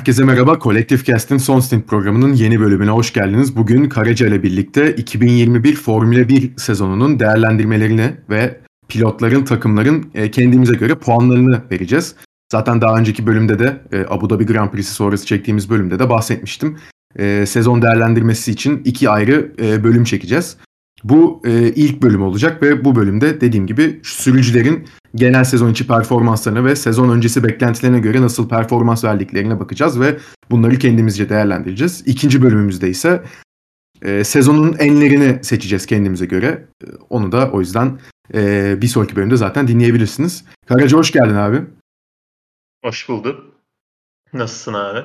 Herkese 0.00 0.24
merhaba. 0.24 0.58
Collective 0.60 1.04
Cast'in 1.04 1.36
Son 1.38 1.60
Stint 1.60 1.88
programının 1.88 2.34
yeni 2.34 2.60
bölümüne 2.60 2.90
hoş 2.90 3.12
geldiniz. 3.12 3.56
Bugün 3.56 3.88
Karaca 3.88 4.26
ile 4.26 4.42
birlikte 4.42 4.94
2021 4.94 5.76
Formula 5.76 6.28
1 6.28 6.56
sezonunun 6.56 7.20
değerlendirmelerini 7.20 8.16
ve 8.30 8.60
pilotların, 8.88 9.44
takımların 9.44 10.10
e, 10.14 10.30
kendimize 10.30 10.74
göre 10.74 10.94
puanlarını 10.94 11.62
vereceğiz. 11.70 12.14
Zaten 12.52 12.80
daha 12.80 12.98
önceki 12.98 13.26
bölümde 13.26 13.58
de 13.58 13.80
e, 13.92 14.04
Abu 14.08 14.30
Dhabi 14.30 14.46
Grand 14.46 14.70
Prix'si 14.70 14.94
sonrası 14.94 15.26
çektiğimiz 15.26 15.70
bölümde 15.70 15.98
de 15.98 16.10
bahsetmiştim. 16.10 16.78
E, 17.18 17.46
sezon 17.46 17.82
değerlendirmesi 17.82 18.50
için 18.50 18.82
iki 18.84 19.10
ayrı 19.10 19.52
bölüm 19.84 20.04
çekeceğiz. 20.04 20.56
Bu 21.04 21.42
ilk 21.74 22.02
bölüm 22.02 22.22
olacak 22.22 22.62
ve 22.62 22.84
bu 22.84 22.96
bölümde 22.96 23.40
dediğim 23.40 23.66
gibi 23.66 24.00
sürücülerin 24.02 24.88
genel 25.14 25.44
sezon 25.44 25.70
içi 25.70 25.86
performanslarına 25.86 26.64
ve 26.64 26.76
sezon 26.76 27.08
öncesi 27.08 27.44
beklentilerine 27.44 28.00
göre 28.00 28.22
nasıl 28.22 28.48
performans 28.48 29.04
verdiklerine 29.04 29.60
bakacağız 29.60 30.00
ve 30.00 30.18
bunları 30.50 30.78
kendimizce 30.78 31.28
değerlendireceğiz. 31.28 32.02
İkinci 32.06 32.42
bölümümüzde 32.42 32.88
ise 32.88 33.22
e, 34.02 34.24
sezonun 34.24 34.76
enlerini 34.78 35.44
seçeceğiz 35.44 35.86
kendimize 35.86 36.26
göre. 36.26 36.66
E, 36.84 36.86
onu 37.10 37.32
da 37.32 37.50
o 37.52 37.60
yüzden 37.60 38.00
e, 38.34 38.74
bir 38.82 38.86
sonraki 38.86 39.16
bölümde 39.16 39.36
zaten 39.36 39.68
dinleyebilirsiniz. 39.68 40.44
Karaca 40.66 40.98
hoş 40.98 41.12
geldin 41.12 41.34
abi. 41.34 41.62
Hoş 42.84 43.08
bulduk. 43.08 43.44
Nasılsın 44.32 44.74
abi? 44.74 45.00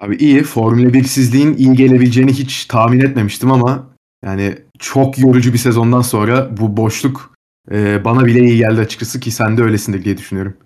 Abi 0.00 0.16
iyi. 0.16 0.42
Formula 0.42 0.88
1'sizliğin 0.88 1.56
iyi 1.56 1.72
gelebileceğini 1.72 2.32
hiç 2.32 2.64
tahmin 2.64 3.00
etmemiştim 3.00 3.52
ama 3.52 3.90
yani 4.24 4.58
çok 4.78 5.18
yorucu 5.18 5.52
bir 5.52 5.58
sezondan 5.58 6.02
sonra 6.02 6.56
bu 6.56 6.76
boşluk 6.76 7.34
e, 7.70 8.04
bana 8.04 8.24
bile 8.24 8.40
iyi 8.40 8.58
geldi 8.58 8.80
açıkçası 8.80 9.20
ki 9.20 9.30
sen 9.30 9.56
de 9.56 9.62
öylesindir 9.62 10.04
diye 10.04 10.18
düşünüyorum. 10.18 10.56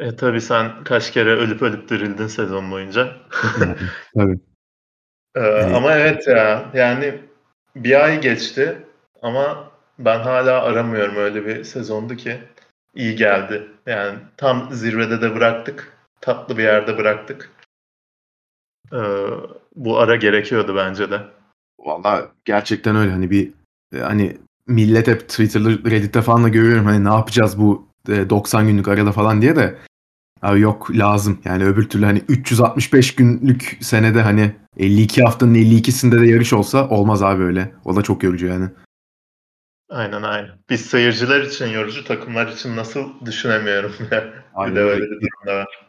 E 0.00 0.16
tabii 0.16 0.40
sen 0.40 0.84
kaç 0.84 1.10
kere 1.10 1.30
ölüp 1.30 1.62
ölüp 1.62 1.88
dirildin 1.88 2.26
sezon 2.26 2.70
boyunca. 2.70 3.16
tabii. 4.14 4.38
Ee, 5.34 5.40
yani... 5.40 5.74
Ama 5.76 5.92
evet 5.94 6.28
ya 6.28 6.70
yani 6.74 7.20
bir 7.76 8.04
ay 8.04 8.20
geçti 8.20 8.78
ama 9.22 9.70
ben 9.98 10.20
hala 10.20 10.62
aramıyorum 10.62 11.16
öyle 11.16 11.46
bir 11.46 11.64
sezondu 11.64 12.16
ki 12.16 12.40
iyi 12.94 13.16
geldi. 13.16 13.66
Yani 13.86 14.18
tam 14.36 14.68
zirvede 14.72 15.22
de 15.22 15.34
bıraktık. 15.34 15.92
Tatlı 16.20 16.58
bir 16.58 16.62
yerde 16.62 16.98
bıraktık. 16.98 17.50
Ee, 18.92 18.98
bu 19.76 19.98
ara 19.98 20.16
gerekiyordu 20.16 20.76
bence 20.76 21.10
de. 21.10 21.20
Valla 21.86 22.32
gerçekten 22.44 22.96
öyle 22.96 23.10
hani 23.10 23.30
bir 23.30 23.52
hani 24.00 24.36
millet 24.66 25.06
hep 25.06 25.28
Twitter'da, 25.28 25.70
Reddit'te 25.70 26.22
falan 26.22 26.44
da 26.44 26.48
görüyorum 26.48 26.86
hani 26.86 27.04
ne 27.04 27.08
yapacağız 27.08 27.58
bu 27.58 27.88
90 28.06 28.64
e, 28.64 28.70
günlük 28.70 28.88
arada 28.88 29.12
falan 29.12 29.42
diye 29.42 29.56
de 29.56 29.78
abi 30.42 30.60
yok 30.60 30.90
lazım. 30.90 31.40
Yani 31.44 31.64
öbür 31.64 31.88
türlü 31.88 32.04
hani 32.04 32.22
365 32.28 33.14
günlük 33.14 33.78
senede 33.80 34.22
hani 34.22 34.52
52 34.76 35.22
haftanın 35.22 35.54
52'sinde 35.54 36.20
de 36.20 36.26
yarış 36.26 36.52
olsa 36.52 36.88
olmaz 36.88 37.22
abi 37.22 37.42
öyle. 37.42 37.74
O 37.84 37.96
da 37.96 38.02
çok 38.02 38.22
yorucu 38.22 38.46
yani. 38.46 38.68
Aynen 39.88 40.22
aynen. 40.22 40.50
Biz 40.70 40.80
seyirciler 40.80 41.40
için 41.40 41.66
yorucu, 41.66 42.04
takımlar 42.04 42.48
için 42.48 42.76
nasıl 42.76 43.08
düşünemiyorum. 43.24 43.92
bir 44.66 44.76
de 44.76 44.80
öyle 44.80 45.04
bir 45.04 45.10
durum 45.10 45.46
da 45.46 45.54
var. 45.54 45.88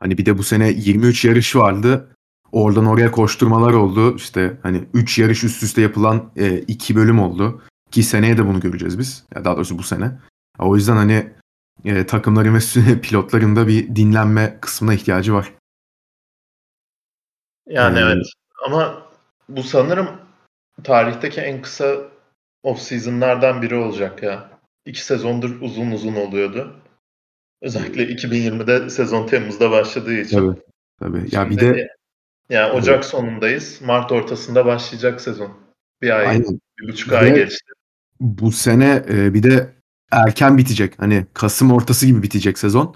Hani 0.00 0.18
bir 0.18 0.26
de 0.26 0.38
bu 0.38 0.42
sene 0.42 0.70
23 0.70 1.24
yarış 1.24 1.56
vardı. 1.56 2.16
Oradan 2.52 2.86
oraya 2.86 3.10
koşturmalar 3.10 3.72
oldu. 3.72 4.16
İşte 4.16 4.56
hani 4.62 4.84
3 4.94 5.18
yarış 5.18 5.44
üst 5.44 5.62
üste 5.62 5.80
yapılan 5.80 6.30
2 6.68 6.92
e, 6.92 6.96
bölüm 6.96 7.20
oldu. 7.20 7.62
Ki 7.90 8.02
seneye 8.02 8.38
de 8.38 8.46
bunu 8.46 8.60
göreceğiz 8.60 8.98
biz. 8.98 9.24
Ya 9.34 9.44
daha 9.44 9.56
doğrusu 9.56 9.78
bu 9.78 9.82
sene. 9.82 10.12
O 10.58 10.76
yüzden 10.76 10.96
hani 10.96 11.32
e, 11.84 12.06
takımların 12.06 12.54
ve 12.54 13.00
pilotların 13.00 13.56
da 13.56 13.68
bir 13.68 13.96
dinlenme 13.96 14.58
kısmına 14.60 14.94
ihtiyacı 14.94 15.34
var. 15.34 15.52
Yani 17.66 17.98
ee, 17.98 18.02
evet. 18.02 18.26
Ama 18.66 19.02
bu 19.48 19.62
sanırım 19.62 20.08
tarihteki 20.84 21.40
en 21.40 21.62
kısa 21.62 21.96
off 22.62 22.80
season'lardan 22.80 23.62
biri 23.62 23.74
olacak 23.74 24.22
ya. 24.22 24.50
İki 24.86 25.04
sezondur 25.04 25.60
uzun 25.60 25.90
uzun 25.90 26.14
oluyordu. 26.14 26.76
Özellikle 27.62 28.02
2020'de 28.02 28.90
sezon 28.90 29.26
Temmuz'da 29.26 29.70
başladığı 29.70 30.14
için. 30.14 30.38
Tabii. 30.38 30.60
Tabii. 30.98 31.28
Ya 31.32 31.50
bir 31.50 31.60
de 31.60 31.88
yani 32.50 32.72
Ocak 32.72 32.94
evet. 32.94 33.04
sonundayız. 33.04 33.80
Mart 33.84 34.12
ortasında 34.12 34.66
başlayacak 34.66 35.20
sezon. 35.20 35.50
Bir 36.02 36.16
ay, 36.16 36.26
Aynen. 36.26 36.60
bir 36.80 36.88
buçuk 36.88 37.12
ay 37.12 37.34
geçti 37.34 37.72
bu 38.20 38.52
sene 38.52 39.02
e, 39.08 39.34
bir 39.34 39.42
de 39.42 39.74
erken 40.10 40.58
bitecek. 40.58 40.94
Hani 40.98 41.26
Kasım 41.34 41.72
ortası 41.72 42.06
gibi 42.06 42.22
bitecek 42.22 42.58
sezon. 42.58 42.94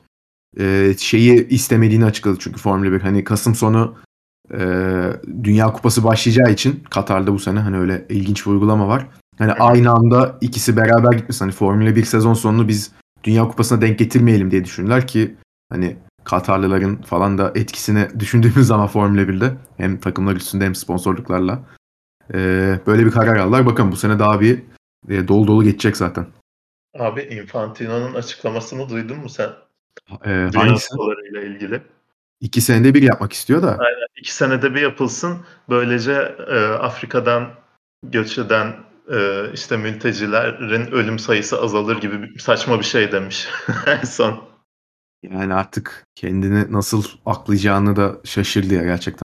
E, 0.61 0.95
şeyi 0.99 1.49
istemediğini 1.49 2.05
açıkladı 2.05 2.37
çünkü 2.41 2.61
Formula 2.61 2.93
1. 2.93 3.01
Hani 3.01 3.25
Kasım 3.25 3.55
sonu 3.55 3.97
e, 4.55 4.59
Dünya 5.45 5.73
Kupası 5.73 6.05
başlayacağı 6.05 6.53
için 6.53 6.83
Katar'da 6.91 7.33
bu 7.33 7.39
sene 7.39 7.59
hani 7.59 7.79
öyle 7.79 8.07
ilginç 8.09 8.47
bir 8.47 8.51
uygulama 8.51 8.89
var. 8.89 9.07
Hani 9.39 9.53
aynı 9.53 9.91
anda 9.91 10.39
ikisi 10.41 10.77
beraber 10.77 11.13
gitmesin. 11.13 11.45
Hani 11.45 11.53
Formula 11.53 11.97
1 11.97 12.05
sezon 12.05 12.35
sonunu 12.35 12.69
biz 12.69 12.93
Dünya 13.25 13.49
Kupası'na 13.49 13.81
denk 13.81 13.99
getirmeyelim 13.99 14.51
diye 14.51 14.65
düşündüler 14.65 15.07
ki 15.07 15.37
hani 15.71 15.97
Katarlıların 16.25 17.03
falan 17.03 17.39
da 17.39 17.53
etkisini 17.55 18.09
düşündüğümüz 18.21 18.67
zaman 18.67 18.87
Formula 18.87 19.21
1'de 19.21 19.55
hem 19.77 20.01
takımlar 20.01 20.37
üstünde 20.37 20.65
hem 20.65 20.75
sponsorluklarla 20.75 21.61
e, 22.35 22.39
böyle 22.87 23.07
bir 23.07 23.11
karar 23.11 23.37
aldılar. 23.37 23.67
Bakın 23.67 23.93
bu 23.93 23.97
sene 23.97 24.19
daha 24.19 24.41
bir 24.41 24.63
e, 25.09 25.29
dolu 25.29 25.47
dolu 25.47 25.65
geçecek 25.65 25.97
zaten. 25.97 26.27
Abi 26.99 27.21
Infantino'nun 27.21 28.15
açıklamasını 28.15 28.89
duydun 28.89 29.19
mu 29.19 29.29
sen? 29.29 29.51
E, 30.25 30.51
hangisi? 30.55 30.95
ile 31.31 31.47
ilgili. 31.47 31.83
İki 32.41 32.61
senede 32.61 32.95
bir 32.95 33.03
yapmak 33.03 33.33
istiyor 33.33 33.63
da. 33.63 33.71
Aynen. 33.71 34.07
İki 34.17 34.35
senede 34.35 34.75
bir 34.75 34.81
yapılsın. 34.81 35.39
Böylece 35.71 36.37
e, 36.49 36.59
Afrika'dan 36.65 37.51
göç 38.03 38.39
eden 38.39 38.75
e, 39.13 39.47
işte 39.55 39.77
mültecilerin 39.77 40.93
ölüm 40.93 41.19
sayısı 41.19 41.61
azalır 41.61 42.01
gibi 42.01 42.41
saçma 42.41 42.79
bir 42.79 42.85
şey 42.85 43.13
demiş 43.13 43.49
en 43.87 44.05
son. 44.05 44.52
Yani 45.23 45.55
artık 45.55 46.05
kendini 46.15 46.73
nasıl 46.73 47.05
aklayacağını 47.27 47.97
da 47.97 48.21
şaşırdı 48.25 48.75
ya 48.75 48.83
gerçekten. 48.83 49.23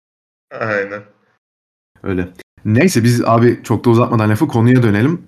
Aynen. 0.59 1.03
Öyle. 2.03 2.29
Neyse 2.65 3.03
biz 3.03 3.21
abi 3.25 3.59
çok 3.63 3.85
da 3.85 3.89
uzatmadan 3.89 4.29
lafı 4.29 4.47
konuya 4.47 4.83
dönelim. 4.83 5.21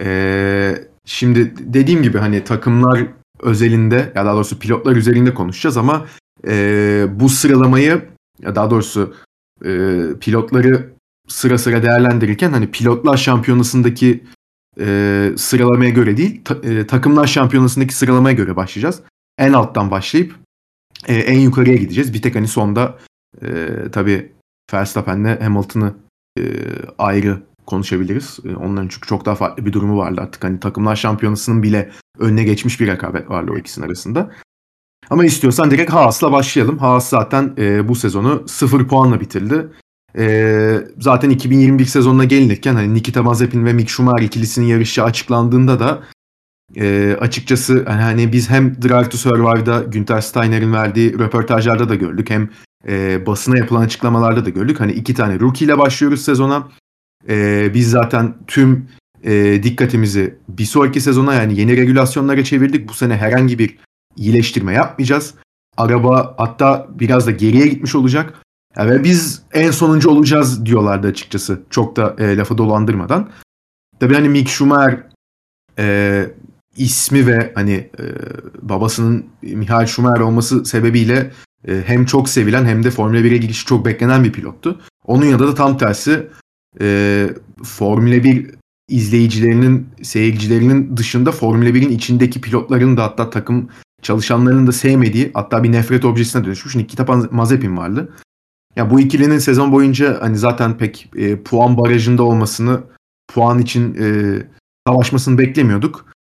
Ee, 0.00 0.74
şimdi 1.04 1.54
dediğim 1.74 2.02
gibi 2.02 2.18
hani 2.18 2.44
takımlar 2.44 3.06
özelinde 3.40 4.12
ya 4.14 4.24
daha 4.24 4.34
doğrusu 4.34 4.58
pilotlar 4.58 4.96
üzerinde 4.96 5.34
konuşacağız 5.34 5.76
ama 5.76 6.06
e, 6.46 7.06
bu 7.10 7.28
sıralamayı 7.28 8.08
ya 8.40 8.54
daha 8.54 8.70
doğrusu 8.70 9.14
e, 9.64 10.00
pilotları 10.20 10.92
sıra 11.28 11.58
sıra 11.58 11.82
değerlendirirken 11.82 12.50
hani 12.50 12.70
pilotlar 12.70 13.16
şampiyonasındaki 13.16 14.24
e, 14.80 15.32
sıralamaya 15.36 15.90
göre 15.90 16.16
değil 16.16 16.40
ta, 16.44 16.54
e, 16.54 16.86
takımlar 16.86 17.26
şampiyonasındaki 17.26 17.94
sıralamaya 17.94 18.36
göre 18.36 18.56
başlayacağız. 18.56 19.02
En 19.38 19.52
alttan 19.52 19.90
başlayıp 19.90 20.34
e, 21.06 21.14
en 21.14 21.38
yukarıya 21.38 21.76
gideceğiz. 21.76 22.14
Bir 22.14 22.22
tek 22.22 22.34
hani 22.34 22.48
sonda 22.48 22.98
e, 23.42 23.48
tabii 23.92 24.32
Verstappen'le 24.72 25.40
Hamilton'ı 25.40 25.94
e, 26.38 26.42
ayrı 26.98 27.42
konuşabiliriz. 27.66 28.38
Ee, 28.44 28.56
onların 28.56 28.88
çünkü 28.88 29.08
çok 29.08 29.26
daha 29.26 29.34
farklı 29.34 29.66
bir 29.66 29.72
durumu 29.72 29.98
vardı 29.98 30.20
artık. 30.20 30.44
Hani 30.44 30.60
takımlar 30.60 30.96
şampiyonasının 30.96 31.62
bile 31.62 31.90
önüne 32.18 32.44
geçmiş 32.44 32.80
bir 32.80 32.86
rekabet 32.86 33.30
vardı 33.30 33.50
o 33.54 33.58
ikisinin 33.58 33.86
arasında. 33.86 34.30
Ama 35.10 35.24
istiyorsan 35.24 35.70
direkt 35.70 35.92
Haas'la 35.92 36.32
başlayalım. 36.32 36.78
Haas 36.78 37.08
zaten 37.08 37.54
e, 37.58 37.88
bu 37.88 37.94
sezonu 37.94 38.48
0 38.48 38.88
puanla 38.88 39.20
bitirdi. 39.20 39.68
E, 40.18 40.78
zaten 40.98 41.30
2021 41.30 41.84
sezonuna 41.84 42.24
gelinirken 42.24 42.74
hani 42.74 42.94
Nikita 42.94 43.22
Mazepin 43.22 43.64
ve 43.64 43.72
Mick 43.72 43.90
Schumacher 43.90 44.26
ikilisinin 44.26 44.66
yarışı 44.66 45.04
açıklandığında 45.04 45.80
da 45.80 46.02
e, 46.76 47.16
açıkçası 47.20 47.84
hani 47.84 48.32
biz 48.32 48.50
hem 48.50 48.82
Drive 48.82 49.08
to 49.08 49.18
Survive'da 49.18 49.82
Günther 49.82 50.20
Steiner'in 50.20 50.72
verdiği 50.72 51.18
röportajlarda 51.18 51.88
da 51.88 51.94
gördük 51.94 52.30
hem 52.30 52.50
e, 52.88 53.26
basına 53.26 53.58
yapılan 53.58 53.80
açıklamalarda 53.80 54.44
da 54.44 54.50
gördük. 54.50 54.80
Hani 54.80 54.92
iki 54.92 55.14
tane 55.14 55.40
rookie 55.40 55.64
ile 55.64 55.78
başlıyoruz 55.78 56.24
sezona. 56.24 56.68
E, 57.28 57.70
biz 57.74 57.90
zaten 57.90 58.34
tüm 58.46 58.88
e, 59.24 59.62
dikkatimizi 59.62 60.38
bir 60.48 60.64
sonraki 60.64 61.00
sezona 61.00 61.34
yani 61.34 61.60
yeni 61.60 61.76
regülasyonlara 61.76 62.44
çevirdik. 62.44 62.88
Bu 62.88 62.94
sene 62.94 63.16
herhangi 63.16 63.58
bir 63.58 63.78
iyileştirme 64.16 64.72
yapmayacağız. 64.72 65.34
Araba 65.76 66.34
hatta 66.38 66.88
biraz 66.90 67.26
da 67.26 67.30
geriye 67.30 67.66
gitmiş 67.66 67.94
olacak. 67.94 68.34
Yani 68.76 68.90
ve 68.90 69.04
biz 69.04 69.42
en 69.52 69.70
sonuncu 69.70 70.10
olacağız 70.10 70.66
diyorlardı 70.66 71.06
açıkçası. 71.06 71.62
Çok 71.70 71.96
da 71.96 72.16
e, 72.18 72.36
lafı 72.36 72.58
dolandırmadan. 72.58 73.30
Tabii 74.00 74.14
hani 74.14 74.28
Mick 74.28 74.48
Schumacher 74.48 75.02
e, 75.78 76.26
ismi 76.76 77.26
ve 77.26 77.52
hani 77.54 77.72
e, 77.72 78.04
babasının 78.62 79.26
Michael 79.42 79.86
Schumacher 79.86 80.20
olması 80.20 80.64
sebebiyle 80.64 81.30
e, 81.68 81.82
hem 81.86 82.04
çok 82.04 82.28
sevilen 82.28 82.64
hem 82.64 82.84
de 82.84 82.90
Formula 82.90 83.20
1'e 83.20 83.36
girişi 83.36 83.66
çok 83.66 83.86
beklenen 83.86 84.24
bir 84.24 84.32
pilottu. 84.32 84.80
Onun 85.04 85.24
yanında 85.26 85.46
da 85.48 85.54
tam 85.54 85.78
tersi 85.78 86.28
e, 86.80 87.28
Formula 87.64 88.24
1 88.24 88.50
izleyicilerinin, 88.88 89.88
seyircilerinin 90.02 90.96
dışında 90.96 91.32
Formula 91.32 91.68
1'in 91.68 91.90
içindeki 91.90 92.40
pilotların 92.40 92.96
da 92.96 93.02
hatta 93.02 93.30
takım 93.30 93.68
çalışanlarının 94.02 94.66
da 94.66 94.72
sevmediği 94.72 95.30
hatta 95.34 95.62
bir 95.62 95.72
nefret 95.72 96.04
objesine 96.04 96.44
dönüşmüş 96.44 96.76
Nikita 96.76 97.04
Mazepin 97.30 97.76
vardı. 97.76 98.12
Ya 98.76 98.90
bu 98.90 99.00
ikilinin 99.00 99.38
sezon 99.38 99.72
boyunca 99.72 100.18
hani 100.20 100.36
zaten 100.36 100.78
pek 100.78 101.10
e, 101.16 101.42
puan 101.42 101.76
barajında 101.76 102.22
olmasını, 102.22 102.80
puan 103.34 103.58
için 103.58 103.94
e, 104.00 104.36
savaşmasını 104.86 105.38
beklemiyorduk. 105.38 106.11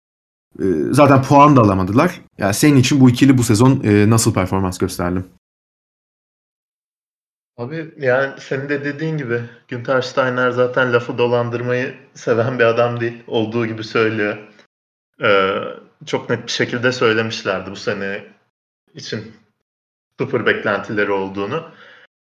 E, 0.60 0.66
zaten 0.92 1.24
puan 1.24 1.56
da 1.56 1.62
alamadılar. 1.62 2.22
Yani 2.38 2.54
senin 2.54 2.78
için 2.78 3.00
bu 3.00 3.10
ikili 3.10 3.38
bu 3.38 3.44
sezon 3.44 3.82
e, 3.84 4.10
nasıl 4.10 4.34
performans 4.34 4.78
gösterdi? 4.78 5.24
Abi 7.58 7.94
yani 7.98 8.40
senin 8.40 8.70
de 8.70 8.86
dediğin 8.86 9.18
gibi 9.18 9.42
Günter 9.68 10.02
Steiner 10.02 10.52
zaten 10.52 10.94
lafı 10.94 11.18
dolandırmayı 11.18 11.96
seven 12.14 12.60
bir 12.60 12.64
adam 12.64 13.00
değil. 13.00 13.24
Olduğu 13.28 13.66
gibi 13.66 13.84
söylüyor. 13.84 14.38
Ee, 15.24 15.54
çok 16.06 16.30
net 16.30 16.44
bir 16.44 16.52
şekilde 16.52 16.92
söylemişlerdi 16.92 17.72
bu 17.72 17.76
sene 17.76 18.24
için 18.94 19.34
sıfır 20.20 20.46
beklentileri 20.46 21.12
olduğunu. 21.12 21.72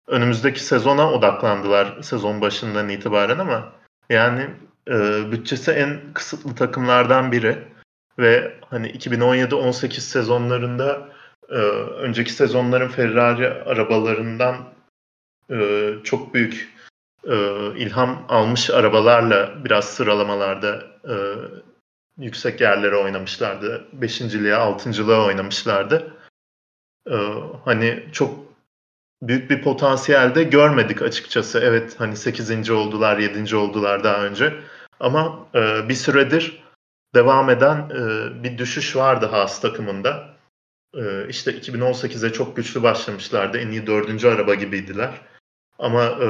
Önümüzdeki 0.06 0.64
sezona 0.64 1.10
odaklandılar 1.12 2.02
sezon 2.02 2.40
başından 2.40 2.88
itibaren 2.88 3.38
ama 3.38 3.72
yani 4.10 4.50
e, 4.88 5.22
bütçesi 5.32 5.70
en 5.70 6.00
kısıtlı 6.14 6.54
takımlardan 6.54 7.32
biri 7.32 7.73
ve 8.18 8.54
hani 8.70 8.90
2017-18 8.90 10.00
sezonlarında 10.00 11.08
e, 11.48 11.54
önceki 11.54 12.32
sezonların 12.32 12.88
Ferrari 12.88 13.48
arabalarından 13.48 14.56
e, 15.50 15.90
çok 16.04 16.34
büyük 16.34 16.74
e, 17.28 17.36
ilham 17.76 18.24
almış 18.28 18.70
arabalarla 18.70 19.64
biraz 19.64 19.84
sıralamalarda 19.84 20.82
e, 21.08 21.14
yüksek 22.18 22.60
yerlere 22.60 22.96
oynamışlardı. 22.96 23.84
Beşinciliğe, 23.92 24.54
altıncılığa 24.54 25.26
oynamışlardı. 25.26 26.12
E, 27.10 27.16
hani 27.64 28.04
çok 28.12 28.44
büyük 29.22 29.50
bir 29.50 29.62
potansiyel 29.62 30.34
de 30.34 30.42
görmedik 30.42 31.02
açıkçası. 31.02 31.60
Evet 31.64 31.94
hani 31.98 32.16
8. 32.16 32.70
oldular, 32.70 33.18
7. 33.18 33.56
oldular 33.56 34.04
daha 34.04 34.24
önce. 34.24 34.54
Ama 35.00 35.46
e, 35.54 35.88
bir 35.88 35.94
süredir 35.94 36.63
devam 37.14 37.50
eden 37.50 37.90
e, 37.90 38.42
bir 38.42 38.58
düşüş 38.58 38.96
vardı 38.96 39.26
Haas 39.26 39.60
takımında. 39.60 40.34
E, 40.94 41.28
işte 41.28 41.50
2018'e 41.50 42.32
çok 42.32 42.56
güçlü 42.56 42.82
başlamışlardı. 42.82 43.58
En 43.58 43.70
iyi 43.70 43.86
dördüncü 43.86 44.28
araba 44.28 44.54
gibiydiler. 44.54 45.20
Ama 45.78 46.04
e, 46.04 46.28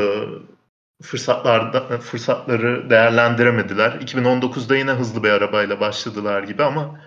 fırsatlarda 1.02 1.98
fırsatları 1.98 2.90
değerlendiremediler. 2.90 3.92
2019'da 3.92 4.76
yine 4.76 4.92
hızlı 4.92 5.22
bir 5.22 5.30
arabayla 5.30 5.80
başladılar 5.80 6.42
gibi 6.42 6.64
ama 6.64 7.00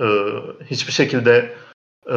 e, 0.00 0.06
hiçbir 0.64 0.92
şekilde 0.92 1.54
e, 2.10 2.16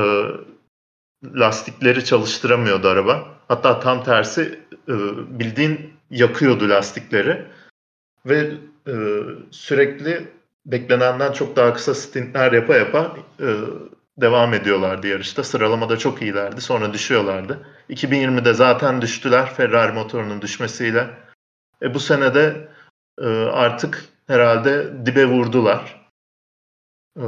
lastikleri 1.23 2.05
çalıştıramıyordu 2.05 2.87
araba. 2.87 3.27
Hatta 3.47 3.79
tam 3.79 4.03
tersi 4.03 4.59
e, 4.87 4.93
bildiğin 5.39 5.93
yakıyordu 6.09 6.69
lastikleri 6.69 7.45
ve 8.25 8.51
e, 8.87 8.93
sürekli 9.51 10.36
beklenenden 10.67 11.31
çok 11.31 11.55
daha 11.55 11.73
kısa 11.73 11.95
stintler 11.95 12.51
yapa 12.51 12.75
yapa 12.75 13.17
e, 13.39 13.55
devam 14.17 14.53
ediyorlardı 14.53 15.07
yarışta. 15.07 15.43
Sıralamada 15.43 15.97
çok 15.97 16.21
iyilerdi. 16.21 16.61
Sonra 16.61 16.93
düşüyorlardı. 16.93 17.67
2020'de 17.89 18.53
zaten 18.53 19.01
düştüler 19.01 19.53
Ferrari 19.53 19.91
motorunun 19.91 20.41
düşmesiyle. 20.41 21.09
E, 21.81 21.93
bu 21.93 21.99
sene 21.99 22.35
de 22.35 22.67
e, 23.21 23.27
artık 23.37 24.05
herhalde 24.27 25.05
dibe 25.05 25.25
vurdular. 25.25 26.09
E, 27.17 27.25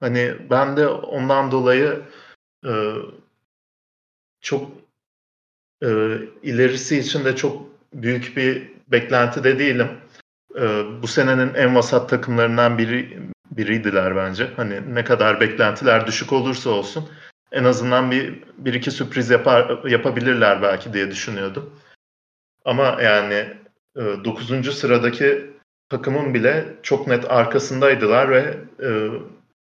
hani 0.00 0.36
ben 0.50 0.76
de 0.76 0.88
ondan 0.88 1.50
dolayı 1.50 2.02
e, 2.66 2.72
çok 4.40 4.70
e, 5.82 5.88
ilerisi 6.42 6.98
için 6.98 7.24
de 7.24 7.36
çok 7.36 7.62
büyük 7.92 8.36
bir 8.36 8.70
beklenti 8.88 9.44
de 9.44 9.58
değilim. 9.58 9.88
E, 10.56 10.84
bu 11.02 11.06
senenin 11.06 11.54
en 11.54 11.74
vasat 11.74 12.10
takımlarından 12.10 12.78
biri 12.78 13.18
biriydiler 13.50 14.16
bence. 14.16 14.50
Hani 14.56 14.94
ne 14.94 15.04
kadar 15.04 15.40
beklentiler 15.40 16.06
düşük 16.06 16.32
olursa 16.32 16.70
olsun 16.70 17.08
en 17.52 17.64
azından 17.64 18.10
bir, 18.10 18.44
bir 18.58 18.74
iki 18.74 18.90
sürpriz 18.90 19.30
yapar, 19.30 19.84
yapabilirler 19.88 20.62
belki 20.62 20.92
diye 20.92 21.10
düşünüyordum. 21.10 21.74
Ama 22.64 23.02
yani 23.02 23.46
e, 23.96 24.24
9. 24.24 24.78
sıradaki 24.78 25.50
takımın 25.88 26.34
bile 26.34 26.64
çok 26.82 27.06
net 27.06 27.30
arkasındaydılar 27.30 28.30
ve 28.30 28.56
e, 28.82 28.88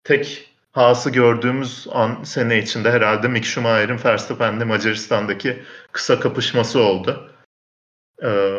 tek 0.05 0.55
hası 0.73 1.11
gördüğümüz 1.11 1.87
an 1.93 2.23
sene 2.25 2.59
içinde 2.59 2.91
herhalde 2.91 3.29
Mick 3.29 3.47
Schumacher'in 3.47 4.01
Verstappen'le 4.05 4.67
Macaristan'daki 4.67 5.63
kısa 5.93 6.21
kapışması 6.21 6.81
oldu. 6.81 7.31
Ee, 8.23 8.59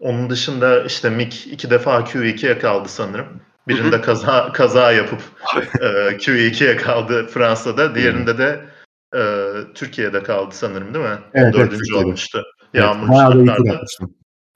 onun 0.00 0.30
dışında 0.30 0.84
işte 0.84 1.10
Mick 1.10 1.46
iki 1.46 1.70
defa 1.70 2.00
Q2'ye 2.00 2.58
kaldı 2.58 2.88
sanırım. 2.88 3.26
Birinde 3.68 4.00
kaza 4.00 4.52
kaza 4.52 4.92
yapıp 4.92 5.20
e, 5.80 5.86
Q2'ye 6.16 6.76
kaldı 6.76 7.26
Fransa'da. 7.26 7.94
Diğerinde 7.94 8.38
de 8.38 8.60
e, 9.14 9.22
Türkiye'de 9.74 10.22
kaldı 10.22 10.54
sanırım 10.54 10.94
değil 10.94 11.04
mi? 11.04 11.18
Evet, 11.34 11.54
Dördüncü 11.54 11.94
evet, 11.94 12.04
olmuştu. 12.04 12.42
Yağmur 12.74 13.16
şartlarda. 13.16 13.80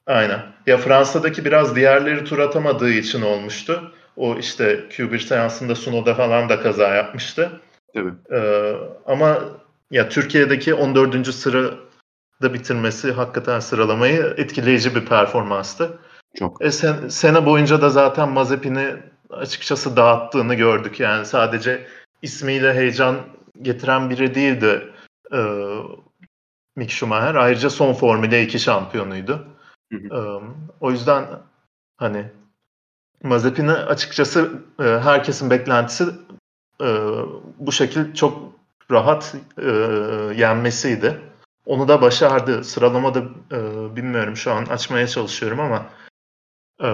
Aynen. 0.07 0.41
Ya 0.67 0.77
Fransa'daki 0.77 1.45
biraz 1.45 1.77
diğerleri 1.77 2.25
tur 2.25 2.39
atamadığı 2.39 2.91
için 2.91 3.23
olmuştu. 3.23 3.93
O 4.17 4.37
işte 4.39 4.81
Q1 4.91 5.19
seansında 5.19 5.75
Sunoda 5.75 6.15
falan 6.15 6.49
da 6.49 6.61
kaza 6.63 6.89
yapmıştı. 6.89 7.51
Tabii. 7.95 8.13
Ee, 8.33 8.75
ama 9.07 9.39
ya 9.91 10.09
Türkiye'deki 10.09 10.75
14. 10.75 11.29
sırada 12.41 12.55
bitirmesi 12.55 13.13
hakikaten 13.13 13.61
sıralamayı 13.61 14.35
etkileyici 14.37 14.95
bir 14.95 15.07
performanstı. 15.07 15.99
Çok. 16.39 16.65
E 16.65 16.71
sen, 16.71 17.09
sene 17.09 17.47
boyunca 17.47 17.83
da 17.83 17.91
zaten 17.91 18.29
Mazepin'i 18.29 18.97
açıkçası 19.31 19.97
dağıttığını 19.97 20.55
gördük. 20.55 21.01
Yani 21.01 21.27
sadece 21.27 21.87
ismiyle 22.23 22.75
heyecan 22.75 23.17
getiren 23.63 24.11
biri 24.11 24.35
değildi 24.35 24.93
e, 25.33 25.39
Mick 26.77 26.91
Schumacher. 26.91 27.35
Ayrıca 27.35 27.71
son 27.71 27.93
Formula 27.93 28.37
2 28.37 28.59
şampiyonuydu. 28.59 29.47
Hı 29.93 29.99
hı. 29.99 30.17
E, 30.17 30.21
o 30.81 30.91
yüzden 30.91 31.25
hani 31.97 32.25
Mazepin'i 33.23 33.73
açıkçası 33.73 34.63
e, 34.81 34.83
herkesin 34.83 35.51
beklentisi 35.51 36.05
e, 36.81 36.87
bu 37.59 37.73
şekil 37.73 38.15
çok 38.15 38.53
rahat 38.91 39.35
e, 39.59 39.71
yenmesiydi. 40.37 41.21
Onu 41.67 41.89
da 41.89 42.03
başardı. 42.03 42.65
Sıralamada 42.65 43.23
e, 43.53 43.59
bilmiyorum 43.97 44.37
şu 44.37 44.53
an 44.53 44.65
açmaya 44.65 45.07
çalışıyorum 45.07 45.61
ama 45.61 45.87
e, 46.83 46.89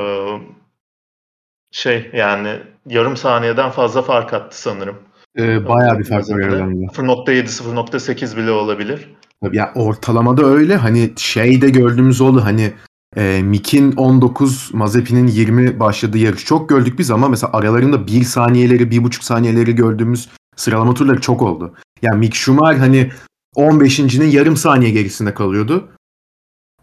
şey 1.72 2.10
yani 2.12 2.62
yarım 2.86 3.16
saniyeden 3.16 3.70
fazla 3.70 4.02
fark 4.02 4.34
attı 4.34 4.60
sanırım. 4.60 4.96
Ee, 5.38 5.68
bayağı 5.68 5.98
bir 5.98 6.04
fark 6.04 6.30
var 6.30 6.40
aralarında. 6.40 6.86
0.7 6.86 7.46
0.8 7.46 8.36
bile 8.36 8.50
olabilir. 8.50 9.08
Ya 9.52 9.72
ortalamada 9.74 10.44
öyle 10.46 10.76
hani 10.76 11.12
şeyde 11.16 11.70
gördüğümüz 11.70 12.20
oldu 12.20 12.40
hani 12.44 12.72
e, 13.16 13.42
Mick'in 13.42 13.92
19, 13.92 14.70
Mazepin'in 14.74 15.26
20 15.26 15.80
başladığı 15.80 16.18
yarış 16.18 16.44
çok 16.44 16.68
gördük 16.68 16.98
biz 16.98 17.10
ama 17.10 17.28
mesela 17.28 17.52
aralarında 17.52 18.06
1 18.06 18.24
saniyeleri, 18.24 18.82
1,5 18.82 19.24
saniyeleri 19.24 19.74
gördüğümüz 19.74 20.28
sıralama 20.56 20.94
turları 20.94 21.20
çok 21.20 21.42
oldu. 21.42 21.74
Yani 22.02 22.18
Mick 22.18 22.34
Schumacher 22.34 22.78
hani 22.78 23.10
15.'nin 23.56 24.30
yarım 24.30 24.56
saniye 24.56 24.90
gerisinde 24.90 25.34
kalıyordu. 25.34 25.88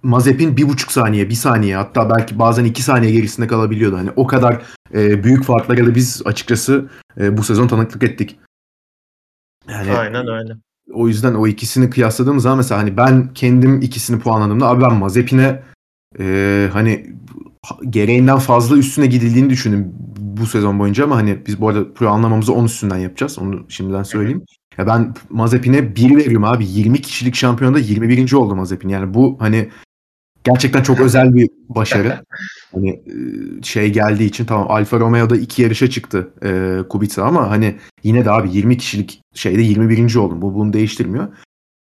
Mazepin 0.03 0.55
1,5 0.55 0.91
saniye, 0.91 1.29
1 1.29 1.35
saniye 1.35 1.75
hatta 1.75 2.09
belki 2.09 2.39
bazen 2.39 2.65
2 2.65 2.83
saniye 2.83 3.11
gerisinde 3.11 3.47
kalabiliyordu. 3.47 3.97
Hani 3.97 4.09
o 4.15 4.27
kadar 4.27 4.61
e, 4.93 5.23
büyük 5.23 5.43
farklara 5.43 5.85
da 5.85 5.95
biz 5.95 6.21
açıkçası 6.25 6.89
e, 7.19 7.37
bu 7.37 7.43
sezon 7.43 7.67
tanıklık 7.67 8.03
ettik. 8.03 8.39
Yani, 9.69 9.91
Aynen 9.91 10.27
öyle. 10.27 10.53
O 10.93 11.07
yüzden 11.07 11.33
o 11.33 11.47
ikisini 11.47 11.89
kıyasladığımız 11.89 12.43
zaman 12.43 12.57
mesela 12.57 12.81
hani 12.81 12.97
ben 12.97 13.33
kendim 13.33 13.81
ikisini 13.81 14.19
puanladığımda 14.19 14.67
abi 14.67 14.81
ben 14.81 14.93
Mazepin'e 14.93 15.63
e, 16.19 16.69
hani 16.73 17.15
gereğinden 17.89 18.37
fazla 18.37 18.77
üstüne 18.77 19.05
gidildiğini 19.05 19.49
düşündüm 19.49 19.93
bu 20.17 20.45
sezon 20.45 20.79
boyunca 20.79 21.03
ama 21.03 21.15
hani 21.15 21.45
biz 21.45 21.61
bu 21.61 21.69
arada 21.69 21.93
puanlamamızı 21.93 22.53
10 22.53 22.65
üstünden 22.65 22.97
yapacağız. 22.97 23.39
Onu 23.39 23.65
şimdiden 23.69 24.03
söyleyeyim. 24.03 24.45
Ya 24.77 24.87
ben 24.87 25.13
Mazepin'e 25.29 25.95
1 25.95 26.15
veriyorum 26.15 26.43
abi. 26.43 26.65
20 26.67 27.01
kişilik 27.01 27.35
şampiyonda 27.35 27.79
21. 27.79 28.33
oldu 28.33 28.55
Mazepin. 28.55 28.89
Yani 28.89 29.13
bu 29.13 29.37
hani 29.39 29.69
gerçekten 30.43 30.83
çok 30.83 30.99
özel 30.99 31.35
bir 31.35 31.49
başarı. 31.69 32.21
Hani 32.73 33.01
şey 33.63 33.89
geldiği 33.89 34.25
için 34.25 34.45
tamam 34.45 34.71
Alfa 34.71 34.99
Romeo'da 34.99 35.37
iki 35.37 35.61
yarışa 35.61 35.89
çıktı 35.89 36.29
e, 36.43 36.79
Kubica 36.89 37.23
ama 37.23 37.49
hani 37.49 37.75
yine 38.03 38.25
de 38.25 38.31
abi 38.31 38.51
20 38.51 38.77
kişilik 38.77 39.21
şeyde 39.33 39.61
21. 39.61 40.15
oldum. 40.15 40.41
Bu 40.41 40.55
bunu 40.55 40.73
değiştirmiyor. 40.73 41.27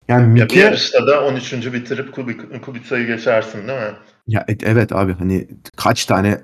Yani 0.08 0.28
Mike... 0.28 0.42
Ya 0.42 0.50
bir 0.50 0.56
yarışta 0.56 1.08
da 1.08 1.26
13. 1.26 1.74
bitirip 1.74 2.16
Kubica'yı 2.62 3.08
geçersin 3.08 3.68
değil 3.68 3.80
mi? 3.80 3.92
Ya 4.28 4.46
evet 4.64 4.92
abi 4.92 5.14
hani 5.14 5.48
kaç 5.78 6.06
tane 6.06 6.40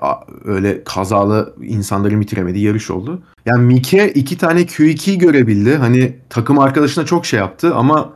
öyle 0.46 0.84
kazalı 0.84 1.56
insanların 1.62 2.22
bitiremediği 2.22 2.66
yarış 2.66 2.92
oldu. 2.92 3.22
Yani 3.46 3.64
Mike 3.64 4.12
iki 4.14 4.38
tane 4.38 4.62
Q2'yi 4.62 5.18
görebildi. 5.18 5.76
Hani 5.76 6.16
takım 6.30 6.60
arkadaşına 6.60 7.06
çok 7.06 7.26
şey 7.26 7.40
yaptı 7.40 7.76
ama 7.76 8.14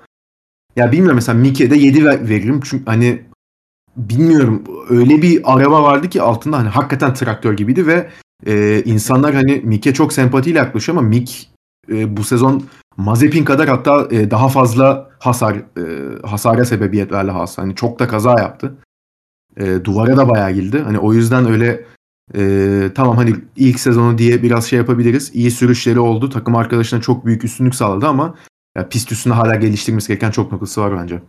ya 0.76 0.92
bilmiyorum 0.92 1.16
mesela 1.16 1.38
Mike'de 1.38 1.76
7 1.76 2.06
ver, 2.06 2.30
veririm. 2.30 2.60
Çünkü 2.64 2.86
hani 2.86 3.22
bilmiyorum 3.98 4.64
öyle 4.90 5.22
bir 5.22 5.42
araba 5.54 5.84
vardı 5.84 6.10
ki 6.10 6.22
altında 6.22 6.58
hani 6.58 6.70
hakikaten 6.70 7.14
traktör 7.14 7.54
gibiydi 7.54 7.88
ve 7.88 8.10
e, 8.46 8.84
insanlar 8.84 9.34
hani 9.34 9.62
Mike 9.64 9.94
çok 9.94 10.14
sempatiyle 10.14 10.58
yaklaşıyor 10.58 10.98
ama 10.98 11.08
Mik 11.08 11.52
e, 11.92 12.18
bu 12.18 12.24
sezon 12.24 12.64
Mazepin 12.98 13.46
kadar 13.46 13.70
hatta 13.70 14.08
e, 14.12 14.32
daha 14.32 14.50
fazla 14.50 15.10
hasar 15.20 15.56
e, 15.56 15.84
hasara 16.28 16.66
sebebiyet 16.66 17.12
verdi 17.12 17.32
Haas. 17.32 17.58
Hani 17.58 17.76
çok 17.76 18.00
da 18.00 18.08
kaza 18.08 18.30
yaptı. 18.40 18.78
E, 19.58 19.86
duvara 19.86 20.18
da 20.18 20.30
bayağı 20.30 20.52
girdi. 20.52 20.80
Hani 20.80 21.00
o 21.00 21.14
yüzden 21.14 21.46
öyle 21.46 21.86
e, 22.36 22.92
tamam 22.96 23.18
hani 23.18 23.36
ilk 23.56 23.80
sezonu 23.80 24.18
diye 24.18 24.44
biraz 24.44 24.70
şey 24.70 24.80
yapabiliriz. 24.80 25.36
İyi 25.36 25.52
sürüşleri 25.52 26.00
oldu. 26.00 26.30
Takım 26.30 26.56
arkadaşına 26.56 27.02
çok 27.02 27.26
büyük 27.26 27.44
üstünlük 27.44 27.76
sağladı 27.76 28.08
ama 28.08 28.36
ya 28.78 28.90
pist 28.90 29.12
üstünde 29.12 29.34
hala 29.36 29.56
geliştirmesi 29.56 30.08
gereken 30.08 30.32
çok 30.32 30.52
noktası 30.52 30.82
var 30.82 30.98
bence. 31.02 31.22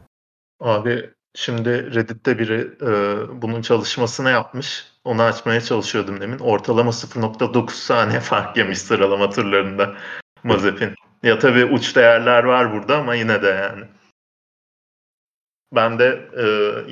Abi 0.60 1.10
şimdi 1.34 1.94
Reddit'te 1.94 2.38
biri 2.38 2.70
e, 2.82 2.92
bunun 3.42 3.62
çalışmasını 3.62 4.30
yapmış. 4.30 4.86
Onu 5.04 5.22
açmaya 5.22 5.60
çalışıyordum 5.60 6.20
demin. 6.20 6.38
Ortalama 6.38 6.90
0.9 6.90 7.70
saniye 7.70 8.20
fark 8.20 8.56
yemiş 8.56 8.78
sıralama 8.78 9.30
turlarında 9.30 9.94
Mazepin. 10.44 10.94
Ya 11.22 11.38
tabii 11.38 11.64
uç 11.64 11.96
değerler 11.96 12.44
var 12.44 12.72
burada 12.72 12.98
ama 12.98 13.14
yine 13.14 13.42
de 13.42 13.46
yani. 13.46 13.84
Ben 15.74 15.98
de 15.98 16.30
e, 16.36 16.44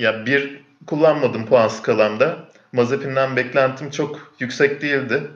ya 0.03 0.25
bir 0.25 0.61
kullanmadım 0.87 1.45
puan 1.45 1.67
skalamda. 1.67 2.49
Mazepin'den 2.73 3.35
beklentim 3.35 3.89
çok 3.89 4.33
yüksek 4.39 4.81
değildi. 4.81 5.31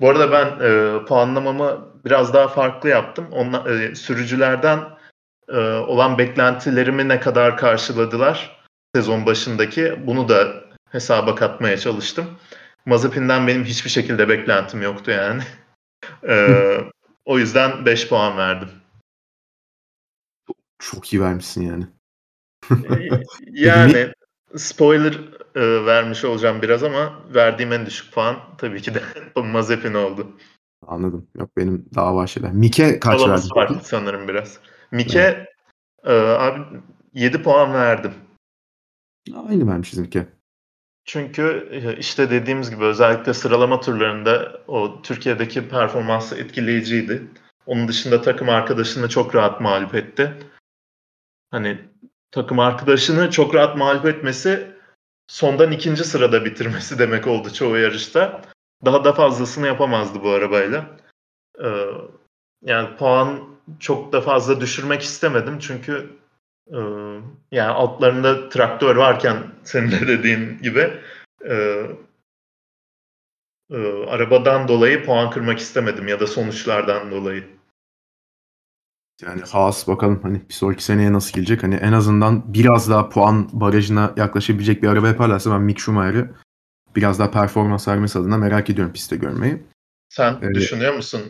Bu 0.00 0.10
arada 0.10 0.32
ben 0.32 0.46
e, 0.66 1.04
puanlamamı 1.04 1.88
biraz 2.04 2.34
daha 2.34 2.48
farklı 2.48 2.88
yaptım. 2.88 3.28
Onla, 3.32 3.70
e, 3.70 3.94
sürücülerden 3.94 4.80
e, 5.48 5.58
olan 5.60 6.18
beklentilerimi 6.18 7.08
ne 7.08 7.20
kadar 7.20 7.56
karşıladılar 7.56 8.64
sezon 8.94 9.26
başındaki 9.26 10.06
bunu 10.06 10.28
da 10.28 10.64
hesaba 10.90 11.34
katmaya 11.34 11.76
çalıştım. 11.76 12.26
Mazepin'den 12.86 13.46
benim 13.46 13.64
hiçbir 13.64 13.90
şekilde 13.90 14.28
beklentim 14.28 14.82
yoktu 14.82 15.10
yani. 15.10 15.42
e, 16.28 16.56
o 17.24 17.38
yüzden 17.38 17.86
5 17.86 18.08
puan 18.08 18.36
verdim. 18.36 18.68
Çok 20.78 21.12
iyi 21.12 21.22
vermişsin 21.22 21.62
yani. 21.62 21.86
E, 22.70 23.08
yani 23.50 24.12
spoiler 24.56 25.20
e, 25.54 25.86
vermiş 25.86 26.24
olacağım 26.24 26.62
biraz 26.62 26.82
ama 26.82 27.20
verdiğim 27.34 27.72
en 27.72 27.86
düşük 27.86 28.12
puan 28.12 28.36
tabii 28.58 28.82
ki 28.82 28.94
de 28.94 29.02
Mazepin 29.40 29.94
oldu. 29.94 30.36
Anladım. 30.86 31.26
Yok 31.38 31.50
benim 31.56 31.86
daha 31.94 32.16
var 32.16 32.26
şeyler. 32.26 32.52
Mike 32.52 33.00
kaç 33.00 33.20
verdin? 33.20 33.50
var 33.56 33.80
sanırım 33.82 34.28
biraz. 34.28 34.58
Mike 34.90 35.20
evet. 35.20 35.48
e, 36.04 36.12
abi 36.12 36.60
7 37.12 37.42
puan 37.42 37.72
verdim. 37.72 38.12
Aynı 39.48 39.66
vermişiz 39.66 39.98
Mike. 39.98 40.26
Çünkü 41.04 41.68
e, 41.70 41.96
işte 41.96 42.30
dediğimiz 42.30 42.70
gibi 42.70 42.84
özellikle 42.84 43.34
sıralama 43.34 43.80
turlarında 43.80 44.60
o 44.68 45.02
Türkiye'deki 45.02 45.68
performansı 45.68 46.36
etkileyiciydi. 46.36 47.22
Onun 47.66 47.88
dışında 47.88 48.22
takım 48.22 48.48
arkadaşını 48.48 49.08
çok 49.08 49.34
rahat 49.34 49.60
mağlup 49.60 49.94
etti. 49.94 50.34
Hani 51.50 51.78
takım 52.34 52.58
arkadaşını 52.58 53.30
çok 53.30 53.54
rahat 53.54 53.76
mağlup 53.76 54.06
etmesi 54.06 54.74
sondan 55.26 55.72
ikinci 55.72 56.04
sırada 56.04 56.44
bitirmesi 56.44 56.98
demek 56.98 57.26
oldu 57.26 57.52
çoğu 57.52 57.78
yarışta. 57.78 58.42
Daha 58.84 59.04
da 59.04 59.12
fazlasını 59.12 59.66
yapamazdı 59.66 60.22
bu 60.22 60.30
arabayla. 60.30 60.96
Ee, 61.64 61.86
yani 62.62 62.96
puan 62.96 63.40
çok 63.80 64.12
da 64.12 64.20
fazla 64.20 64.60
düşürmek 64.60 65.02
istemedim 65.02 65.58
çünkü 65.58 66.10
e, 66.66 66.78
yani 67.52 67.70
altlarında 67.70 68.48
traktör 68.48 68.96
varken 68.96 69.36
senin 69.64 69.90
de 69.90 70.08
dediğin 70.08 70.58
gibi 70.58 71.00
e, 71.48 71.54
e, 73.70 74.06
arabadan 74.06 74.68
dolayı 74.68 75.04
puan 75.04 75.30
kırmak 75.30 75.58
istemedim 75.58 76.08
ya 76.08 76.20
da 76.20 76.26
sonuçlardan 76.26 77.10
dolayı. 77.10 77.53
Yani 79.22 79.42
Haas 79.52 79.88
bakalım 79.88 80.20
hani 80.22 80.42
bir 80.48 80.54
sonraki 80.54 80.84
seneye 80.84 81.12
nasıl 81.12 81.32
gelecek. 81.32 81.62
Hani 81.62 81.74
en 81.74 81.92
azından 81.92 82.54
biraz 82.54 82.90
daha 82.90 83.08
puan 83.08 83.48
barajına 83.52 84.12
yaklaşabilecek 84.16 84.82
bir 84.82 84.88
araba 84.88 85.08
yaparlarsa 85.08 85.50
ben 85.50 85.62
Mick 85.62 85.80
Schumacher'ı 85.80 86.34
biraz 86.96 87.18
daha 87.18 87.30
performans 87.30 87.88
vermesi 87.88 88.18
adına 88.18 88.36
merak 88.36 88.70
ediyorum 88.70 88.92
pistte 88.92 89.16
görmeyi. 89.16 89.62
Sen 90.08 90.36
ee, 90.42 90.54
düşünüyor 90.54 90.94
musun 90.94 91.20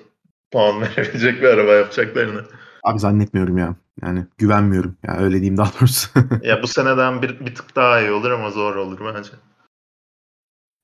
puan 0.52 0.80
verebilecek 0.80 1.42
bir 1.42 1.48
araba 1.48 1.72
yapacaklarını? 1.72 2.44
Abi 2.84 2.98
zannetmiyorum 2.98 3.58
ya. 3.58 3.76
Yani 4.02 4.26
güvenmiyorum. 4.38 4.96
Ya 5.02 5.14
yani 5.14 5.24
öyle 5.24 5.34
diyeyim 5.34 5.56
daha 5.56 5.70
doğrusu. 5.80 6.10
ya 6.42 6.62
bu 6.62 6.66
seneden 6.66 7.22
bir, 7.22 7.40
bir 7.40 7.54
tık 7.54 7.76
daha 7.76 8.00
iyi 8.00 8.10
olur 8.10 8.30
ama 8.30 8.50
zor 8.50 8.76
olur 8.76 9.14
bence. 9.14 9.30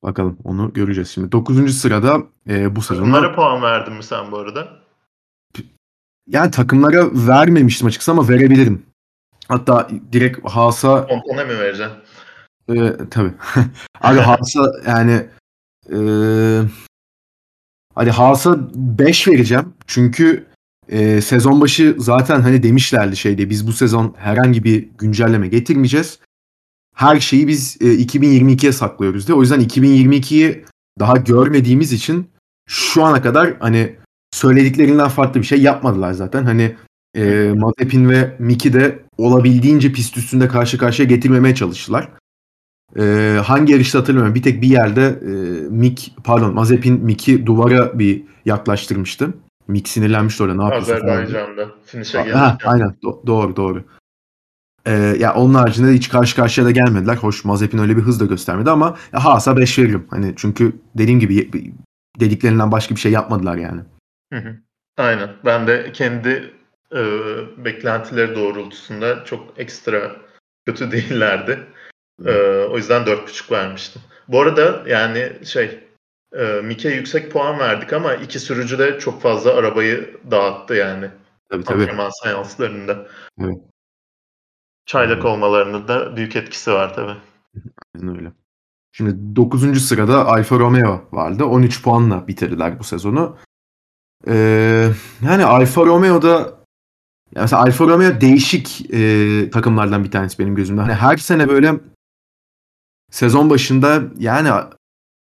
Bakalım 0.03 0.39
onu 0.45 0.73
göreceğiz 0.73 1.11
şimdi. 1.11 1.33
9. 1.33 1.79
sırada 1.79 2.23
e, 2.49 2.77
bu 2.77 2.83
sezon. 2.83 3.07
Bunlara 3.07 3.35
puan 3.35 3.63
verdin 3.63 3.95
mi 3.95 4.03
sen 4.03 4.33
bu 4.33 4.39
arada? 4.39 4.81
Yani 6.31 6.51
takımlara 6.51 7.27
vermemiştim 7.27 7.87
açıkçası 7.87 8.11
ama 8.11 8.29
verebilirim. 8.29 8.83
Hatta 9.49 9.89
direkt 10.13 10.49
Haas'a... 10.51 11.07
Pompona 11.07 11.45
mi 11.45 11.59
vereceksin? 11.59 11.97
E, 12.69 12.97
tabii. 13.11 13.33
Abi 14.01 14.19
Haas'a 14.19 14.73
yani 14.87 15.27
e, 15.93 15.99
hadi 17.95 18.11
Haas'a 18.11 18.59
5 18.75 19.29
vereceğim. 19.29 19.73
Çünkü 19.87 20.47
e, 20.89 21.21
sezon 21.21 21.61
başı 21.61 21.97
zaten 21.99 22.41
hani 22.41 22.63
demişlerdi 22.63 23.17
şeyde 23.17 23.51
biz 23.51 23.67
bu 23.67 23.73
sezon 23.73 24.15
herhangi 24.19 24.65
bir 24.65 24.89
güncelleme 24.99 25.49
getirmeyeceğiz. 25.49 26.19
Her 26.95 27.21
şeyi 27.21 27.49
biz 27.49 27.77
e, 27.81 27.85
2022'ye 27.85 28.73
saklıyoruz 28.73 29.27
diye. 29.27 29.39
O 29.39 29.41
yüzden 29.41 29.61
2022'yi 29.61 30.65
daha 30.99 31.17
görmediğimiz 31.17 31.93
için 31.93 32.31
şu 32.69 33.05
ana 33.05 33.23
kadar 33.23 33.57
hani 33.61 33.97
söylediklerinden 34.41 35.09
farklı 35.09 35.41
bir 35.41 35.47
şey 35.47 35.63
yapmadılar 35.63 36.13
zaten. 36.13 36.45
Hani 36.45 36.77
e, 37.17 37.53
Mazepin 37.57 38.09
ve 38.09 38.37
Miki 38.39 38.73
de 38.73 39.03
olabildiğince 39.19 39.93
pist 39.93 40.17
üstünde 40.17 40.49
karşı 40.49 40.79
karşıya 40.79 41.09
getirmemeye 41.09 41.55
çalıştılar. 41.55 42.09
E, 42.99 43.37
hangi 43.45 43.73
yarışta 43.73 43.99
hatırlamıyorum. 43.99 44.35
Bir 44.35 44.43
tek 44.43 44.63
bir 44.63 44.69
yerde 44.69 45.21
e, 45.23 45.31
Mik 45.71 46.15
pardon 46.25 46.55
Mazepin 46.55 47.05
Miki 47.05 47.47
duvara 47.47 47.99
bir 47.99 48.23
yaklaştırmıştı. 48.45 49.35
Mik 49.69 49.89
sinirlenmişti 49.89 50.43
orada 50.43 50.55
ne 50.55 50.63
yapıyorsun 50.63 50.93
Azerbaycan'da. 50.93 51.69
Finish'e 51.85 52.19
gelirken. 52.23 52.59
aynen 52.65 52.95
Do- 53.05 53.27
doğru 53.27 53.57
doğru. 53.57 53.85
Ee, 54.87 55.17
ya 55.21 55.35
onun 55.35 55.55
haricinde 55.55 55.93
hiç 55.93 56.09
karşı 56.09 56.37
karşıya 56.37 56.67
da 56.67 56.71
gelmediler. 56.71 57.17
Hoş 57.17 57.45
Mazepin 57.45 57.79
öyle 57.79 57.97
bir 57.97 58.03
hız 58.03 58.21
da 58.21 58.25
göstermedi 58.25 58.71
ama 58.71 58.97
ya 59.13 59.25
Haas'a 59.25 59.57
5 59.57 59.79
veririm. 59.79 60.07
Hani 60.11 60.33
çünkü 60.37 60.73
dediğim 60.99 61.21
gibi 61.21 61.51
dediklerinden 62.21 62.73
başka 62.73 62.95
bir 62.95 63.01
şey 63.01 63.13
yapmadılar 63.13 63.57
yani. 63.57 63.81
Hı 64.33 64.39
hı. 64.39 64.57
Aynen. 64.97 65.31
Ben 65.45 65.67
de 65.67 65.93
kendi 65.93 66.55
e, 66.93 67.01
beklentileri 67.65 68.35
doğrultusunda 68.35 69.25
çok 69.25 69.59
ekstra 69.59 70.17
kötü 70.67 70.91
değillerdi. 70.93 71.67
E, 72.27 72.33
o 72.71 72.77
yüzden 72.77 73.03
4.5 73.03 73.53
vermiştim. 73.53 74.03
Bu 74.29 74.41
arada 74.41 74.83
yani 74.87 75.47
şey 75.47 75.81
e, 76.37 76.45
Mike 76.45 76.89
yüksek 76.89 77.33
puan 77.33 77.59
verdik 77.59 77.93
ama 77.93 78.15
iki 78.15 78.39
sürücü 78.39 78.79
de 78.79 78.99
çok 78.99 79.23
fazla 79.23 79.55
arabayı 79.55 80.21
dağıttı 80.31 80.75
yani. 80.75 81.11
Tabii 81.51 81.65
tabii. 81.65 81.83
Antrenman 81.83 82.11
seanslarında. 82.23 83.07
Evet. 83.41 83.59
Çaylak 84.87 85.25
olmalarının 85.25 85.89
da 85.89 86.17
büyük 86.17 86.37
etkisi 86.37 86.73
var 86.73 86.95
tabii. 86.95 87.17
Aynen 87.95 88.17
öyle. 88.17 88.33
Şimdi 88.93 89.37
9. 89.37 89.81
sırada 89.87 90.27
Alfa 90.27 90.59
Romeo 90.59 91.09
vardı. 91.13 91.45
13 91.45 91.83
puanla 91.83 92.29
bitirdiler 92.29 92.79
bu 92.79 92.85
sezonu. 92.85 93.37
Ee, 94.29 94.93
yani 95.23 95.45
Alfa 95.45 95.87
Romeo'da 95.87 96.61
yani 97.35 97.43
mesela 97.43 97.63
Alfa 97.63 97.87
Romeo 97.87 98.21
değişik 98.21 98.95
e, 98.95 99.51
takımlardan 99.51 100.05
bir 100.05 100.11
tanesi 100.11 100.39
benim 100.39 100.55
gözümde. 100.55 100.81
Hani 100.81 100.95
her 100.95 101.17
sene 101.17 101.49
böyle 101.49 101.81
sezon 103.11 103.51
başında 103.51 104.03
yani 104.19 104.51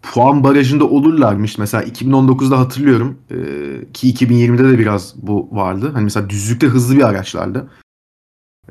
puan 0.03 0.43
barajında 0.43 0.85
olurlarmış. 0.85 1.57
Mesela 1.57 1.83
2019'da 1.83 2.59
hatırlıyorum 2.59 3.19
e, 3.29 3.35
ki 3.93 4.13
2020'de 4.13 4.71
de 4.71 4.79
biraz 4.79 5.15
bu 5.17 5.49
vardı. 5.51 5.91
Hani 5.93 6.03
mesela 6.03 6.29
düzlükte 6.29 6.67
hızlı 6.67 6.95
bir 6.95 7.03
araçlardı. 7.03 7.71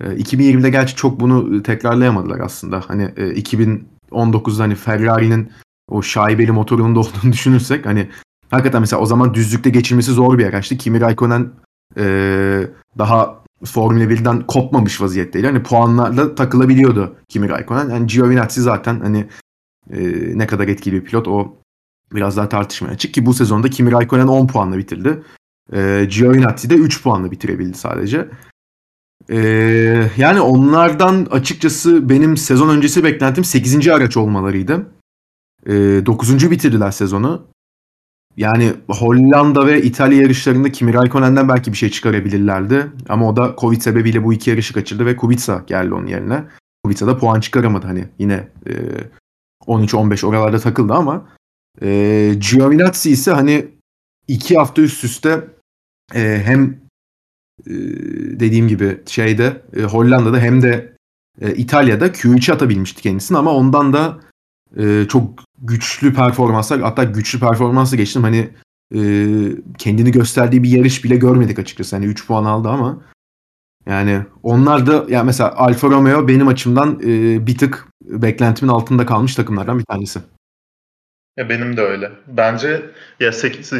E, 0.00 0.04
2020'de 0.04 0.71
gerçi 0.71 0.97
çok 0.97 1.21
bunu 1.21 1.62
tekrarlayamadılar 1.62 2.40
aslında. 2.40 2.80
Hani 2.88 3.02
e, 3.02 3.23
2019'da 3.23 4.62
hani 4.62 4.75
Ferrari'nin 4.75 5.52
o 5.88 6.02
şaibeli 6.02 6.52
motorunun 6.52 6.95
da 6.95 6.99
olduğunu 6.99 7.33
düşünürsek 7.33 7.87
hani 7.87 8.11
hakikaten 8.57 8.81
mesela 8.81 9.03
o 9.03 9.07
zaman 9.07 9.35
düzlükte 9.35 9.71
geçirmesi 9.71 10.13
zor 10.13 10.39
bir 10.39 10.47
araçtı. 10.47 10.77
Kimi 10.77 11.01
Raikkonen 11.01 11.51
e, 11.97 12.05
daha 12.99 13.47
Formula 13.65 14.05
1'den 14.05 14.47
kopmamış 14.47 15.01
vaziyetteydi. 15.01 15.47
Hani 15.47 15.63
puanlarla 15.63 16.35
takılabiliyordu 16.35 17.17
Kimi 17.29 17.49
Raikkonen. 17.49 17.91
Yani 17.91 18.07
Giovinazzi 18.07 18.63
zaten 18.63 19.01
hani 19.01 19.29
e, 19.91 19.99
ne 20.39 20.47
kadar 20.47 20.69
etkili 20.69 20.95
bir 20.95 21.05
pilot 21.05 21.29
o 21.29 21.57
biraz 22.13 22.37
daha 22.37 22.49
tartışmaya 22.49 22.91
açık 22.91 23.15
ki 23.15 23.27
bu 23.27 23.35
sezonda 23.35 23.71
Kimi 23.71 23.93
Raikkonen 23.93 24.27
10 24.27 24.47
puanla 24.47 24.79
bitirdi. 24.79 25.23
E, 25.73 26.09
Giovinazzi 26.11 26.71
de 26.71 26.75
3 26.75 27.03
puanla 27.03 27.31
bitirebildi 27.31 27.79
sadece. 27.79 28.29
E, 29.31 29.39
yani 30.17 30.41
onlardan 30.41 31.27
açıkçası 31.31 32.09
benim 32.09 32.37
sezon 32.37 32.69
öncesi 32.69 33.05
beklentim 33.05 33.45
8. 33.45 33.89
araç 33.89 34.17
olmalarıydı. 34.17 34.87
E, 35.67 35.73
9. 36.07 36.51
bitirdiler 36.51 36.91
sezonu. 36.91 37.47
Yani 38.37 38.73
Hollanda 38.88 39.66
ve 39.66 39.83
İtalya 39.83 40.23
yarışlarında 40.23 40.73
Kimi 40.73 40.95
Raikkonen'den 40.95 41.49
belki 41.49 41.73
bir 41.73 41.76
şey 41.76 41.90
çıkarabilirlerdi. 41.90 42.87
Ama 43.09 43.28
o 43.28 43.37
da 43.37 43.55
Covid 43.59 43.81
sebebiyle 43.81 44.25
bu 44.25 44.33
iki 44.33 44.50
yarışı 44.50 44.75
kaçırdı 44.75 45.07
ve 45.07 45.16
Kubica 45.16 45.64
geldi 45.66 45.95
onun 45.95 46.07
yerine. 46.07 46.45
Kubica 46.85 47.07
da 47.07 47.19
puan 47.19 47.40
çıkaramadı 47.40 47.87
hani 47.87 48.09
yine 48.19 48.49
e, 48.66 48.73
13-15 49.66 50.26
oralarda 50.26 50.59
takıldı 50.59 50.93
ama 50.93 51.28
e, 51.83 52.35
Giovinazzi 52.50 53.11
ise 53.11 53.33
hani 53.33 53.69
iki 54.28 54.57
hafta 54.57 54.83
üst 54.83 55.05
üste 55.05 55.45
e, 56.14 56.43
hem 56.45 56.81
e, 57.66 57.75
dediğim 58.40 58.69
gibi 58.69 59.00
şeyde 59.07 59.62
e, 59.76 59.83
Hollanda'da 59.83 60.38
hem 60.38 60.62
de 60.62 60.97
e, 61.40 61.55
İtalya'da 61.55 62.07
Q3 62.07 62.52
atabilmişti 62.52 63.02
kendisini 63.02 63.38
ama 63.38 63.50
ondan 63.50 63.93
da 63.93 64.21
e, 64.77 65.07
çok 65.09 65.45
güçlü 65.59 66.15
performanslar 66.15 66.81
hatta 66.81 67.05
güçlü 67.05 67.41
performansı 67.41 67.97
geçtim 67.97 68.23
hani 68.23 68.51
e, 68.95 69.01
kendini 69.79 70.11
gösterdiği 70.11 70.63
bir 70.63 70.71
yarış 70.71 71.05
bile 71.05 71.17
görmedik 71.17 71.59
açıkçası. 71.59 71.97
Hani 71.97 72.07
3 72.07 72.27
puan 72.27 72.45
aldı 72.45 72.69
ama 72.69 73.03
yani 73.87 74.23
onlar 74.43 74.87
da 74.87 74.93
ya 74.93 75.05
yani 75.09 75.27
mesela 75.27 75.55
Alfa 75.57 75.89
Romeo 75.89 76.29
benim 76.29 76.49
açımdan 76.49 77.01
e, 77.05 77.47
bir 77.47 77.59
tık 77.59 77.89
beklentimin 78.03 78.71
altında 78.71 79.07
kalmış 79.07 79.35
takımlardan 79.35 79.79
bir 79.79 79.85
tanesi. 79.85 80.21
Ya 81.37 81.49
benim 81.49 81.77
de 81.77 81.81
öyle. 81.81 82.13
Bence 82.27 82.91
ya 83.21 83.33
8. 83.33 83.73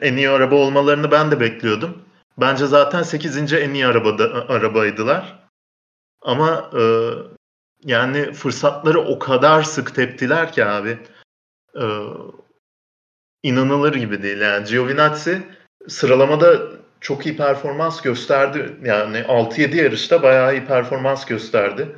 en 0.00 0.16
iyi 0.16 0.30
araba 0.30 0.54
olmalarını 0.54 1.10
ben 1.10 1.30
de 1.30 1.40
bekliyordum. 1.40 1.98
Bence 2.40 2.66
zaten 2.66 3.02
8. 3.02 3.52
en 3.52 3.74
iyi 3.74 3.86
arabada, 3.86 4.48
arabaydılar. 4.48 5.48
Ama 6.22 6.70
e, 6.74 6.82
yani 7.84 8.32
fırsatları 8.32 9.00
o 9.00 9.18
kadar 9.18 9.62
sık 9.62 9.94
teptiler 9.94 10.52
ki 10.52 10.64
abi. 10.64 10.98
E, 11.74 11.84
inanılır 13.42 13.94
gibi 13.94 14.22
değil. 14.22 14.40
Yani 14.40 14.66
Giovinazzi 14.66 15.42
sıralamada 15.88 16.80
çok 17.00 17.26
iyi 17.26 17.36
performans 17.36 18.02
gösterdi. 18.02 18.76
Yani 18.84 19.18
6-7 19.18 19.76
yarışta 19.76 20.22
bayağı 20.22 20.54
iyi 20.54 20.66
performans 20.66 21.26
gösterdi. 21.26 21.88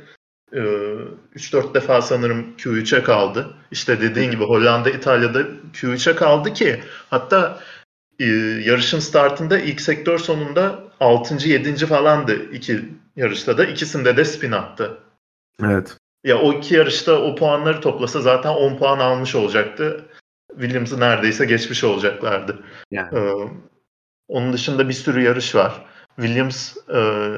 3-4 0.51 1.69
ee, 1.69 1.73
defa 1.73 2.01
sanırım 2.01 2.55
Q3'e 2.57 3.03
kaldı. 3.03 3.53
İşte 3.71 4.01
dediğin 4.01 4.31
gibi 4.31 4.43
Hollanda, 4.43 4.89
İtalya'da 4.89 5.41
Q3'e 5.73 6.15
kaldı 6.15 6.53
ki 6.53 6.79
hatta 7.09 7.59
e, 8.19 8.25
yarışın 8.65 8.99
startında 8.99 9.59
ilk 9.59 9.81
sektör 9.81 10.19
sonunda 10.19 10.83
6. 10.99 11.49
7. 11.49 11.85
falandı 11.85 12.51
iki 12.51 12.85
yarışta 13.15 13.57
da. 13.57 13.65
ikisinde 13.65 14.17
de 14.17 14.25
spin 14.25 14.51
attı. 14.51 14.97
Evet. 15.61 15.97
Ya 16.23 16.37
o 16.39 16.53
iki 16.53 16.75
yarışta 16.75 17.21
o 17.21 17.35
puanları 17.35 17.81
toplasa 17.81 18.21
zaten 18.21 18.49
10 18.49 18.77
puan 18.77 18.99
almış 18.99 19.35
olacaktı. 19.35 20.05
Williams'ı 20.51 20.99
neredeyse 20.99 21.45
geçmiş 21.45 21.83
olacaklardı. 21.83 22.59
Yani. 22.91 23.17
Ee, 23.17 23.33
onun 24.27 24.53
dışında 24.53 24.89
bir 24.89 24.93
sürü 24.93 25.21
yarış 25.21 25.55
var. 25.55 25.85
Williams 26.15 26.77
e, 26.77 27.31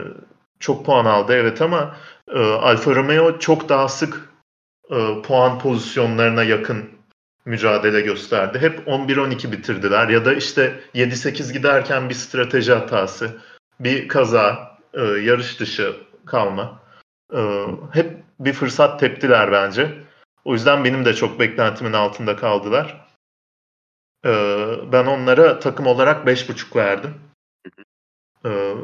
çok 0.59 0.85
puan 0.85 1.05
aldı 1.05 1.33
evet 1.33 1.61
ama 1.61 1.95
e, 2.27 2.39
Alfa 2.39 2.95
Romeo 2.95 3.39
çok 3.39 3.69
daha 3.69 3.87
sık 3.87 4.29
e, 4.91 5.21
puan 5.21 5.59
pozisyonlarına 5.59 6.43
yakın 6.43 6.89
mücadele 7.45 8.01
gösterdi. 8.01 8.59
Hep 8.59 8.87
11-12 8.87 9.51
bitirdiler 9.51 10.09
ya 10.09 10.25
da 10.25 10.33
işte 10.33 10.79
7-8 10.95 11.53
giderken 11.53 12.09
bir 12.09 12.13
strateji 12.13 12.73
hatası, 12.73 13.31
bir 13.79 14.07
kaza, 14.07 14.77
e, 14.93 15.01
yarış 15.01 15.59
dışı 15.59 15.95
kalma. 16.25 16.84
E, 17.35 17.67
hep 17.91 18.23
bir 18.39 18.53
fırsat 18.53 18.99
teptiler 18.99 19.51
bence. 19.51 19.93
O 20.45 20.53
yüzden 20.53 20.83
benim 20.83 21.05
de 21.05 21.13
çok 21.13 21.39
beklentimin 21.39 21.93
altında 21.93 22.35
kaldılar. 22.35 23.07
E, 24.25 24.31
ben 24.91 25.05
onlara 25.05 25.59
takım 25.59 25.87
olarak 25.87 26.27
5.5 26.27 26.75
verdim. 26.75 27.13
E, 28.45 28.75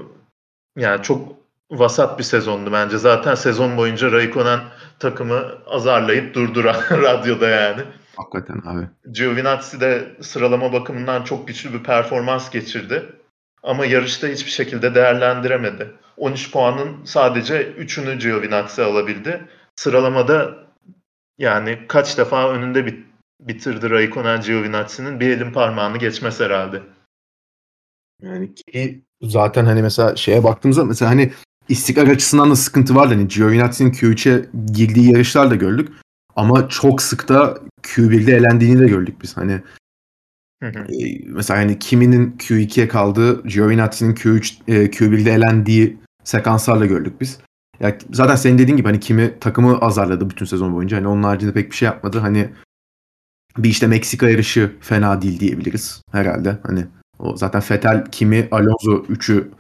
yani 0.78 1.02
çok 1.04 1.42
vasat 1.72 2.20
bir 2.20 2.24
sezondu 2.24 2.72
bence. 2.72 2.98
Zaten 2.98 3.36
sezon 3.36 3.78
boyunca 3.78 4.12
Raikkonen 4.12 4.60
takımı 5.00 5.44
azarlayıp 5.68 6.36
durduran 6.36 6.82
radyoda 6.92 7.48
yani. 7.48 7.82
Hakikaten 8.16 8.62
abi. 8.66 8.88
Giovinazzi 9.12 9.82
de 9.82 10.18
sıralama 10.22 10.74
bakımından 10.74 11.24
çok 11.24 11.48
güçlü 11.48 11.74
bir 11.74 11.84
performans 11.84 12.50
geçirdi. 12.50 13.16
Ama 13.64 13.86
yarışta 13.86 14.28
hiçbir 14.28 14.52
şekilde 14.52 14.96
değerlendiremedi. 14.96 15.92
13 16.18 16.52
puanın 16.52 17.06
sadece 17.06 17.72
3'ünü 17.72 18.20
Giovinazzi 18.20 18.84
alabildi. 18.84 19.48
Sıralamada 19.76 20.58
yani 21.38 21.80
kaç 21.88 22.18
defa 22.18 22.54
önünde 22.54 22.86
bit 22.86 23.06
bitirdi 23.40 23.90
Raikkonen 23.90 24.42
Giovinazzi'nin 24.42 25.20
bir 25.20 25.30
elin 25.30 25.52
parmağını 25.52 25.98
geçmez 25.98 26.40
herhalde. 26.40 26.82
Yani 28.22 28.56
ki 28.56 29.02
zaten 29.22 29.66
hani 29.66 29.82
mesela 29.82 30.16
şeye 30.16 30.44
baktığımızda 30.44 30.84
mesela 30.84 31.12
hani 31.12 31.32
istikrar 31.70 32.08
açısından 32.08 32.52
da 32.52 32.56
sıkıntı 32.56 32.96
var. 32.96 33.08
Hani 33.08 33.28
Giovinazzi'nin 33.28 33.92
Q3'e 33.92 34.50
girdiği 34.74 35.12
yarışlar 35.12 35.52
da 35.52 35.56
gördük. 35.56 35.90
Ama 36.36 36.70
çok 36.70 37.02
sık 37.02 37.30
da 37.30 37.58
Q1'de 37.84 38.36
elendiğini 38.36 38.80
de 38.80 38.86
gördük 38.86 39.22
biz. 39.22 39.38
Hani 39.38 39.62
hı 40.64 40.70
hı. 40.70 40.86
Mesela 41.26 41.60
hani 41.60 41.80
kiminin 41.80 42.32
Q2'ye 42.32 42.88
kaldığı, 42.88 43.48
Giovinazzi'nin 43.48 44.16
Q3 44.16 44.54
e, 44.68 44.86
Q1'de 44.86 45.32
elendiği 45.32 45.98
sekanslarla 46.24 46.86
gördük 46.86 47.22
biz. 47.22 47.40
Ya 47.80 47.98
zaten 48.14 48.36
senin 48.36 48.58
dediğin 48.58 48.78
gibi 48.78 48.88
hani 48.88 49.00
kimi 49.00 49.40
takımı 49.40 49.78
azarladı 49.78 50.30
bütün 50.30 50.46
sezon 50.46 50.74
boyunca. 50.74 50.98
Hani 50.98 51.08
onun 51.08 51.24
haricinde 51.24 51.54
pek 51.54 51.72
bir 51.72 51.76
şey 51.76 51.86
yapmadı. 51.86 52.20
Hani 52.20 52.50
bir 53.58 53.70
işte 53.70 53.88
Meksika 53.88 54.30
yarışı 54.30 54.76
fena 54.82 55.22
değil 55.22 55.40
diyebiliriz 55.40 56.02
herhalde. 56.12 56.58
Hani 56.64 56.86
o 57.20 57.38
zaten 57.38 57.62
Fetel, 57.62 58.06
Kimi, 58.12 58.48
Alonso 58.52 59.06
3'ü 59.06 59.52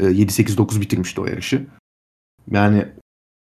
7-8-9 0.00 0.78
e, 0.78 0.80
bitirmişti 0.80 1.20
o 1.20 1.26
yarışı. 1.26 1.66
Yani 2.50 2.88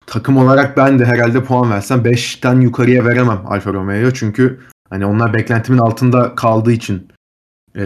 takım 0.05 0.37
olarak 0.37 0.77
ben 0.77 0.99
de 0.99 1.05
herhalde 1.05 1.43
puan 1.43 1.71
versem 1.71 1.99
5'ten 1.99 2.61
yukarıya 2.61 3.05
veremem 3.05 3.41
Alfa 3.45 3.73
Romeo'ya. 3.73 4.13
Çünkü 4.13 4.59
hani 4.93 5.05
onlar 5.05 5.33
beklentimin 5.33 5.77
altında 5.77 6.35
kaldığı 6.35 6.71
için 6.71 7.07
e, 7.75 7.83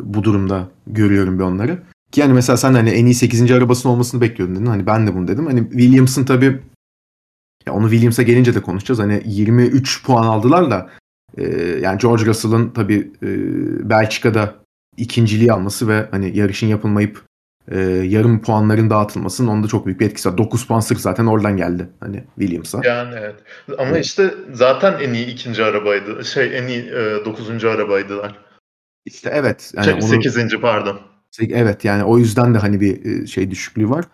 bu 0.00 0.24
durumda 0.24 0.68
görüyorum 0.86 1.38
bir 1.38 1.44
onları. 1.44 1.82
Ki 2.12 2.20
yani 2.20 2.32
mesela 2.32 2.56
sen 2.56 2.74
hani 2.74 2.90
en 2.90 3.06
iyi 3.06 3.14
8. 3.14 3.50
arabasının 3.50 3.92
olmasını 3.92 4.20
bekliyordun 4.20 4.56
dedin. 4.56 4.66
Hani 4.66 4.86
ben 4.86 5.06
de 5.06 5.14
bunu 5.14 5.28
dedim. 5.28 5.46
Hani 5.46 5.70
Williams'ın 5.70 6.24
tabii 6.24 6.62
ya 7.66 7.72
onu 7.72 7.90
Williams'a 7.90 8.22
gelince 8.22 8.54
de 8.54 8.62
konuşacağız. 8.62 9.00
Hani 9.00 9.22
23 9.24 10.04
puan 10.04 10.26
aldılar 10.26 10.70
da 10.70 10.90
e, 11.36 11.44
yani 11.82 11.98
George 11.98 12.26
Russell'ın 12.26 12.70
tabii 12.70 13.12
e, 13.22 13.28
Belçika'da 13.90 14.54
ikinciliği 14.96 15.52
alması 15.52 15.88
ve 15.88 16.08
hani 16.10 16.36
yarışın 16.36 16.66
yapılmayıp 16.66 17.24
e, 17.70 17.78
yarım 17.80 18.42
puanların 18.42 18.90
dağıtılmasının 18.90 19.48
onda 19.48 19.68
çok 19.68 19.86
büyük 19.86 20.00
bir 20.00 20.06
etkisi 20.06 20.28
var. 20.28 20.38
9 20.38 20.66
puan 20.66 20.80
sırf 20.80 21.00
zaten 21.00 21.26
oradan 21.26 21.56
geldi 21.56 21.88
hani 22.00 22.24
Williams'a. 22.38 22.80
Yani 22.84 23.14
evet. 23.18 23.34
Ama 23.78 23.90
evet. 23.90 24.04
işte 24.04 24.34
zaten 24.52 25.00
en 25.00 25.14
iyi 25.14 25.26
ikinci 25.26 25.64
arabaydı. 25.64 26.24
Şey 26.24 26.58
en 26.58 26.66
iyi 26.66 26.82
e, 26.82 27.24
dokuzuncu 27.24 27.70
arabaydılar. 27.70 28.38
İşte 29.04 29.30
evet. 29.34 29.72
Yani 29.76 29.86
şey, 29.86 30.02
sekizinci 30.02 30.60
pardon. 30.60 31.00
Evet 31.40 31.84
yani 31.84 32.04
o 32.04 32.18
yüzden 32.18 32.54
de 32.54 32.58
hani 32.58 32.80
bir 32.80 33.04
e, 33.04 33.26
şey 33.26 33.50
düşüklüğü 33.50 33.90
var. 33.90 34.04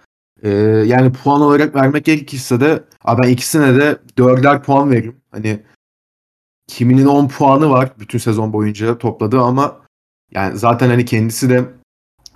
Ee, 0.42 0.50
yani 0.86 1.12
puan 1.12 1.40
olarak 1.40 1.74
vermek 1.74 2.04
gerekirse 2.04 2.60
de 2.60 2.84
ben 3.18 3.28
ikisine 3.28 3.76
de 3.76 3.98
dörder 4.18 4.62
puan 4.62 4.90
veririm. 4.90 5.16
Hani 5.30 5.62
kiminin 6.66 7.06
10 7.06 7.28
puanı 7.28 7.70
var 7.70 7.92
bütün 7.98 8.18
sezon 8.18 8.52
boyunca 8.52 8.98
topladığı 8.98 9.40
ama 9.40 9.80
yani 10.30 10.58
zaten 10.58 10.88
hani 10.88 11.04
kendisi 11.04 11.50
de 11.50 11.64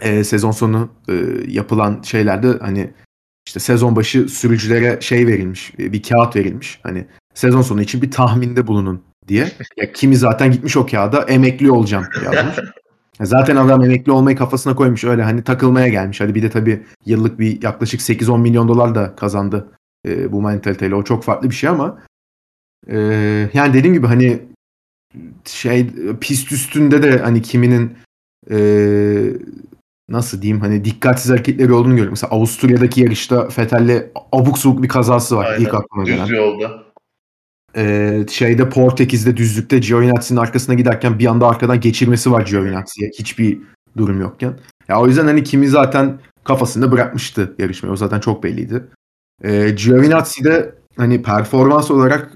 e, 0.03 0.25
sezon 0.25 0.51
sonu 0.51 0.89
e, 1.09 1.15
yapılan 1.49 2.03
şeylerde 2.03 2.59
hani 2.61 2.91
işte 3.47 3.61
sezon 3.61 3.97
başı 3.97 4.29
sürücülere 4.29 5.01
şey 5.01 5.27
verilmiş, 5.27 5.73
e, 5.79 5.93
bir 5.93 6.03
kağıt 6.03 6.37
verilmiş. 6.37 6.81
Hani 6.83 7.07
sezon 7.35 7.63
sonu 7.63 7.83
için 7.83 8.03
bir 8.03 8.11
tahminde 8.11 8.67
bulunun 8.67 9.03
diye. 9.29 9.53
Ya 9.77 9.93
kimi 9.93 10.17
zaten 10.17 10.53
gitmiş 10.53 10.77
o 10.77 10.87
kağıda 10.87 11.23
emekli 11.23 11.71
olacağım 11.71 12.07
yazmış. 12.25 12.57
Zaten 13.23 13.57
adam 13.57 13.85
emekli 13.85 14.13
olmayı 14.13 14.37
kafasına 14.37 14.77
koymuş 14.77 15.05
öyle 15.05 15.23
hani 15.23 15.45
takılmaya 15.45 15.89
gelmiş. 15.89 16.21
Hadi 16.21 16.35
bir 16.35 16.43
de 16.43 16.51
tabii 16.51 16.83
yıllık 17.07 17.39
bir 17.39 17.63
yaklaşık 17.63 18.01
8-10 18.01 18.41
milyon 18.41 18.69
dolar 18.69 18.95
da 18.95 19.17
kazandı 19.17 19.73
e, 20.07 20.33
bu 20.33 20.43
mentaliteyle. 20.43 20.95
O 20.95 21.03
çok 21.03 21.25
farklı 21.25 21.51
bir 21.51 21.55
şey 21.55 21.69
ama 21.71 22.03
e, 22.89 22.99
yani 23.55 23.75
dediğim 23.75 23.95
gibi 23.95 24.07
hani 24.07 24.43
şey 25.45 25.91
pist 26.21 26.53
üstünde 26.53 27.03
de 27.03 27.19
hani 27.19 27.43
kiminin 27.43 27.99
e, 28.51 28.59
nasıl 30.09 30.43
diyeyim 30.43 30.61
hani 30.61 30.85
dikkatsiz 30.85 31.31
hareketleri 31.31 31.73
olduğunu 31.73 31.91
görüyorum. 31.91 32.13
Mesela 32.13 32.31
Avusturya'daki 32.31 33.01
yarışta 33.01 33.49
Vettel'le 33.59 34.11
abuk 34.33 34.59
subuk 34.59 34.83
bir 34.83 34.89
kazası 34.89 35.37
var 35.37 35.47
Aynen. 35.47 35.61
ilk 35.61 35.75
aklıma 35.75 36.05
gelen. 36.05 36.27
Düz 36.27 36.37
yolda. 36.37 36.83
Ee, 37.77 38.27
şeyde 38.31 38.69
Portekiz'de 38.69 39.37
düzlükte 39.37 39.79
Giovinazzi'nin 39.79 40.41
arkasına 40.41 40.75
giderken 40.75 41.19
bir 41.19 41.27
anda 41.27 41.49
arkadan 41.49 41.81
geçirmesi 41.81 42.33
var 42.33 42.47
Giovinazzi'ye. 42.47 43.11
Hiçbir 43.19 43.59
durum 43.97 44.21
yokken. 44.21 44.59
Ya 44.89 45.01
o 45.01 45.07
yüzden 45.07 45.25
hani 45.25 45.45
Kimi 45.45 45.69
zaten 45.69 46.19
kafasında 46.45 46.93
bırakmıştı 46.93 47.55
yarışmayı. 47.59 47.93
O 47.93 47.97
zaten 47.97 48.21
çok 48.21 48.43
belliydi. 48.43 48.85
Ee, 49.45 49.71
Giovinazzi 49.71 50.45
de 50.45 50.75
hani 50.97 51.23
performans 51.23 51.91
olarak 51.91 52.33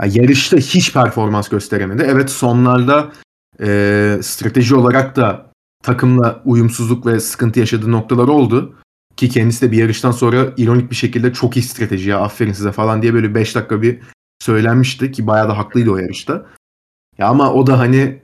ya 0.00 0.06
yarışta 0.22 0.56
hiç 0.56 0.92
performans 0.92 1.48
gösteremedi. 1.48 2.06
Evet 2.06 2.30
sonlarda 2.30 3.12
e, 3.60 4.18
strateji 4.22 4.74
olarak 4.74 5.16
da 5.16 5.51
takımla 5.82 6.42
uyumsuzluk 6.44 7.06
ve 7.06 7.20
sıkıntı 7.20 7.60
yaşadığı 7.60 7.92
noktalar 7.92 8.28
oldu. 8.28 8.74
Ki 9.16 9.28
kendisi 9.28 9.66
de 9.66 9.72
bir 9.72 9.76
yarıştan 9.76 10.10
sonra 10.10 10.52
ironik 10.56 10.90
bir 10.90 10.96
şekilde 10.96 11.32
çok 11.32 11.56
iyi 11.56 11.62
strateji 11.62 12.10
ya 12.10 12.20
aferin 12.20 12.52
size 12.52 12.72
falan 12.72 13.02
diye 13.02 13.14
böyle 13.14 13.34
5 13.34 13.54
dakika 13.54 13.82
bir 13.82 14.00
söylenmişti 14.40 15.12
ki 15.12 15.26
bayağı 15.26 15.48
da 15.48 15.58
haklıydı 15.58 15.90
o 15.90 15.96
yarışta. 15.96 16.46
Ya 17.18 17.28
ama 17.28 17.52
o 17.52 17.66
da 17.66 17.78
hani 17.78 18.22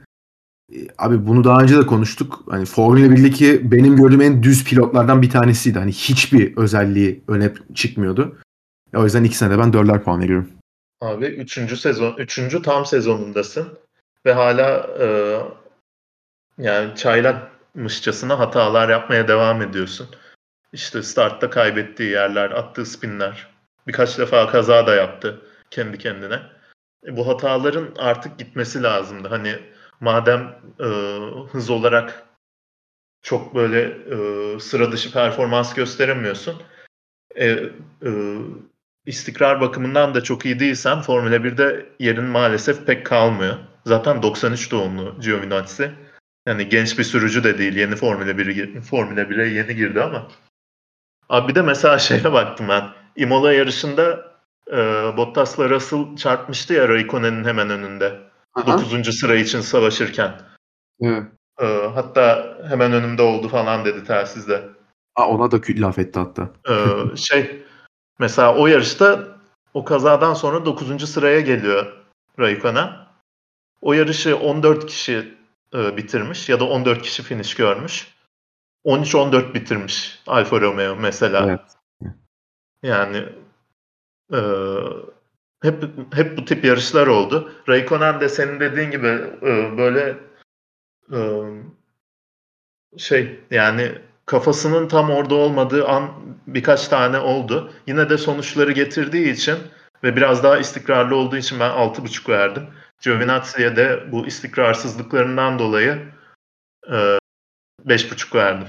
e, 0.73 0.77
abi 0.99 1.27
bunu 1.27 1.45
daha 1.45 1.63
önce 1.63 1.77
de 1.77 1.87
konuştuk. 1.87 2.45
Hani 2.51 2.65
Formula 2.65 3.07
1'deki 3.07 3.71
benim 3.73 3.97
gördüğüm 3.97 4.21
en 4.21 4.43
düz 4.43 4.65
pilotlardan 4.65 5.23
bir 5.23 5.31
tanesiydi. 5.31 5.79
Hani 5.79 5.93
hiçbir 5.93 6.57
özelliği 6.57 7.25
öne 7.29 7.53
çıkmıyordu. 7.75 8.39
Ya 8.93 9.01
o 9.01 9.05
yüzden 9.05 9.25
ikisine 9.25 9.51
de 9.51 9.59
ben 9.59 9.73
dörder 9.73 10.05
puan 10.05 10.21
veriyorum. 10.21 10.49
Abi 11.01 11.27
üçüncü 11.27 11.77
sezon, 11.77 12.15
üçüncü 12.19 12.63
tam 12.63 12.87
sezonundasın 12.87 13.69
ve 14.27 14.33
hala 14.33 14.87
e, 15.01 15.07
yani 16.59 16.97
çaylakmışçasına 16.97 18.39
hatalar 18.39 18.89
yapmaya 18.89 19.29
devam 19.29 19.63
ediyorsun. 19.63 20.09
İşte 20.73 21.03
startta 21.03 21.51
kaybettiği 21.51 22.11
yerler, 22.11 22.51
attığı 22.51 22.87
spinler, 22.87 23.47
birkaç 23.87 24.19
defa 24.19 24.51
kaza 24.51 24.87
da 24.87 24.95
yaptı 24.95 25.43
kendi 25.71 25.99
kendine. 25.99 26.41
E, 27.07 27.17
bu 27.17 27.29
hataların 27.29 27.95
artık 27.99 28.39
gitmesi 28.39 28.83
lazımdı. 28.83 29.29
Hani 29.29 29.59
madem 30.01 30.61
e, 30.81 30.89
hız 31.53 31.71
olarak 31.71 32.27
çok 33.23 33.55
böyle 33.55 33.81
e, 33.83 34.61
sıra 34.61 34.93
dışı 34.93 35.13
performans 35.13 35.75
gösteremiyorsun, 35.75 36.63
e, 37.37 37.47
e, 38.05 38.11
istikrar 39.07 39.61
bakımından 39.61 40.15
da 40.15 40.23
çok 40.23 40.45
iyi 40.45 40.61
değilsen 40.61 41.01
Formula 41.01 41.37
1'de 41.37 41.87
yerin 41.99 42.25
maalesef 42.25 42.87
pek 42.87 43.07
kalmıyor. 43.07 43.57
Zaten 43.87 44.23
93 44.23 44.71
doğumlu 44.71 45.21
Giovinazzi. 45.21 46.08
Yani 46.47 46.69
genç 46.69 46.99
bir 46.99 47.05
sürücü 47.05 47.45
de 47.45 47.59
değil. 47.59 47.77
Yeni 47.77 47.97
Formula 47.97 48.31
1'e 48.31 48.81
Formula 48.81 49.21
1'e 49.21 49.47
yeni 49.47 49.77
girdi 49.77 50.03
ama. 50.03 50.29
Abi 51.29 51.49
bir 51.49 51.55
de 51.55 51.63
mesela 51.63 51.99
şeye 51.99 52.33
baktım 52.33 52.67
ben. 52.69 52.85
Imola 53.17 53.53
yarışında 53.53 54.33
e, 54.73 54.77
Bottas'la 55.17 55.71
Russell 55.71 56.17
çarpmıştı 56.17 56.75
ya 56.75 56.89
Raikkonen'in 56.89 57.45
hemen 57.45 57.71
önünde. 57.71 58.21
Aha. 58.55 58.79
9. 58.79 59.19
sıra 59.19 59.35
için 59.35 59.61
savaşırken. 59.61 60.41
Evet. 61.01 61.23
E, 61.61 61.67
hatta 61.95 62.59
hemen 62.69 62.93
önümde 62.93 63.23
oldu 63.23 63.49
falan 63.49 63.85
dedi 63.85 64.05
telsizde. 64.05 64.63
Aa, 65.17 65.29
ona 65.29 65.51
da 65.51 65.61
laf 65.69 65.99
etti 65.99 66.19
hatta. 66.19 66.51
E, 66.69 66.75
şey 67.17 67.63
mesela 68.19 68.55
o 68.55 68.67
yarışta 68.67 69.29
o 69.75 69.85
kazadan 69.85 70.35
sonra 70.35 70.65
9. 70.65 71.11
sıraya 71.11 71.41
geliyor 71.41 71.93
Raikkonen. 72.39 72.91
O 73.83 73.93
yarışı 73.93 74.37
14 74.37 74.87
kişi 74.87 75.38
e, 75.75 75.97
bitirmiş 75.97 76.49
ya 76.49 76.61
da 76.61 76.65
14 76.69 77.03
kişi 77.03 77.23
finish 77.23 77.55
görmüş. 77.55 78.15
13-14 78.85 79.55
bitirmiş 79.55 80.23
Alfa 80.27 80.61
Romeo 80.61 80.97
mesela. 80.97 81.47
Evet. 81.49 81.61
Yani 82.83 83.25
e, 84.33 84.41
hep 85.63 85.85
hep 86.13 86.39
bu 86.39 86.45
tip 86.45 86.65
yarışlar 86.65 87.07
oldu. 87.07 87.53
Raikkonen 87.69 88.21
de 88.21 88.29
senin 88.29 88.61
dediğin 88.61 88.91
gibi 88.91 89.07
e, 89.43 89.79
böyle 89.79 90.17
e, 91.13 91.19
şey 92.97 93.41
yani 93.51 93.93
kafasının 94.27 94.89
tam 94.89 95.11
orada 95.11 95.35
olmadığı 95.35 95.89
an 95.89 96.11
birkaç 96.47 96.89
tane 96.89 97.19
oldu. 97.19 97.73
Yine 97.87 98.11
de 98.11 98.19
sonuçları 98.19 98.73
getirdiği 98.73 99.33
için 99.33 99.59
ve 100.05 100.17
biraz 100.17 100.43
daha 100.43 100.59
istikrarlı 100.59 101.17
olduğu 101.17 101.37
için 101.37 101.61
ben 101.61 101.71
6.5 101.71 102.29
verdim. 102.29 102.67
Giovinazzi'ye 103.01 103.77
de 103.77 104.13
bu 104.13 104.27
istikrarsızlıklarından 104.27 105.59
dolayı 105.59 106.13
e, 106.87 107.19
5.5 107.87 108.35
verdim. 108.35 108.69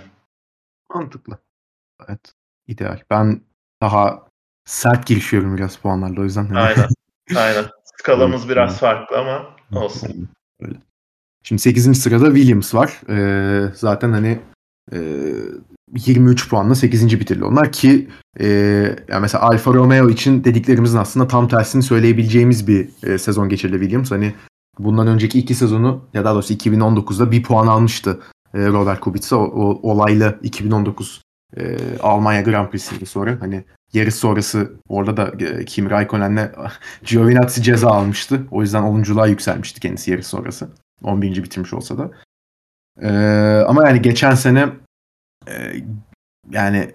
Mantıklı. 0.93 1.37
Evet. 2.07 2.33
ideal. 2.67 2.99
Ben 3.09 3.41
daha 3.81 4.27
sert 4.65 5.07
girişiyorum 5.07 5.57
biraz 5.57 5.77
puanlarla 5.77 6.21
o 6.21 6.23
yüzden. 6.23 6.45
Hani 6.45 6.59
aynen. 6.59 6.89
Aynen. 7.35 7.65
Skalamız 7.83 8.49
biraz 8.49 8.79
farklı 8.79 9.17
ama 9.17 9.55
olsun. 9.71 10.29
Öyle. 10.59 10.77
Şimdi 11.43 11.61
8. 11.61 12.01
sırada 12.01 12.25
Williams 12.25 12.75
var. 12.75 13.01
Ee, 13.09 13.71
zaten 13.75 14.11
hani 14.11 14.41
e, 14.91 14.97
23 15.95 16.49
puanla 16.49 16.75
8. 16.75 17.19
bitirdi 17.19 17.43
onlar 17.43 17.71
ki 17.71 18.07
e, 18.39 18.47
yani 19.07 19.21
mesela 19.21 19.43
Alfa 19.43 19.73
Romeo 19.73 20.09
için 20.09 20.43
dediklerimizin 20.43 20.97
aslında 20.97 21.27
tam 21.27 21.47
tersini 21.47 21.83
söyleyebileceğimiz 21.83 22.67
bir 22.67 22.89
e, 23.03 23.17
sezon 23.17 23.49
geçirdi 23.49 23.79
Williams. 23.79 24.11
Hani 24.11 24.33
bundan 24.79 25.07
önceki 25.07 25.39
iki 25.39 25.55
sezonu 25.55 26.01
ya 26.13 26.25
daha 26.25 26.33
doğrusu 26.33 26.53
2019'da 26.53 27.31
bir 27.31 27.43
puan 27.43 27.67
almıştı 27.67 28.19
e, 28.53 28.67
Robert 28.67 28.99
Kubica 28.99 29.37
o, 29.37 29.43
o 29.43 29.91
olaylı 29.91 30.39
2019 30.43 31.21
e, 31.57 31.77
Almanya 31.99 32.41
Grand 32.41 32.69
Prix'si 32.69 33.05
sonra 33.05 33.37
hani 33.39 33.63
yarış 33.93 34.15
sonrası 34.15 34.73
orada 34.89 35.17
da 35.17 35.45
e, 35.45 35.65
Kimi 35.65 35.89
Raikkonen'le 35.89 36.51
Giovinazzi 37.03 37.63
ceza 37.63 37.89
almıştı. 37.89 38.41
O 38.51 38.61
yüzden 38.61 38.83
10'unculuğa 38.83 39.29
yükselmişti 39.29 39.79
kendisi 39.79 40.11
yarış 40.11 40.27
sonrası. 40.27 40.69
11. 41.03 41.43
bitirmiş 41.43 41.73
olsa 41.73 41.97
da. 41.97 42.11
E, 43.01 43.09
ama 43.67 43.87
yani 43.87 44.01
geçen 44.01 44.35
sene 44.35 44.69
e, 45.49 45.83
yani 46.51 46.91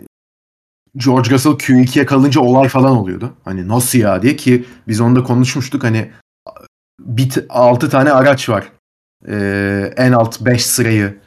George 0.96 1.30
Russell 1.30 1.52
Q2'ye 1.52 2.06
kalınca 2.06 2.40
olay 2.40 2.68
falan 2.68 2.96
oluyordu. 2.96 3.34
Hani 3.44 3.68
nasıl 3.68 3.98
ya 3.98 4.22
diye 4.22 4.36
ki 4.36 4.64
biz 4.88 5.00
onda 5.00 5.24
konuşmuştuk 5.24 5.84
hani 5.84 6.10
bit 7.00 7.38
6 7.48 7.90
tane 7.90 8.12
araç 8.12 8.48
var. 8.48 8.72
Ee, 9.28 9.92
en 9.96 10.12
alt 10.12 10.40
5 10.40 10.66
sırayı 10.66 11.20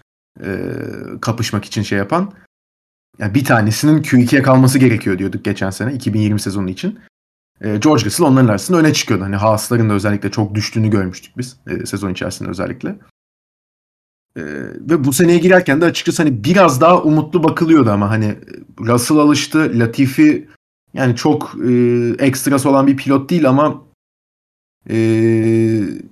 e, 0.43 0.71
kapışmak 1.21 1.65
için 1.65 1.81
şey 1.81 1.97
yapan. 1.97 2.33
Yani 3.19 3.33
bir 3.33 3.45
tanesinin 3.45 4.03
Q2'ye 4.03 4.41
kalması 4.41 4.79
gerekiyor 4.79 5.19
diyorduk 5.19 5.45
geçen 5.45 5.69
sene 5.69 5.93
2020 5.93 6.39
sezonu 6.39 6.69
için. 6.69 6.99
E, 7.61 7.77
George 7.77 8.05
Russell 8.05 8.27
onların 8.27 8.47
arasında 8.47 8.77
öne 8.77 8.93
çıkıyordu. 8.93 9.23
Hani 9.23 9.35
Haas'ların 9.35 9.89
da 9.89 9.93
özellikle 9.93 10.31
çok 10.31 10.55
düştüğünü 10.55 10.89
görmüştük 10.89 11.37
biz 11.37 11.57
e, 11.67 11.85
sezon 11.85 12.11
içerisinde 12.11 12.49
özellikle. 12.49 12.95
E, 14.37 14.41
ve 14.89 15.03
bu 15.03 15.13
seneye 15.13 15.37
girerken 15.37 15.81
de 15.81 15.85
açıkçası 15.85 16.23
hani 16.23 16.43
biraz 16.43 16.81
daha 16.81 17.01
umutlu 17.03 17.43
bakılıyordu 17.43 17.91
ama 17.91 18.09
hani 18.09 18.35
Russell 18.79 19.17
alıştı. 19.17 19.71
Latifi 19.73 20.47
yani 20.93 21.15
çok 21.15 21.55
e, 21.69 21.71
ekstrası 22.19 22.69
olan 22.69 22.87
bir 22.87 22.97
pilot 22.97 23.29
değil 23.29 23.49
ama 23.49 23.83
e, 24.89 24.97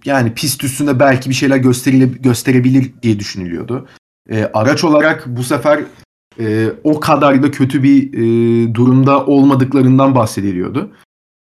yani 0.05 0.33
pist 0.35 0.63
üstünde 0.63 0.99
belki 0.99 1.29
bir 1.29 1.35
şeyler 1.35 1.57
gösterebilir 2.21 2.91
diye 3.01 3.19
düşünülüyordu. 3.19 3.87
E, 4.29 4.43
araç 4.53 4.83
olarak 4.83 5.23
bu 5.27 5.43
sefer 5.43 5.83
e, 6.39 6.69
o 6.83 6.99
kadar 6.99 7.43
da 7.43 7.51
kötü 7.51 7.83
bir 7.83 8.13
e, 8.13 8.73
durumda 8.73 9.25
olmadıklarından 9.25 10.15
bahsediliyordu. 10.15 10.91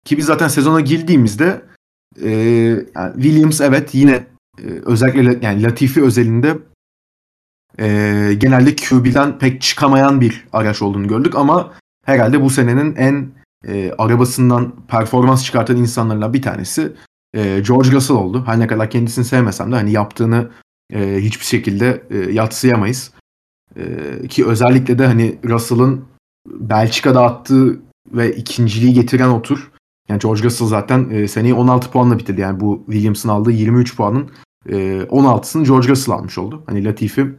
Ki 0.05 0.17
biz 0.17 0.25
zaten 0.25 0.47
sezona 0.47 0.81
girdiğimizde 0.81 1.61
e, 2.21 2.29
yani 2.95 3.13
Williams 3.13 3.61
evet 3.61 3.95
yine 3.95 4.13
e, 4.13 4.27
özellikle 4.85 5.39
yani 5.41 5.63
Latifi 5.63 6.03
özelinde 6.03 6.57
e, 7.79 8.33
genelde 8.37 8.75
QB'den 8.75 9.39
pek 9.39 9.61
çıkamayan 9.61 10.21
bir 10.21 10.47
araç 10.53 10.81
olduğunu 10.81 11.07
gördük 11.07 11.35
ama 11.35 11.73
herhalde 12.05 12.41
bu 12.41 12.49
senenin 12.49 12.95
en 12.95 13.31
e, 13.67 13.91
arabasından 13.97 14.73
performans 14.87 15.45
çıkartan 15.45 15.77
insanlarla 15.77 16.33
bir 16.33 16.41
tanesi 16.41 16.93
e, 17.33 17.59
George 17.67 17.91
Russell 17.91 18.17
oldu. 18.17 18.43
Her 18.45 18.59
ne 18.59 18.67
kadar 18.67 18.89
kendisini 18.89 19.25
sevmesem 19.25 19.71
de 19.71 19.75
hani 19.75 19.91
yaptığını 19.91 20.49
e, 20.93 21.17
hiçbir 21.17 21.45
şekilde 21.45 22.03
e, 22.09 22.17
yatsıyamayız. 22.17 23.11
E, 23.75 24.27
ki 24.27 24.45
özellikle 24.45 24.99
de 24.99 25.05
hani 25.05 25.39
Russell'ın 25.45 26.05
Belçika'da 26.47 27.23
attığı 27.23 27.79
ve 28.11 28.35
ikinciliği 28.35 28.93
getiren 28.93 29.29
o 29.29 29.41
tur. 29.41 29.71
Yani 30.09 30.19
George 30.19 30.43
Russell 30.43 30.67
zaten 30.67 31.09
e, 31.09 31.27
seneyi 31.27 31.53
16 31.53 31.91
puanla 31.91 32.19
bitirdi. 32.19 32.41
Yani 32.41 32.59
bu 32.59 32.83
Williams'ın 32.85 33.29
aldığı 33.29 33.51
23 33.51 33.95
puanın 33.95 34.31
e, 34.69 34.75
16'sını 35.01 35.65
George 35.65 35.87
Russell 35.87 36.15
almış 36.15 36.37
oldu. 36.37 36.63
Hani 36.65 36.85
Latifi 36.85 37.35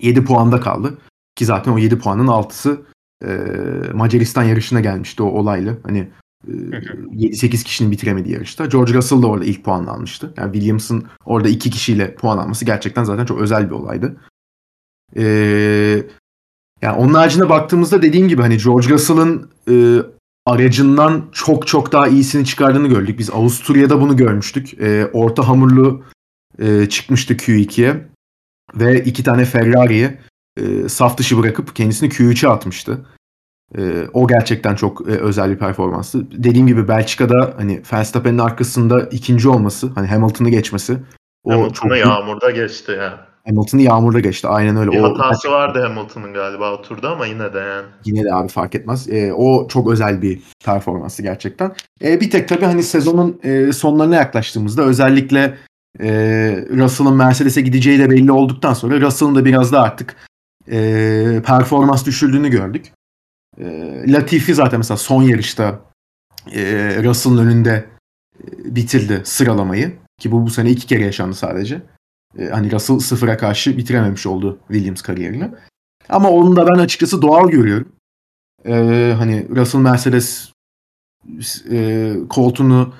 7 0.00 0.24
puanda 0.24 0.60
kaldı. 0.60 0.98
Ki 1.36 1.44
zaten 1.44 1.72
o 1.72 1.78
7 1.78 1.98
puanın 1.98 2.26
6'sı 2.26 2.82
e, 3.26 3.28
Macaristan 3.94 4.42
yarışına 4.42 4.80
gelmişti 4.80 5.22
o 5.22 5.26
olaylı. 5.26 5.78
Hani 5.86 6.08
7-8 6.46 7.64
kişinin 7.64 7.90
bitiremediği 7.90 8.34
yarışta. 8.34 8.66
George 8.66 8.94
Russell 8.94 9.22
da 9.22 9.26
orada 9.26 9.44
ilk 9.44 9.64
puanını 9.64 9.90
almıştı. 9.90 10.34
Yani 10.36 10.52
Williams'ın 10.52 11.04
orada 11.24 11.48
iki 11.48 11.70
kişiyle 11.70 12.14
puan 12.14 12.38
alması 12.38 12.64
gerçekten 12.64 13.04
zaten 13.04 13.24
çok 13.26 13.40
özel 13.40 13.66
bir 13.66 13.74
olaydı. 13.74 14.16
Ee, 15.16 16.02
Yani 16.82 16.96
onun 16.96 17.14
haricinde 17.14 17.48
baktığımızda 17.48 18.02
dediğim 18.02 18.28
gibi 18.28 18.42
hani 18.42 18.56
George 18.58 18.88
Russell'ın 18.88 19.50
e, 19.70 20.02
aracından 20.46 21.24
çok 21.32 21.66
çok 21.66 21.92
daha 21.92 22.08
iyisini 22.08 22.44
çıkardığını 22.44 22.88
gördük. 22.88 23.18
Biz 23.18 23.30
Avusturya'da 23.30 24.00
bunu 24.00 24.16
görmüştük. 24.16 24.80
E, 24.80 25.06
orta 25.12 25.48
hamurlu 25.48 26.02
e, 26.58 26.88
çıkmıştı 26.88 27.34
Q2'ye 27.34 28.08
ve 28.74 29.04
iki 29.04 29.24
tane 29.24 29.44
Ferrari'yi 29.44 30.10
e, 30.60 30.88
saf 30.88 31.18
dışı 31.18 31.38
bırakıp 31.38 31.76
kendisini 31.76 32.08
Q3'e 32.08 32.48
atmıştı. 32.48 33.06
E, 33.78 34.06
o 34.12 34.26
gerçekten 34.26 34.74
çok 34.74 35.08
e, 35.08 35.12
özel 35.12 35.50
bir 35.50 35.58
performanstı. 35.58 36.30
Dediğim 36.30 36.66
gibi 36.66 36.88
Belçika'da 36.88 37.54
hani 37.56 37.82
Verstappen'in 37.92 38.38
arkasında 38.38 39.00
ikinci 39.00 39.48
olması, 39.48 39.88
hani 39.94 40.06
Hamilton'ı 40.06 40.50
geçmesi. 40.50 40.98
O 41.44 41.52
Hamilton'ı 41.52 41.90
çok... 41.90 41.98
yağmurda 41.98 42.50
geçti 42.50 42.92
ya. 42.92 43.28
Hamilton'ı 43.48 43.82
yağmurda 43.82 44.20
geçti. 44.20 44.48
Aynen 44.48 44.76
öyle. 44.76 44.90
Bir 44.90 45.00
o, 45.00 45.18
hatası 45.18 45.50
vardı 45.50 45.82
Hamilton'ın 45.82 46.34
galiba 46.34 46.72
o 46.72 46.82
turda 46.82 47.10
ama 47.10 47.26
yine 47.26 47.54
de 47.54 47.58
yani. 47.58 47.86
Yine 48.04 48.24
de 48.24 48.34
abi 48.34 48.48
fark 48.48 48.74
etmez. 48.74 49.08
E, 49.08 49.32
o 49.32 49.68
çok 49.68 49.90
özel 49.90 50.22
bir 50.22 50.40
performansı 50.64 51.22
gerçekten. 51.22 51.72
E, 52.04 52.20
bir 52.20 52.30
tek 52.30 52.48
tabii 52.48 52.64
hani 52.64 52.82
sezonun 52.82 53.40
e, 53.42 53.72
sonlarına 53.72 54.16
yaklaştığımızda 54.16 54.82
özellikle 54.82 55.58
e, 56.00 56.08
Russell'ın 56.70 57.16
Mercedes'e 57.16 57.60
gideceği 57.60 57.98
de 57.98 58.10
belli 58.10 58.32
olduktan 58.32 58.74
sonra 58.74 59.00
Russell'ın 59.00 59.34
da 59.34 59.44
biraz 59.44 59.72
da 59.72 59.82
artık 59.82 60.16
e, 60.70 61.42
performans 61.46 62.06
düşürdüğünü 62.06 62.48
gördük. 62.48 62.92
E, 63.58 63.64
Latifi 64.12 64.54
zaten 64.54 64.80
mesela 64.80 64.96
son 64.96 65.22
yarışta 65.22 65.80
e, 66.52 66.62
Russell'ın 67.04 67.46
önünde 67.46 67.86
e, 68.40 68.74
bitirdi 68.74 69.22
sıralamayı. 69.24 69.96
Ki 70.20 70.32
bu 70.32 70.46
bu 70.46 70.50
sene 70.50 70.70
iki 70.70 70.86
kere 70.86 71.04
yaşandı 71.04 71.34
sadece. 71.34 71.82
E, 72.38 72.46
hani 72.46 72.72
Russell 72.72 72.98
sıfıra 72.98 73.36
karşı 73.36 73.76
bitirememiş 73.76 74.26
oldu 74.26 74.58
Williams 74.68 75.02
kariyerini. 75.02 75.50
Ama 76.08 76.30
onu 76.30 76.56
da 76.56 76.66
ben 76.66 76.78
açıkçası 76.78 77.22
doğal 77.22 77.50
görüyorum. 77.50 77.92
E, 78.64 78.74
hani 79.18 79.48
Russell 79.48 79.80
Mercedes 79.80 80.52
e, 81.70 82.14
koltuğunu 82.28 82.94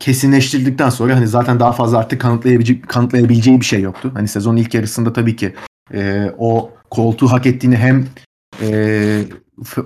kesinleştirdikten 0.00 0.90
sonra 0.90 1.16
hani 1.16 1.28
zaten 1.28 1.60
daha 1.60 1.72
fazla 1.72 1.98
artık 1.98 2.20
kanıtlayabilecek 2.20 2.88
kanıtlayabileceği 2.88 3.60
bir 3.60 3.64
şey 3.64 3.80
yoktu. 3.82 4.10
Hani 4.14 4.28
sezonun 4.28 4.56
ilk 4.56 4.74
yarısında 4.74 5.12
tabii 5.12 5.36
ki 5.36 5.54
e, 5.94 6.32
o 6.38 6.70
koltuğu 6.90 7.32
hak 7.32 7.46
ettiğini 7.46 7.76
hem 7.76 8.06
e, 8.62 9.24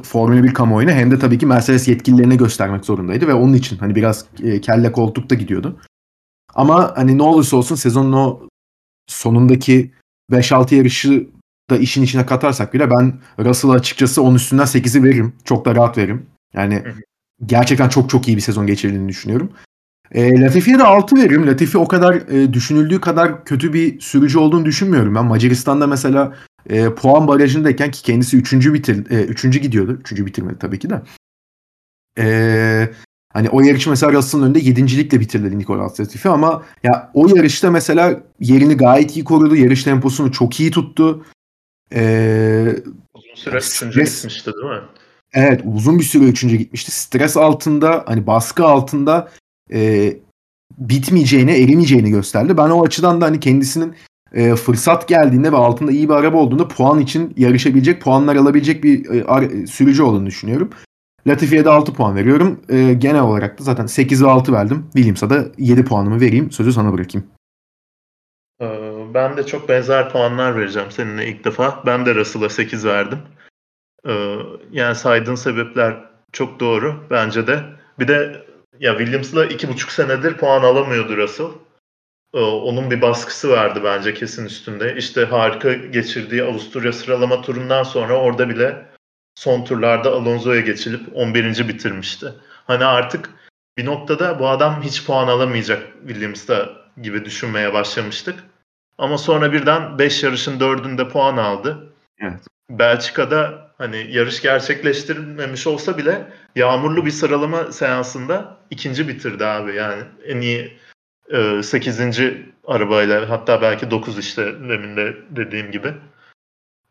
Formula 0.02 0.42
1 0.42 0.54
kamuoyuna 0.54 0.92
hem 0.92 1.10
de 1.10 1.18
tabii 1.18 1.38
ki 1.38 1.46
Mercedes 1.46 1.88
yetkililerine 1.88 2.36
göstermek 2.36 2.84
zorundaydı 2.84 3.28
ve 3.28 3.34
onun 3.34 3.54
için 3.54 3.78
hani 3.78 3.94
biraz 3.94 4.24
e, 4.42 4.60
kelle 4.60 4.92
koltukta 4.92 5.34
gidiyordu. 5.34 5.80
Ama 6.54 6.92
hani 6.96 7.18
ne 7.18 7.22
olursa 7.22 7.56
olsun 7.56 7.74
sezonun 7.74 8.12
o 8.12 8.48
sonundaki 9.06 9.90
5-6 10.30 10.74
yarışı 10.74 11.28
da 11.70 11.76
işin 11.76 12.02
içine 12.02 12.26
katarsak 12.26 12.74
bile 12.74 12.90
ben 12.90 13.20
Russell'a 13.38 13.72
açıkçası 13.72 14.22
10 14.22 14.34
üstünden 14.34 14.64
8'i 14.64 15.04
veririm. 15.04 15.32
Çok 15.44 15.64
da 15.64 15.74
rahat 15.74 15.98
veririm. 15.98 16.26
Yani 16.54 16.82
gerçekten 17.46 17.88
çok 17.88 18.10
çok 18.10 18.28
iyi 18.28 18.36
bir 18.36 18.42
sezon 18.42 18.66
geçirdiğini 18.66 19.08
düşünüyorum. 19.08 19.52
E, 20.14 20.40
Latifi'ye 20.40 20.78
de 20.78 20.84
6 20.84 21.16
veririm. 21.16 21.46
Latifi 21.46 21.78
o 21.78 21.88
kadar 21.88 22.14
e, 22.14 22.52
düşünüldüğü 22.52 23.00
kadar 23.00 23.44
kötü 23.44 23.72
bir 23.72 24.00
sürücü 24.00 24.38
olduğunu 24.38 24.64
düşünmüyorum. 24.64 25.14
Ben 25.14 25.24
Macaristan'da 25.24 25.86
mesela 25.86 26.36
e, 26.70 26.94
puan 26.94 27.28
barajındayken 27.28 27.90
ki 27.90 28.02
kendisi 28.02 28.36
3. 28.36 28.52
bitir 28.52 29.10
e, 29.10 29.24
3. 29.24 29.62
gidiyordu. 29.62 29.98
3. 30.12 30.26
bitirmedi 30.26 30.58
tabii 30.58 30.78
ki 30.78 30.90
de. 30.90 31.02
E, 32.18 32.90
hani 33.32 33.48
o 33.48 33.60
yarışı 33.60 33.90
mesela 33.90 34.12
Russell'ın 34.12 34.44
önünde 34.44 34.58
7. 34.58 35.20
bitirdi 35.20 35.58
Nicolas 35.58 36.00
Latifi 36.00 36.28
ama 36.28 36.62
ya 36.82 37.10
o 37.14 37.36
yarışta 37.36 37.70
mesela 37.70 38.20
yerini 38.40 38.76
gayet 38.76 39.16
iyi 39.16 39.24
korudu. 39.24 39.56
Yarış 39.56 39.84
temposunu 39.84 40.32
çok 40.32 40.60
iyi 40.60 40.70
tuttu. 40.70 41.24
E, 41.94 42.76
uzun 43.14 43.34
süre 43.34 43.56
3. 43.56 43.80
gitmişti 43.80 44.50
değil 44.52 44.80
mi? 44.80 44.80
Evet 45.34 45.60
uzun 45.64 45.98
bir 45.98 46.04
süre 46.04 46.24
3. 46.24 46.40
gitmişti. 46.40 46.90
Stres 46.90 47.36
altında 47.36 48.04
hani 48.06 48.26
baskı 48.26 48.64
altında 48.64 49.28
e, 49.72 50.12
bitmeyeceğini, 50.78 51.50
erimeyeceğini 51.50 52.10
gösterdi. 52.10 52.56
Ben 52.56 52.70
o 52.70 52.84
açıdan 52.84 53.20
da 53.20 53.24
hani 53.26 53.40
kendisinin 53.40 53.94
e, 54.32 54.54
fırsat 54.54 55.08
geldiğinde 55.08 55.52
ve 55.52 55.56
altında 55.56 55.92
iyi 55.92 56.08
bir 56.08 56.14
araba 56.14 56.36
olduğunda 56.36 56.68
puan 56.68 57.00
için 57.00 57.34
yarışabilecek, 57.36 58.02
puanlar 58.02 58.36
alabilecek 58.36 58.84
bir 58.84 59.10
e, 59.10 59.24
ar- 59.24 59.66
sürücü 59.66 60.02
olduğunu 60.02 60.26
düşünüyorum. 60.26 60.70
Latifi'ye 61.26 61.64
de 61.64 61.70
6 61.70 61.94
puan 61.94 62.16
veriyorum. 62.16 62.60
E, 62.68 62.92
genel 62.92 63.20
olarak 63.22 63.58
da 63.60 63.64
zaten 63.64 63.86
8 63.86 64.24
ve 64.24 64.28
6 64.28 64.52
verdim. 64.52 64.86
Williams'a 64.92 65.30
da 65.30 65.44
7 65.58 65.84
puanımı 65.84 66.20
vereyim. 66.20 66.50
Sözü 66.50 66.72
sana 66.72 66.92
bırakayım. 66.92 67.26
Ee, 68.60 68.92
ben 69.14 69.36
de 69.36 69.46
çok 69.46 69.68
benzer 69.68 70.12
puanlar 70.12 70.56
vereceğim 70.56 70.90
seninle 70.90 71.26
ilk 71.28 71.44
defa. 71.44 71.82
Ben 71.86 72.06
de 72.06 72.14
Russell'a 72.14 72.48
8 72.48 72.84
verdim. 72.84 73.18
Ee, 74.08 74.36
yani 74.72 74.94
saydığın 74.94 75.34
sebepler 75.34 76.04
çok 76.32 76.60
doğru 76.60 77.04
bence 77.10 77.46
de. 77.46 77.60
Bir 77.98 78.08
de 78.08 78.46
ya 78.82 78.98
Williams'la 78.98 79.46
iki 79.46 79.68
buçuk 79.68 79.92
senedir 79.92 80.36
puan 80.36 80.62
alamıyordu 80.62 81.16
Russell. 81.16 81.50
Ee, 82.34 82.40
onun 82.40 82.90
bir 82.90 83.02
baskısı 83.02 83.50
vardı 83.50 83.80
bence 83.84 84.14
kesin 84.14 84.46
üstünde. 84.46 84.96
İşte 84.96 85.24
harika 85.24 85.72
geçirdiği 85.72 86.42
Avusturya 86.42 86.92
sıralama 86.92 87.42
turundan 87.42 87.82
sonra 87.82 88.14
orada 88.14 88.48
bile 88.48 88.86
son 89.34 89.64
turlarda 89.64 90.10
Alonso'ya 90.12 90.60
geçilip 90.60 91.16
11. 91.16 91.68
bitirmişti. 91.68 92.32
Hani 92.66 92.84
artık 92.84 93.30
bir 93.76 93.86
noktada 93.86 94.38
bu 94.38 94.48
adam 94.48 94.82
hiç 94.82 95.06
puan 95.06 95.28
alamayacak 95.28 95.82
Williams'ta 96.06 96.70
gibi 97.02 97.24
düşünmeye 97.24 97.72
başlamıştık. 97.72 98.44
Ama 98.98 99.18
sonra 99.18 99.52
birden 99.52 99.98
5 99.98 100.22
yarışın 100.22 100.58
4'ünde 100.58 101.08
puan 101.08 101.36
aldı. 101.36 101.92
Evet. 102.18 102.40
Belçika'da 102.78 103.70
hani 103.78 104.06
yarış 104.10 104.42
gerçekleştirilmemiş 104.42 105.66
olsa 105.66 105.98
bile 105.98 106.26
yağmurlu 106.56 107.06
bir 107.06 107.10
sıralama 107.10 107.72
seansında 107.72 108.56
ikinci 108.70 109.08
bitirdi 109.08 109.44
abi. 109.44 109.74
Yani 109.74 110.02
en 110.26 110.40
iyi 110.40 110.72
e, 111.32 111.62
8. 111.62 112.00
arabayla 112.66 113.30
hatta 113.30 113.62
belki 113.62 113.90
9 113.90 114.18
işte 114.18 114.46
demin 114.68 114.96
de 114.96 115.16
dediğim 115.30 115.70
gibi. 115.70 115.94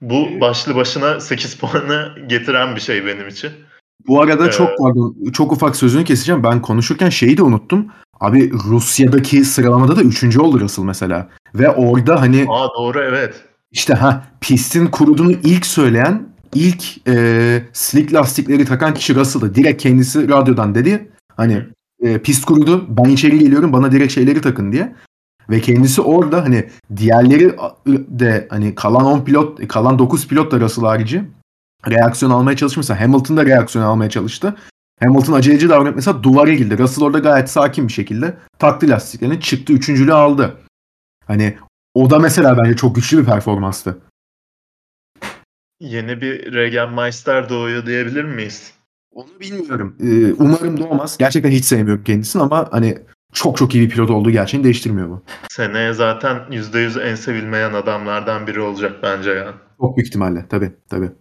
Bu 0.01 0.41
başlı 0.41 0.75
başına 0.75 1.19
8 1.19 1.55
puanı 1.59 2.15
getiren 2.27 2.75
bir 2.75 2.81
şey 2.81 3.05
benim 3.05 3.27
için. 3.27 3.51
Bu 4.07 4.21
arada 4.21 4.47
ee, 4.47 4.51
çok 4.51 4.77
pardon 4.77 5.15
çok 5.33 5.51
ufak 5.51 5.75
sözünü 5.75 6.03
keseceğim. 6.03 6.43
Ben 6.43 6.61
konuşurken 6.61 7.09
şeyi 7.09 7.37
de 7.37 7.43
unuttum. 7.43 7.91
Abi 8.19 8.51
Rusya'daki 8.51 9.45
sıralamada 9.45 9.95
da 9.95 10.01
üçüncü 10.01 10.39
oldu 10.39 10.59
Russell 10.59 10.85
mesela. 10.85 11.29
Ve 11.55 11.69
orada 11.69 12.21
hani... 12.21 12.45
Aa 12.49 12.67
doğru 12.77 13.03
evet. 13.03 13.50
İşte 13.71 13.93
ha 13.93 14.23
pistin 14.41 14.87
kuruduğunu 14.87 15.31
ilk 15.31 15.65
söyleyen 15.65 16.27
ilk 16.53 17.07
e, 17.07 17.63
slick 17.73 18.13
lastikleri 18.13 18.65
takan 18.65 18.93
kişi 18.93 19.15
Russell'ı. 19.15 19.55
Direkt 19.55 19.83
kendisi 19.83 20.29
radyodan 20.29 20.75
dedi. 20.75 21.11
Hani 21.37 21.65
e, 22.01 22.17
pist 22.17 22.45
kurudu. 22.45 22.85
Ben 22.89 23.09
içeri 23.09 23.39
geliyorum 23.39 23.73
bana 23.73 23.91
direkt 23.91 24.13
şeyleri 24.13 24.41
takın 24.41 24.71
diye. 24.71 24.95
Ve 25.49 25.61
kendisi 25.61 26.01
orada 26.01 26.43
hani 26.43 26.69
diğerleri 26.97 27.55
de 27.87 28.47
hani 28.49 28.75
kalan 28.75 29.05
10 29.05 29.25
pilot, 29.25 29.67
kalan 29.67 29.99
9 29.99 30.27
pilot 30.27 30.51
da 30.51 30.59
Russell 30.59 30.85
harici 30.85 31.23
reaksiyon 31.89 32.31
almaya 32.31 32.57
çalışmışsa 32.57 32.99
Hamilton 32.99 33.37
da 33.37 33.45
reaksiyon 33.45 33.85
almaya 33.85 34.09
çalıştı. 34.09 34.55
Hamilton 34.99 35.33
aceleci 35.33 35.69
davranıp 35.69 35.95
mesela 35.95 36.23
duvara 36.23 36.53
girdi. 36.53 36.77
Russell 36.77 37.03
orada 37.03 37.19
gayet 37.19 37.49
sakin 37.49 37.87
bir 37.87 37.93
şekilde 37.93 38.37
taktı 38.59 38.89
lastiklerini 38.89 39.41
çıktı. 39.41 39.73
Üçüncülüğü 39.73 40.13
aldı. 40.13 40.57
Hani 41.27 41.57
o 41.93 42.09
da 42.09 42.19
mesela 42.19 42.57
bence 42.57 42.75
çok 42.75 42.95
güçlü 42.95 43.17
bir 43.17 43.25
performanstı. 43.25 43.97
Yeni 45.79 46.21
bir 46.21 46.53
Regenmeister 46.53 47.49
doğuyor 47.49 47.85
diyebilir 47.85 48.23
miyiz? 48.23 48.73
Onu 49.11 49.39
bilmiyorum. 49.39 49.97
Ee, 49.99 50.33
umarım 50.33 50.77
doğmaz. 50.79 51.17
Gerçekten 51.17 51.51
hiç 51.51 51.65
sevmiyorum 51.65 52.03
kendisini 52.03 52.41
ama 52.41 52.67
hani 52.71 52.97
çok 53.33 53.57
çok 53.57 53.75
iyi 53.75 53.83
bir 53.85 53.89
pilot 53.89 54.09
olduğu 54.09 54.31
gerçeğini 54.31 54.63
değiştirmiyor 54.63 55.09
bu. 55.09 55.23
Seneye 55.49 55.93
zaten 55.93 56.39
%100 56.51 57.01
en 57.01 57.15
sevilmeyen 57.15 57.73
adamlardan 57.73 58.47
biri 58.47 58.59
olacak 58.61 58.95
bence 59.03 59.31
ya. 59.31 59.53
Çok 59.81 59.97
büyük 59.97 60.07
ihtimalle 60.07 60.45
tabii 60.49 60.71
tabii. 60.89 61.11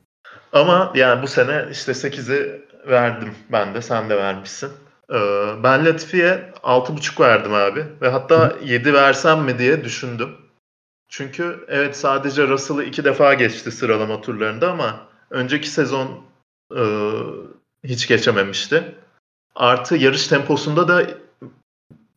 Ama 0.52 0.92
yani 0.94 1.22
bu 1.22 1.26
sene 1.26 1.64
işte 1.72 1.92
8'i 1.92 2.62
verdim 2.88 3.28
ben 3.52 3.74
de 3.74 3.83
sen 3.83 4.11
de 4.11 4.16
vermişsin. 4.16 4.70
Ee, 5.12 5.16
ben 5.62 5.85
Latifi'ye 5.85 6.52
6.5 6.62 7.20
verdim 7.20 7.54
abi 7.54 7.85
ve 8.02 8.09
hatta 8.09 8.50
Hı. 8.50 8.64
7 8.64 8.94
versem 8.94 9.44
mi 9.44 9.59
diye 9.59 9.85
düşündüm. 9.85 10.28
Çünkü 11.11 11.64
evet 11.68 11.96
sadece 11.96 12.49
Russell'ı 12.49 12.85
iki 12.85 13.05
defa 13.05 13.35
geçti 13.35 13.70
sıralama 13.70 14.20
turlarında 14.20 14.73
ama 14.73 15.09
önceki 15.31 15.70
sezon 15.70 16.25
e, 16.77 16.83
hiç 17.85 18.09
geçememişti. 18.09 18.94
Artı 19.55 19.96
yarış 19.96 20.27
temposunda 20.27 20.88
da 20.88 21.03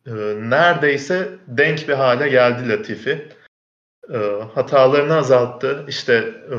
e, 0.06 0.12
neredeyse 0.50 1.38
denk 1.46 1.88
bir 1.88 1.94
hale 1.94 2.28
geldi 2.28 2.68
Latifi. 2.68 3.28
E, 4.12 4.18
hatalarını 4.54 5.16
azalttı. 5.16 5.84
İşte 5.88 6.14
e, 6.50 6.56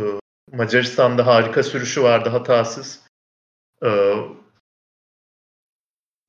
Macaristan'da 0.58 1.28
harika 1.28 1.64
sürüşü 1.64 2.04
vardı 2.04 2.30
hatasız. 2.30 3.02
E, 3.84 3.90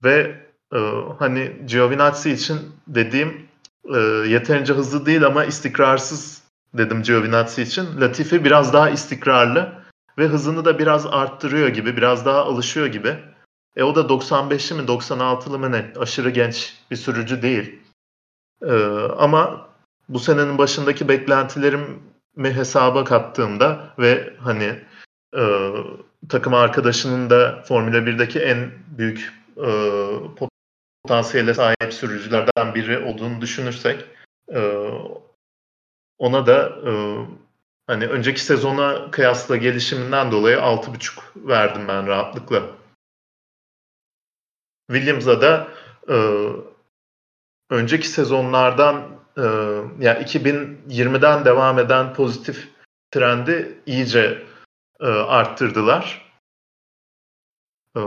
ve 0.05 0.47
e, 0.73 0.79
hani 1.19 1.57
Giovinazzi 1.67 2.31
için 2.31 2.59
dediğim 2.87 3.46
e, 3.95 3.99
yeterince 4.29 4.73
hızlı 4.73 5.07
değil 5.07 5.27
ama 5.27 5.45
istikrarsız 5.45 6.43
dedim 6.75 7.03
Giovinazzi 7.03 7.63
için. 7.63 8.01
Latifi 8.01 8.45
biraz 8.45 8.73
daha 8.73 8.91
istikrarlı 8.91 9.73
ve 10.19 10.27
hızını 10.27 10.65
da 10.65 10.79
biraz 10.79 11.07
arttırıyor 11.07 11.69
gibi, 11.69 11.97
biraz 11.97 12.27
daha 12.27 12.45
alışıyor 12.45 12.87
gibi. 12.87 13.17
E 13.77 13.83
o 13.83 13.95
da 13.95 14.01
95'li 14.01 14.75
mi 14.75 14.83
96'lı 14.83 15.59
mı 15.59 15.73
ne? 15.73 15.93
Aşırı 15.99 16.31
genç 16.31 16.75
bir 16.91 16.97
sürücü 16.97 17.43
değil. 17.43 17.79
Ee, 18.63 18.73
ama 19.19 19.69
bu 20.09 20.19
senenin 20.19 20.59
başındaki 20.59 21.09
beklentilerimi 21.09 22.01
hesaba 22.37 23.05
kattığımda 23.05 23.95
ve 23.99 24.35
hani 24.39 24.81
e, 25.37 25.71
takım 26.29 26.55
arkadaşının 26.55 27.31
da 27.31 27.63
Formula 27.69 27.97
1'deki 27.97 28.39
en 28.39 28.71
büyük 28.99 29.33
e, 29.57 29.69
potansiyele 31.07 31.55
sahip 31.55 31.93
sürücülerden 31.93 32.75
biri 32.75 32.99
olduğunu 32.99 33.41
düşünürsek 33.41 34.05
e, 34.55 34.91
ona 36.19 36.47
da 36.47 36.69
e, 36.87 36.93
hani 37.87 38.07
önceki 38.07 38.41
sezona 38.41 39.11
kıyasla 39.11 39.57
gelişiminden 39.57 40.33
dolayı 40.33 40.57
6.5 40.57 41.21
verdim 41.37 41.89
ben 41.89 42.07
rahatlıkla. 42.07 42.63
Williams'a 44.91 45.41
da 45.41 45.69
e, 46.09 46.17
önceki 47.71 48.09
sezonlardan 48.09 49.09
e, 49.37 49.43
yani 50.01 50.25
2020'den 50.25 51.45
devam 51.45 51.79
eden 51.79 52.15
pozitif 52.15 52.69
trendi 53.11 53.79
iyice 53.87 54.43
e, 55.01 55.07
arttırdılar. 55.07 56.26
E, 57.97 58.01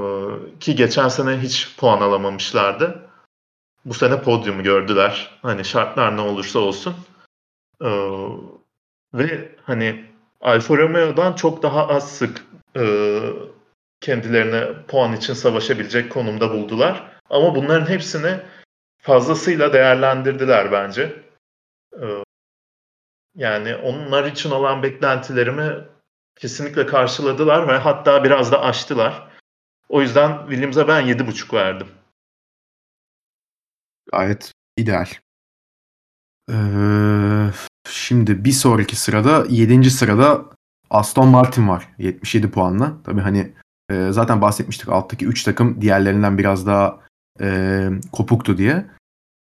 ki 0.59 0.75
geçen 0.75 1.07
sene 1.07 1.39
hiç 1.39 1.77
puan 1.77 2.01
alamamışlardı. 2.01 3.09
Bu 3.85 3.93
sene 3.93 4.21
podyumu 4.21 4.63
gördüler. 4.63 5.39
Hani 5.41 5.65
şartlar 5.65 6.17
ne 6.17 6.21
olursa 6.21 6.59
olsun. 6.59 6.95
E, 7.81 7.89
ve 9.13 9.55
hani 9.63 10.05
Alfa 10.41 10.77
Romeo'dan 10.77 11.33
çok 11.33 11.63
daha 11.63 11.87
az 11.87 12.17
sık 12.17 12.45
e, 12.77 12.83
kendilerine 14.01 14.67
puan 14.87 15.13
için 15.13 15.33
savaşabilecek 15.33 16.11
konumda 16.11 16.51
buldular. 16.53 17.11
Ama 17.29 17.55
bunların 17.55 17.89
hepsini 17.89 18.39
fazlasıyla 18.99 19.73
değerlendirdiler 19.73 20.71
bence. 20.71 21.23
Ee, 21.93 22.23
yani 23.35 23.75
onlar 23.75 24.23
için 24.25 24.51
olan 24.51 24.83
beklentilerimi 24.83 25.87
kesinlikle 26.35 26.85
karşıladılar 26.85 27.67
ve 27.67 27.77
hatta 27.77 28.23
biraz 28.23 28.51
da 28.51 28.61
aştılar. 28.61 29.28
O 29.89 30.01
yüzden 30.01 30.39
Williams'a 30.49 30.87
ben 30.87 31.07
7.5 31.07 31.53
verdim. 31.53 31.87
Gayet 34.11 34.53
ideal. 34.77 35.07
Ee, 36.51 37.51
şimdi 37.89 38.45
bir 38.45 38.51
sonraki 38.51 38.95
sırada 38.95 39.45
7. 39.49 39.89
sırada 39.89 40.45
Aston 40.89 41.27
Martin 41.27 41.67
var 41.67 41.89
77 41.97 42.51
puanla. 42.51 42.97
Tabii 43.03 43.21
hani 43.21 43.53
e, 43.91 44.11
zaten 44.11 44.41
bahsetmiştik 44.41 44.89
alttaki 44.89 45.25
3 45.25 45.43
takım 45.43 45.81
diğerlerinden 45.81 46.37
biraz 46.37 46.67
daha 46.67 46.99
e, 47.41 47.89
kopuktu 48.11 48.57
diye. 48.57 48.85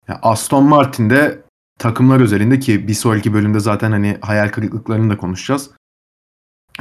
Yani 0.09 0.18
Aston 0.22 0.64
Martin'de 0.64 1.42
takımlar 1.79 2.20
özelinde 2.20 2.59
ki 2.59 2.88
bir 2.88 2.94
sonraki 2.94 3.35
bölümde 3.35 3.61
zaten 3.61 3.90
hani 3.90 4.18
hayal 4.20 4.48
kırıklıklarını 4.48 5.11
da 5.11 5.16
konuşacağız. 5.16 5.70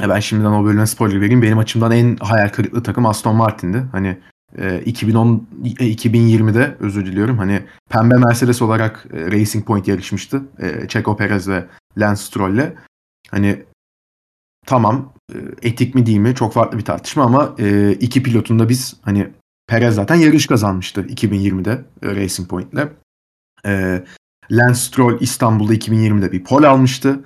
E 0.02 0.08
ben 0.08 0.20
şimdiden 0.20 0.50
o 0.50 0.64
bölüme 0.64 0.86
spoiler 0.86 1.20
vereyim. 1.20 1.42
Benim 1.42 1.58
açımdan 1.58 1.92
en 1.92 2.16
hayal 2.16 2.48
kırıklığı 2.48 2.82
takım 2.82 3.06
Aston 3.06 3.36
Martin'di. 3.36 3.86
Hani 3.92 4.18
e, 4.58 4.80
2010 4.80 5.48
e, 5.64 5.68
2020'de 5.68 6.76
özür 6.80 7.06
diliyorum. 7.06 7.38
Hani 7.38 7.62
pembe 7.90 8.16
Mercedes 8.16 8.62
olarak 8.62 9.06
e, 9.12 9.26
Racing 9.26 9.66
Point 9.66 9.88
yarışmıştı. 9.88 10.42
E, 10.58 10.88
Checo 10.88 11.16
Perez 11.16 11.48
ve 11.48 11.66
Lance 11.98 12.20
Stroll'le. 12.20 12.74
Hani 13.30 13.62
tamam 14.66 15.12
e, 15.34 15.36
etik 15.62 15.94
mi 15.94 16.06
değil 16.06 16.18
mi 16.18 16.34
çok 16.34 16.52
farklı 16.52 16.78
bir 16.78 16.84
tartışma 16.84 17.24
ama 17.24 17.54
e, 17.58 17.92
iki 17.92 18.22
pilotun 18.22 18.58
da 18.58 18.68
biz 18.68 18.96
hani 19.02 19.28
Perez 19.66 19.94
zaten 19.94 20.14
yarış 20.14 20.46
kazanmıştı 20.46 21.02
2020'de 21.02 21.84
e, 22.02 22.16
Racing 22.16 22.48
Point'le. 22.48 22.88
E, 23.66 24.04
Lance 24.50 24.74
Stroll 24.74 25.20
İstanbul'da 25.20 25.74
2020'de 25.74 26.32
bir 26.32 26.44
pol 26.44 26.62
almıştı. 26.62 27.24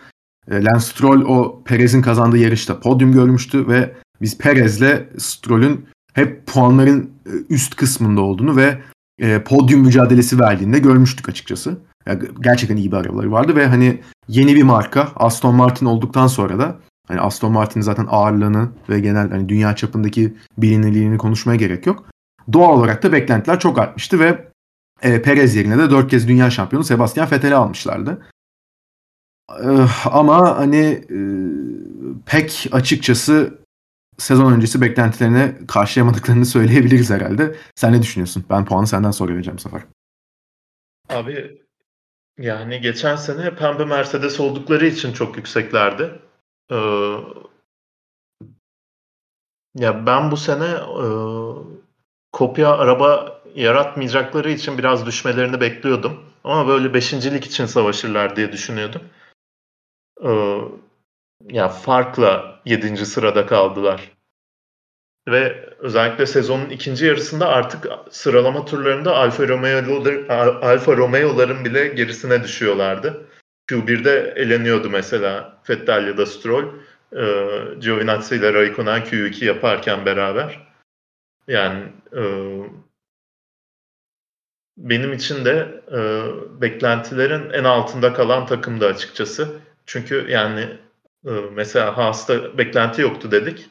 E, 0.51 0.65
Lance 0.65 0.85
Stroll 0.85 1.21
o 1.21 1.63
Perez'in 1.65 2.03
kazandığı 2.03 2.39
yarışta 2.39 2.81
podyum 2.81 3.13
görmüştü 3.13 3.69
ve 3.69 3.95
biz 4.23 4.39
Perez'le 4.39 5.19
Stroll'ün 5.19 5.87
hep 6.15 6.47
puanların 6.47 7.11
e, 7.27 7.31
üst 7.51 7.77
kısmında 7.77 8.21
olduğunu 8.21 8.57
ve 8.57 8.79
e, 9.19 9.43
podyum 9.43 9.81
mücadelesi 9.81 10.41
verdiğini 10.41 10.73
de 10.73 10.79
görmüştük 10.79 11.29
açıkçası. 11.29 11.79
Yani 12.07 12.23
gerçekten 12.41 12.77
iyi 12.77 12.93
bir 12.93 12.97
arabaları 12.97 13.33
vardı 13.33 13.57
ve 13.57 13.67
hani 13.67 14.01
yeni 14.29 14.57
bir 14.57 14.63
marka 14.63 15.09
Aston 15.17 15.55
Martin 15.55 15.87
olduktan 15.87 16.27
sonra 16.27 16.59
da 16.59 16.79
hani 17.09 17.21
Aston 17.21 17.53
Martin'in 17.53 17.85
zaten 17.85 18.07
ağırlığını 18.11 18.69
ve 18.89 19.01
genel 19.01 19.31
hani 19.31 19.49
dünya 19.49 19.77
çapındaki 19.77 20.37
bilinirliğini 20.59 21.19
konuşmaya 21.19 21.57
gerek 21.57 21.87
yok. 21.87 22.05
Doğal 22.53 22.79
olarak 22.79 23.03
da 23.03 23.13
beklentiler 23.13 23.61
çok 23.61 23.79
artmıştı 23.79 24.19
ve 24.21 24.49
e, 25.03 25.23
Perez 25.23 25.57
yerine 25.57 25.79
de 25.79 25.91
4 25.91 26.11
kez 26.11 26.29
dünya 26.29 26.51
şampiyonu 26.51 26.85
Sebastian 26.85 27.31
Vettel'i 27.31 27.55
almışlardı. 27.55 28.23
E, 29.51 29.69
ama 30.11 30.59
hani 30.59 31.05
e, 31.11 31.19
pek 32.27 32.69
açıkçası 32.73 33.59
sezon 34.19 34.53
öncesi 34.53 34.81
beklentilerine 34.81 35.55
karşılayamadıklarını 35.69 36.47
söyleyebiliriz 36.47 37.11
herhalde. 37.11 37.57
Sen 37.75 37.93
ne 37.93 38.03
düşünüyorsun? 38.03 38.45
Ben 38.51 38.65
puanı 38.65 38.87
senden 38.87 39.11
sonra 39.11 39.33
vereceğim 39.33 39.59
sefer. 39.59 39.83
Abi 41.09 41.65
yani 42.39 42.81
geçen 42.81 43.17
sene 43.17 43.55
pembe 43.55 43.85
Mercedes 43.85 44.41
oldukları 44.41 44.87
için 44.87 45.13
çok 45.13 45.37
yükseklerdi. 45.37 46.13
Ee, 46.71 46.77
ya 49.75 50.07
ben 50.07 50.31
bu 50.31 50.37
sene 50.37 50.69
e, 51.05 51.07
kopya 52.33 52.73
araba 52.73 53.41
yaratmayacakları 53.55 54.51
için 54.51 54.79
biraz 54.79 55.07
düşmelerini 55.07 55.61
bekliyordum. 55.61 56.21
Ama 56.45 56.69
böyle 56.69 56.95
beşincilik 56.95 57.45
için 57.45 57.67
savaşırlar 57.67 58.37
diye 58.37 58.53
düşünüyordum. 58.53 59.03
Ee, 60.23 60.59
ya 61.41 61.69
farkla 61.69 62.61
yedinci 62.65 63.07
sırada 63.07 63.47
kaldılar. 63.47 64.11
Ve 65.29 65.75
özellikle 65.79 66.27
sezonun 66.27 66.71
ikinci 66.71 67.07
yarısında 67.07 67.49
artık 67.49 67.87
sıralama 68.11 68.65
turlarında 68.65 69.17
Alfa 69.17 69.49
Romeo'ların 69.49 70.29
Alfa 70.63 70.97
Romeo'ların 70.97 71.65
bile 71.65 71.89
gerisine 71.89 72.43
düşüyorlardı. 72.43 73.27
Q1'de 73.69 74.35
eleniyordu 74.37 74.91
mesela 74.91 75.63
Vettel 75.71 76.07
ya 76.07 76.19
da 76.19 76.27
Stroll. 76.27 76.65
E, 77.13 77.25
Giovinazzi 77.81 78.37
ile 78.37 78.55
Raikkonen 78.55 79.03
Q2 79.03 79.45
yaparken 79.45 80.07
beraber. 80.07 80.69
Yani 81.49 81.93
e, 82.17 82.23
benim 84.77 85.13
için 85.13 85.45
de 85.45 85.83
e, 85.93 86.01
beklentilerin 86.61 87.51
en 87.51 87.65
altında 87.65 88.13
kalan 88.13 88.47
takımdı 88.47 88.87
açıkçası. 88.87 89.61
Çünkü 89.87 90.27
yani 90.31 90.79
e, 91.27 91.31
mesela 91.31 91.97
Haas'ta 91.97 92.59
beklenti 92.59 93.03
yoktu 93.03 93.31
dedik. 93.31 93.71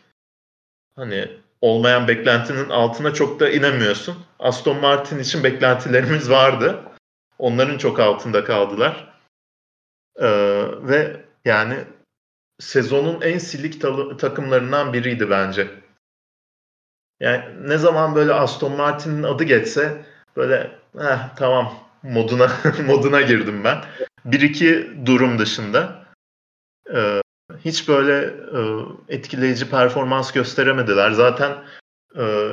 Hani 0.95 1.32
olmayan 1.62 2.08
beklentinin 2.08 2.69
altına 2.69 3.13
çok 3.13 3.39
da 3.39 3.49
inemiyorsun. 3.49 4.15
Aston 4.39 4.80
Martin 4.80 5.19
için 5.19 5.43
beklentilerimiz 5.43 6.30
vardı. 6.30 6.84
Onların 7.39 7.78
çok 7.78 7.99
altında 7.99 8.43
kaldılar. 8.43 9.13
E, 10.15 10.28
ve 10.88 11.26
yani 11.45 11.78
sezonun 12.60 13.21
en 13.21 13.38
silik 13.38 13.82
takımlarından 14.19 14.93
biriydi 14.93 15.30
bence. 15.30 15.67
Yani 17.19 17.69
ne 17.69 17.78
zaman 17.78 18.15
böyle 18.15 18.34
Aston 18.34 18.71
Martin'in 18.71 19.23
adı 19.23 19.43
geçse 19.43 20.06
böyle 20.36 20.71
Heh, 20.97 21.36
tamam 21.36 21.73
moduna 22.04 22.52
moduna 22.88 23.21
girdim 23.21 23.63
ben. 23.63 23.78
Bir 24.26 24.41
iki 24.41 24.91
durum 25.06 25.39
dışında 25.39 26.03
e, 26.93 27.22
hiç 27.66 27.88
böyle 27.88 28.26
e, 28.28 28.60
etkileyici 29.10 29.70
performans 29.70 30.32
gösteremediler. 30.32 31.12
Zaten 31.12 31.64
e, 32.18 32.51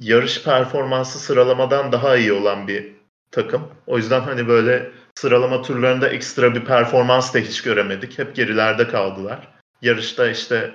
yarış 0.00 0.44
performansı 0.44 1.18
sıralamadan 1.18 1.92
daha 1.92 2.16
iyi 2.16 2.32
olan 2.32 2.68
bir 2.68 2.92
takım. 3.30 3.68
O 3.86 3.96
yüzden 3.96 4.20
hani 4.20 4.48
böyle 4.48 4.90
sıralama 5.14 5.62
turlarında 5.62 6.08
ekstra 6.08 6.54
bir 6.54 6.64
performans 6.64 7.34
da 7.34 7.38
hiç 7.38 7.62
göremedik. 7.62 8.18
Hep 8.18 8.34
gerilerde 8.34 8.88
kaldılar. 8.88 9.48
Yarışta 9.82 10.30
işte 10.30 10.74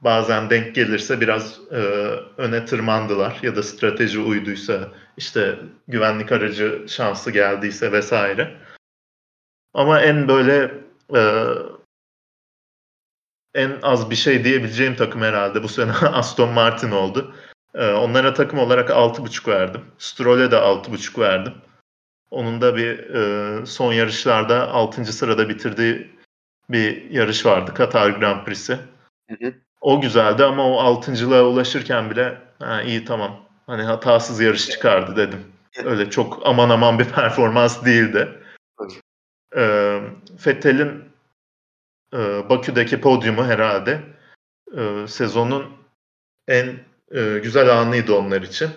bazen 0.00 0.50
denk 0.50 0.74
gelirse 0.74 1.20
biraz 1.20 1.60
e, 1.70 1.76
öne 2.36 2.64
tırmandılar 2.64 3.38
ya 3.42 3.56
da 3.56 3.62
strateji 3.62 4.18
uyduysa 4.18 4.88
işte 5.16 5.58
güvenlik 5.88 6.32
aracı 6.32 6.84
şansı 6.88 7.30
geldiyse 7.30 7.92
vesaire. 7.92 8.56
Ama 9.74 10.00
en 10.00 10.28
böyle 10.28 10.74
e, 11.16 11.44
en 13.54 13.78
az 13.82 14.10
bir 14.10 14.16
şey 14.16 14.44
diyebileceğim 14.44 14.96
takım 14.96 15.22
herhalde 15.22 15.62
bu 15.62 15.68
sene 15.68 15.92
Aston 16.12 16.52
Martin 16.52 16.90
oldu. 16.90 17.34
E, 17.74 17.90
onlara 17.92 18.34
takım 18.34 18.58
olarak 18.58 18.90
6.5 18.90 19.48
verdim. 19.48 19.84
Stroll'e 19.98 20.50
de 20.50 20.56
6.5 20.56 21.18
verdim. 21.20 21.54
Onun 22.30 22.60
da 22.60 22.76
bir 22.76 22.98
e, 22.98 23.66
son 23.66 23.92
yarışlarda 23.92 24.68
6. 24.70 25.12
sırada 25.12 25.48
bitirdiği 25.48 26.10
bir 26.70 27.10
yarış 27.10 27.46
vardı. 27.46 27.74
Katar 27.74 28.10
Grand 28.10 28.44
Prix'si. 28.44 28.78
Hı 29.30 29.46
hı. 29.46 29.52
O 29.80 30.00
güzeldi 30.00 30.44
ama 30.44 30.70
o 30.70 30.78
altıncılığa 30.78 31.42
ulaşırken 31.42 32.10
bile 32.10 32.38
ha, 32.58 32.82
iyi 32.82 33.04
tamam. 33.04 33.40
Hani 33.66 33.82
hatasız 33.82 34.40
yarış 34.40 34.68
çıkardı 34.70 35.16
dedim. 35.16 35.44
Öyle 35.84 36.10
çok 36.10 36.40
aman 36.44 36.70
aman 36.70 36.98
bir 36.98 37.04
performans 37.14 37.84
değildi. 37.84 38.28
Ee, 39.56 40.00
Fettel'in 40.38 41.07
e, 42.14 42.18
Bakü'deki 42.48 43.00
podyumu 43.00 43.44
herhalde 43.44 44.00
e, 44.76 45.06
sezonun 45.08 45.64
en 46.48 46.66
e, 47.14 47.38
güzel 47.42 47.78
anıydı 47.80 48.14
onlar 48.14 48.42
için. 48.42 48.70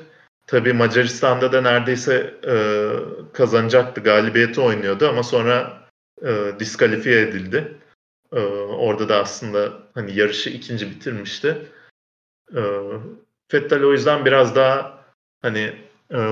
Tabii 0.48 0.74
Macaristan'da 0.74 1.52
da 1.52 1.62
neredeyse 1.62 2.34
e, 2.48 2.56
kazanacaktı, 3.34 4.02
galibiyeti 4.02 4.62
oynuyordu 4.62 5.10
ama 5.10 5.24
sonra 5.24 5.88
e, 6.22 6.60
diskalifiye 6.60 7.22
edildi. 7.22 7.78
E, 8.34 8.40
orada 8.70 9.10
da 9.10 9.18
aslında 9.18 9.74
hani 9.94 10.16
yarışı 10.16 10.50
ikinci 10.50 10.90
bitirmişti. 10.90 11.58
E, 12.56 12.62
Fettel 13.48 13.84
o 13.84 13.92
yüzden 13.92 14.26
biraz 14.26 14.56
daha 14.56 15.04
hani 15.42 15.76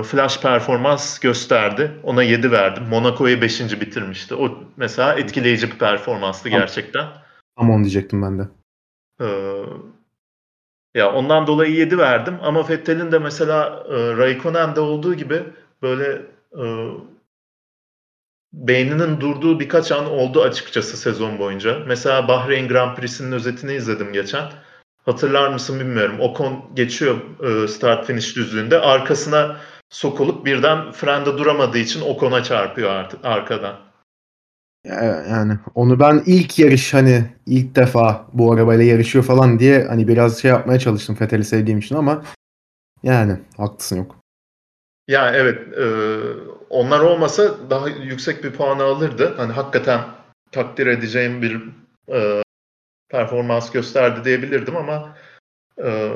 flash 0.02 0.40
performans 0.40 1.18
gösterdi. 1.18 1.92
Ona 2.02 2.22
7 2.22 2.52
verdim. 2.52 2.84
Monaco'yu 2.88 3.40
5. 3.40 3.80
bitirmişti. 3.80 4.34
O 4.34 4.58
mesela 4.76 5.14
etkileyici 5.14 5.70
bir 5.70 5.78
performanstı 5.78 6.48
gerçekten. 6.48 7.06
Tam 7.58 7.70
onu 7.70 7.84
diyecektim 7.84 8.22
ben 8.22 8.38
de. 8.38 8.48
Ee, 9.20 9.64
ya 10.94 11.12
ondan 11.12 11.46
dolayı 11.46 11.74
7 11.74 11.98
verdim 11.98 12.38
ama 12.42 12.68
Vettel'in 12.68 13.12
de 13.12 13.18
mesela 13.18 13.84
e, 13.88 14.16
Raikkonen'de 14.16 14.80
olduğu 14.80 15.14
gibi 15.14 15.42
böyle 15.82 16.22
e, 16.58 16.64
beyninin 18.52 19.20
durduğu 19.20 19.60
birkaç 19.60 19.92
an 19.92 20.10
oldu 20.10 20.42
açıkçası 20.42 20.96
sezon 20.96 21.38
boyunca. 21.38 21.78
Mesela 21.86 22.28
Bahreyn 22.28 22.68
Grand 22.68 22.96
Prix'sinin 22.96 23.32
özetini 23.32 23.74
izledim 23.74 24.12
geçen. 24.12 24.52
Hatırlar 25.04 25.52
mısın 25.52 25.80
bilmiyorum. 25.80 26.20
Ocon 26.20 26.64
geçiyor 26.74 27.16
e, 27.42 27.68
start 27.68 28.06
finish 28.06 28.36
düzlüğünde. 28.36 28.80
Arkasına 28.80 29.56
sokulup 29.90 30.46
birden 30.46 30.92
frende 30.92 31.38
duramadığı 31.38 31.78
için 31.78 32.00
Ocon'a 32.00 32.42
çarpıyor 32.42 32.90
artık 32.90 33.24
arkadan. 33.24 33.90
Yani 35.30 35.58
onu 35.74 36.00
ben 36.00 36.22
ilk 36.26 36.58
yarış 36.58 36.94
hani 36.94 37.24
ilk 37.46 37.76
defa 37.76 38.26
bu 38.32 38.52
arabayla 38.52 38.84
yarışıyor 38.84 39.24
falan 39.24 39.58
diye 39.58 39.84
hani 39.84 40.08
biraz 40.08 40.42
şey 40.42 40.50
yapmaya 40.50 40.78
çalıştım 40.78 41.16
Fethel'i 41.16 41.44
sevdiğim 41.44 41.78
için 41.78 41.94
ama 41.94 42.22
yani 43.02 43.36
haklısın 43.56 43.96
yok. 43.96 44.16
Ya 45.08 45.30
evet 45.34 45.78
e, 45.78 45.86
onlar 46.70 47.00
olmasa 47.00 47.70
daha 47.70 47.88
yüksek 47.88 48.44
bir 48.44 48.52
puanı 48.52 48.82
alırdı. 48.82 49.34
Hani 49.36 49.52
hakikaten 49.52 50.00
takdir 50.52 50.86
edeceğim 50.86 51.42
bir 51.42 51.62
e, 52.14 52.42
performans 53.08 53.70
gösterdi 53.70 54.24
diyebilirdim 54.24 54.76
ama 54.76 55.16
e, 55.84 56.10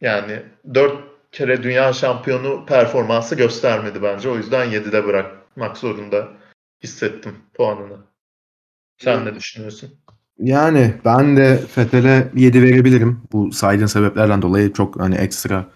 yani 0.00 0.42
dört 0.74 1.07
kere 1.32 1.62
dünya 1.62 1.92
şampiyonu 1.92 2.66
performansı 2.66 3.34
göstermedi 3.34 4.02
bence. 4.02 4.28
O 4.28 4.36
yüzden 4.36 4.66
7'de 4.66 5.04
bırakmak 5.04 5.76
zorunda 5.76 6.28
hissettim 6.82 7.36
puanını. 7.54 7.96
Sen 8.98 9.24
ne 9.24 9.34
düşünüyorsun? 9.34 9.90
Yani 10.38 10.94
ben 11.04 11.36
de 11.36 11.56
Fethel'e 11.56 12.30
7 12.34 12.62
verebilirim. 12.62 13.22
Bu 13.32 13.52
saydığın 13.52 13.86
sebeplerden 13.86 14.42
dolayı 14.42 14.72
çok 14.72 15.00
hani 15.00 15.14
ekstra 15.14 15.66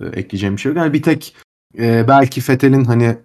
e, 0.00 0.06
ekleyeceğim 0.06 0.56
bir 0.56 0.60
şey 0.60 0.70
yok. 0.70 0.76
Yani 0.78 0.92
bir 0.92 1.02
tek 1.02 1.36
e, 1.78 2.08
belki 2.08 2.40
Fethel'in 2.40 2.84
hani 2.84 3.16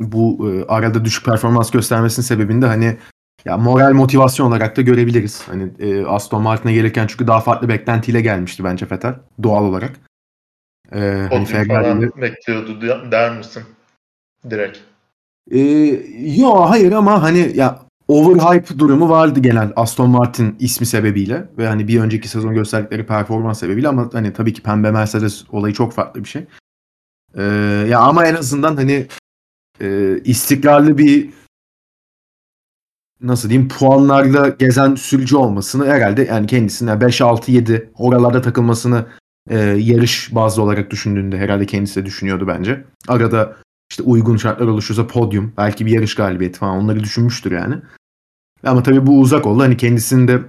bu 0.00 0.50
e, 0.52 0.64
arada 0.64 1.04
düşük 1.04 1.24
performans 1.24 1.70
göstermesinin 1.70 2.26
sebebinde 2.26 2.66
hani 2.66 2.96
ya 3.44 3.56
moral 3.56 3.92
motivasyon 3.92 4.46
olarak 4.46 4.76
da 4.76 4.82
görebiliriz. 4.82 5.48
Hani 5.48 5.72
e, 5.78 6.04
Aston 6.04 6.42
Martin'e 6.42 6.72
gelirken 6.72 7.06
çünkü 7.06 7.26
daha 7.26 7.40
farklı 7.40 7.68
beklentiyle 7.68 8.20
gelmişti 8.20 8.64
bence 8.64 8.86
Vettel 8.90 9.14
doğal 9.42 9.64
olarak. 9.64 10.07
E, 10.92 11.26
hani 11.30 11.44
Ferrari'yle 11.44 12.10
bekliyordu 12.22 12.80
der 13.10 13.36
misin? 13.36 13.62
Direkt. 14.50 14.78
E, 15.50 15.60
yo 16.40 16.70
hayır 16.70 16.92
ama 16.92 17.22
hani 17.22 17.52
ya 17.54 17.80
overhype 18.08 18.78
durumu 18.78 19.08
vardı 19.08 19.40
genel 19.40 19.72
Aston 19.76 20.10
Martin 20.10 20.56
ismi 20.60 20.86
sebebiyle 20.86 21.48
ve 21.58 21.66
hani 21.66 21.88
bir 21.88 22.00
önceki 22.00 22.28
sezon 22.28 22.54
gösterdikleri 22.54 23.06
performans 23.06 23.60
sebebiyle 23.60 23.88
ama 23.88 24.10
hani 24.12 24.32
tabii 24.32 24.52
ki 24.52 24.62
pembe 24.62 24.90
Mercedes 24.90 25.44
olayı 25.52 25.74
çok 25.74 25.92
farklı 25.92 26.24
bir 26.24 26.28
şey. 26.28 26.46
Ee, 27.34 27.42
ya 27.88 28.00
ama 28.00 28.26
en 28.26 28.34
azından 28.34 28.76
hani 28.76 29.06
e, 29.80 30.18
istikrarlı 30.24 30.98
bir 30.98 31.30
nasıl 33.20 33.48
diyeyim 33.48 33.68
puanlarla 33.68 34.48
gezen 34.48 34.94
sürücü 34.94 35.36
olmasını 35.36 35.86
herhalde 35.86 36.24
yani 36.24 36.46
kendisine 36.46 37.00
5 37.00 37.20
6 37.20 37.52
7 37.52 37.90
oralarda 37.94 38.42
takılmasını 38.42 39.06
e, 39.48 39.58
yarış 39.58 40.34
bazlı 40.34 40.62
olarak 40.62 40.90
düşündüğünde 40.90 41.38
herhalde 41.38 41.66
kendisi 41.66 42.00
de 42.00 42.06
düşünüyordu 42.06 42.46
bence. 42.48 42.84
Arada 43.08 43.56
işte 43.90 44.02
uygun 44.02 44.36
şartlar 44.36 44.66
oluşursa 44.66 45.06
podyum, 45.06 45.52
belki 45.56 45.86
bir 45.86 45.90
yarış 45.90 46.14
galibiyeti 46.14 46.58
falan 46.58 46.76
onları 46.76 47.00
düşünmüştür 47.00 47.52
yani. 47.52 47.74
Ama 48.64 48.82
tabii 48.82 49.06
bu 49.06 49.20
uzak 49.20 49.46
oldu. 49.46 49.62
Hani 49.62 49.76
kendisinde 49.76 50.42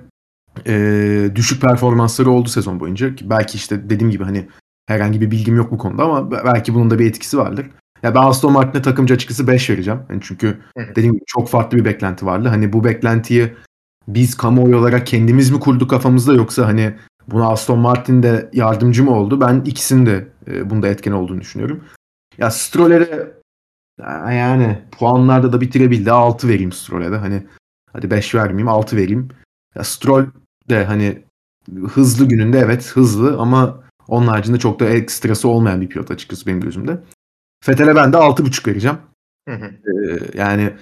e, 0.68 1.32
düşük 1.36 1.62
performansları 1.62 2.30
oldu 2.30 2.50
sezon 2.50 2.80
boyunca. 2.80 3.12
Belki 3.22 3.56
işte 3.56 3.90
dediğim 3.90 4.12
gibi 4.12 4.24
hani 4.24 4.48
herhangi 4.88 5.22
bir 5.22 5.32
bilgim 5.32 5.56
yok 5.56 5.72
bu 5.72 5.78
konuda 5.78 6.04
ama 6.04 6.32
belki 6.32 6.74
bunun 6.74 6.90
da 6.90 7.00
bir 7.00 7.10
etkisi 7.10 7.38
vardır. 7.38 7.66
Ya 8.04 8.16
ben 8.16 8.22
Aston 8.22 8.54
Martin'e 8.54 8.82
takımcı 8.82 9.14
açıkçası 9.14 9.48
5 9.48 9.70
vereceğim. 9.70 10.00
Yani 10.10 10.20
çünkü 10.24 10.58
dediğim 10.78 11.14
gibi 11.14 11.24
çok 11.28 11.50
farklı 11.50 11.78
bir 11.78 11.86
beklenti 11.86 12.26
vardı. 12.26 12.48
Hani 12.48 12.74
bu 12.74 12.84
beklentiyi 12.84 13.54
biz 14.08 14.38
kamuoyu 14.38 14.78
olarak 14.78 15.08
kendimiz 15.08 15.52
mi 15.52 15.60
kurduk 15.60 15.90
kafamızda 15.90 16.34
yoksa 16.34 16.68
hani 16.68 16.94
buna 17.32 17.48
Aston 17.48 17.80
Martin 17.80 18.24
de 18.24 18.50
yardımcı 18.54 19.04
mı 19.04 19.16
oldu? 19.16 19.42
Ben 19.42 19.62
ikisinin 19.66 20.06
de 20.06 20.28
e, 20.48 20.70
bunda 20.70 20.88
etken 20.88 21.12
olduğunu 21.12 21.42
düşünüyorum. 21.42 21.84
Ya 22.38 22.52
Stroll'e 22.52 23.34
yani 24.32 24.82
puanlarda 24.92 25.54
da 25.54 25.62
bitirebildi. 25.62 26.12
6 26.12 26.48
vereyim 26.48 26.72
Stroll'e 26.72 27.12
de. 27.12 27.18
Hani 27.18 27.44
hadi 27.94 28.12
5 28.12 28.36
vermeyeyim 28.36 28.68
6 28.68 28.98
vereyim. 28.98 29.28
Ya 29.76 29.84
Stroll 29.84 30.26
de 30.70 30.86
hani 30.86 31.24
hızlı 31.94 32.26
gününde 32.28 32.60
evet 32.60 32.92
hızlı 32.94 33.38
ama 33.40 33.84
onun 34.08 34.28
haricinde 34.28 34.60
çok 34.60 34.80
da 34.80 34.86
ekstrası 34.86 35.48
olmayan 35.48 35.82
bir 35.82 35.90
pilot 35.90 36.12
açıkçası 36.12 36.46
benim 36.46 36.62
gözümde. 36.62 37.00
Fethel'e 37.64 37.96
ben 37.96 38.14
de 38.14 38.18
6.5 38.18 38.68
vereceğim. 38.68 38.98
Hı 39.50 39.56
hı. 39.56 39.66
Ee, 39.66 40.20
yani 40.38 40.74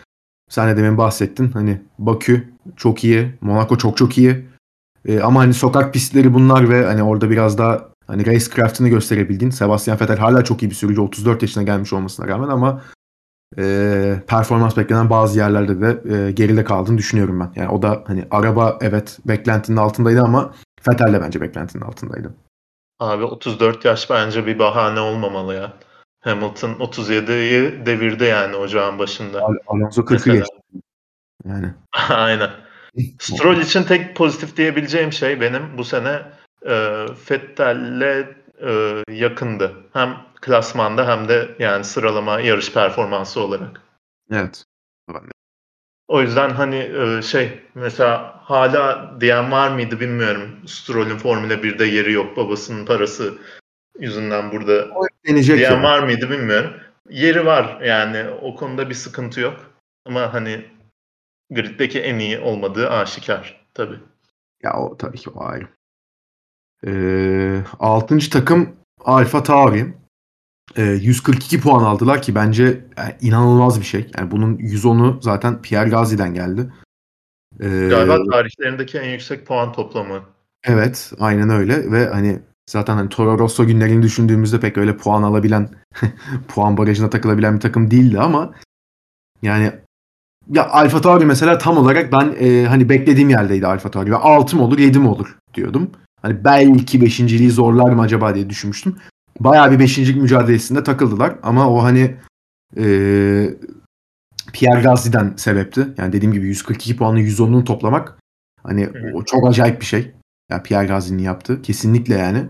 sen 0.50 0.70
de 0.70 0.78
demin 0.78 0.98
bahsettin. 0.98 1.52
Hani 1.52 1.82
Bakü 2.00 2.54
çok 2.76 3.04
iyi. 3.04 3.34
Monaco 3.42 3.78
çok 3.78 3.98
çok 3.98 4.18
iyi. 4.18 4.46
Ee, 5.08 5.20
ama 5.20 5.40
hani 5.40 5.54
sokak 5.54 5.94
pistleri 5.94 6.34
bunlar 6.34 6.70
ve 6.70 6.86
hani 6.86 7.04
orada 7.04 7.30
biraz 7.30 7.58
daha 7.58 7.90
hani 8.08 8.26
racecraft'ını 8.26 8.90
gösterebildiğin 8.90 9.52
Sebastian 9.52 10.00
Vettel 10.00 10.18
hala 10.18 10.44
çok 10.44 10.64
iyi 10.64 10.70
bir 10.70 10.76
sürücü. 10.76 11.02
34 11.02 11.42
yaşına 11.42 11.64
gelmiş 11.64 11.94
olmasına 11.94 12.28
rağmen 12.28 12.48
ama 12.48 12.82
e, 13.58 14.24
performans 14.28 14.78
beklenen 14.78 15.10
bazı 15.10 15.40
yerlerde 15.40 15.82
de 15.82 16.16
e, 16.16 16.32
geride 16.32 16.64
kaldığını 16.64 16.98
düşünüyorum 16.98 17.40
ben. 17.40 17.62
Yani 17.62 17.70
o 17.70 17.82
da 17.82 18.04
hani 18.08 18.28
araba 18.32 18.78
evet 18.82 19.20
beklentinin 19.26 19.78
altındaydı 19.78 20.22
ama 20.22 20.54
Vettel 20.90 21.14
de 21.14 21.22
bence 21.22 21.42
beklentinin 21.42 21.84
altındaydı. 21.84 22.34
Abi 23.00 23.24
34 23.24 23.86
yaş 23.86 24.10
bence 24.10 24.46
bir 24.46 24.60
bahane 24.60 25.00
olmamalı 25.00 25.54
ya. 25.54 25.74
Hamilton 26.20 26.70
37'yi 26.70 27.86
devirdi 27.86 28.24
yani 28.24 28.56
ocağın 28.56 29.00
başında. 29.00 29.42
Al 29.42 29.54
Alonso 29.68 30.02
40'ı 30.02 30.34
geçti. 30.34 30.58
Yani. 31.46 31.74
Aynen. 32.10 32.50
Stroll 33.20 33.58
için 33.58 33.84
tek 33.84 34.16
pozitif 34.16 34.58
diyebileceğim 34.58 35.14
şey 35.14 35.42
benim 35.42 35.78
bu 35.78 35.84
sene 35.84 36.22
e, 36.66 37.06
Vettel'le 37.32 38.28
e, 38.62 39.04
yakındı. 39.12 39.76
Hem 39.94 40.18
klasmanda 40.42 41.08
hem 41.08 41.28
de 41.28 41.56
yani 41.60 41.84
sıralama 41.84 42.40
yarış 42.40 42.74
performansı 42.74 43.42
olarak. 43.42 43.82
Evet. 44.32 44.64
O 46.08 46.22
yüzden 46.22 46.50
hani 46.50 46.76
e, 46.78 47.22
şey 47.22 47.60
mesela 47.76 48.42
hala 48.44 49.14
diyen 49.22 49.52
var 49.52 49.72
mıydı 49.72 50.00
bilmiyorum. 50.00 50.56
Stroll'ün 50.66 51.18
Formula 51.18 51.54
1'de 51.54 51.86
yeri 51.86 52.12
yok 52.12 52.38
babasının 52.38 52.86
parası 52.86 53.34
yüzünden 54.00 54.52
burada 54.52 54.88
diyen 55.26 55.72
yani. 55.72 55.84
var 55.84 56.00
mıydı 56.00 56.30
bilmiyorum. 56.30 56.74
Yeri 57.10 57.46
var 57.46 57.82
yani 57.82 58.30
o 58.42 58.56
konuda 58.56 58.90
bir 58.90 58.96
sıkıntı 58.96 59.40
yok. 59.40 59.72
Ama 60.06 60.34
hani 60.34 60.66
griddeki 61.52 62.00
en 62.00 62.20
iyi 62.20 62.40
olmadığı 62.40 62.90
aşikar 62.90 63.68
tabii. 63.74 64.00
Ya 64.64 64.74
o 64.74 64.98
tabii 64.98 65.18
ki 65.18 65.30
o 65.30 65.44
ayrı. 65.44 65.68
Ee, 66.86 67.62
altıncı 67.80 68.30
takım 68.30 68.76
Alfa 69.06 69.44
Tauri. 69.44 69.94
Ee, 70.76 70.84
142 70.84 71.62
puan 71.62 71.84
aldılar 71.84 72.22
ki 72.22 72.36
bence 72.36 72.86
yani 72.98 73.16
inanılmaz 73.22 73.80
bir 73.80 73.86
şey. 73.86 74.12
Yani 74.18 74.32
bunun 74.32 74.58
110'u 74.58 75.22
zaten 75.22 75.62
Pierre 75.62 75.90
Gasly'den 75.90 76.34
geldi. 76.34 76.74
Ee, 77.60 77.88
Galiba 77.90 78.18
tarihlerindeki 78.32 78.98
en 78.98 79.10
yüksek 79.10 79.48
puan 79.48 79.74
toplamı. 79.74 80.24
Evet, 80.64 81.12
aynen 81.20 81.50
öyle 81.50 81.92
ve 81.92 82.08
hani 82.08 82.40
zaten 82.70 82.96
hani 82.96 83.10
Toro 83.10 83.40
Rosso 83.40 83.66
günlerini 83.66 84.04
düşündüğümüzde 84.04 84.60
pek 84.60 84.78
öyle 84.78 84.98
puan 84.98 85.24
alabilen, 85.24 85.70
puan 86.48 86.78
barajına 86.78 87.10
takılabilen 87.10 87.56
bir 87.56 87.62
takım 87.62 87.92
değildi 87.92 88.20
ama 88.20 88.54
yani 89.42 89.72
ya 90.50 90.70
Alfa 90.70 91.02
Tauri 91.02 91.26
mesela 91.26 91.58
tam 91.58 91.78
olarak 91.78 92.12
ben 92.12 92.36
e, 92.40 92.66
hani 92.66 92.90
beklediğim 92.90 93.30
yerdeydi 93.30 93.68
Alfa 93.68 93.92
Tauri. 93.92 94.12
Ve 94.12 94.16
6 94.16 94.56
mı 94.56 94.64
olur 94.64 94.80
7 94.80 95.00
mi 95.00 95.08
olur 95.08 95.38
diyordum. 95.54 95.92
Hani 96.22 96.44
belki 96.44 97.00
5.liği 97.00 97.52
zorlar 97.52 97.90
mı 97.90 98.02
acaba 98.02 98.36
diye 98.36 98.50
düşünmüştüm. 98.50 98.96
Bayağı 99.40 99.72
bir 99.72 99.80
5. 99.80 99.98
mücadelesinde 99.98 100.84
takıldılar 100.84 101.36
ama 101.44 101.70
o 101.70 101.84
hani 101.84 102.16
e, 102.78 102.84
Pierre 104.54 104.82
Gasly'den 104.82 105.34
sebepti. 105.38 105.88
Yani 105.98 106.14
dediğim 106.14 106.34
gibi 106.34 106.48
142 106.48 106.98
puanlı 106.98 107.20
110'unu 107.20 107.64
toplamak 107.64 108.18
hani 108.64 108.90
o 109.14 109.24
çok 109.24 109.48
acayip 109.48 109.82
bir 109.82 109.86
şey. 109.86 110.12
Yani 110.52 110.64
Pierre 110.64 110.88
Gasly'nin 110.88 111.24
yaptığı 111.24 111.62
kesinlikle 111.62 112.16
yani. 112.16 112.46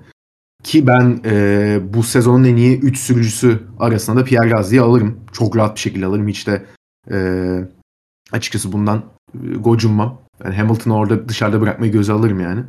Ki 0.64 0.88
ben 0.88 1.22
e, 1.26 1.80
bu 1.94 2.04
sezonun 2.04 2.44
en 2.44 2.56
iyi 2.56 2.80
3 2.80 3.00
sürücüsü 3.00 3.60
arasında 3.80 4.20
da 4.20 4.24
Pierre 4.24 4.50
Gasly'yi 4.50 4.82
alırım. 4.82 5.20
Çok 5.32 5.58
rahat 5.58 5.76
bir 5.76 5.82
şekilde 5.82 6.06
alırım. 6.06 6.28
Hiç 6.28 6.48
de 6.48 6.66
e, 7.12 7.18
açıkçası 8.32 8.72
bundan 8.72 9.04
e, 9.34 9.56
gocunmam. 9.56 10.22
Yani 10.44 10.56
Hamilton'ı 10.56 10.96
orada 10.96 11.30
dışarıda 11.30 11.62
bırakmayı 11.62 11.92
göze 11.92 12.14
alırım 12.14 12.40
yani. 12.40 12.64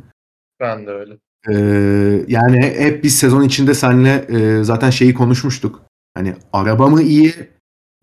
Ben 0.59 0.87
de 0.87 0.91
öyle. 0.91 1.17
Ee, 1.49 2.25
yani 2.27 2.61
hep 2.61 3.03
biz 3.03 3.17
sezon 3.17 3.43
içinde 3.43 3.73
seninle 3.73 4.25
e, 4.29 4.63
zaten 4.63 4.89
şeyi 4.89 5.13
konuşmuştuk. 5.13 5.81
Hani 6.13 6.35
araba 6.53 6.87
mı 6.87 7.01
iyi, 7.01 7.33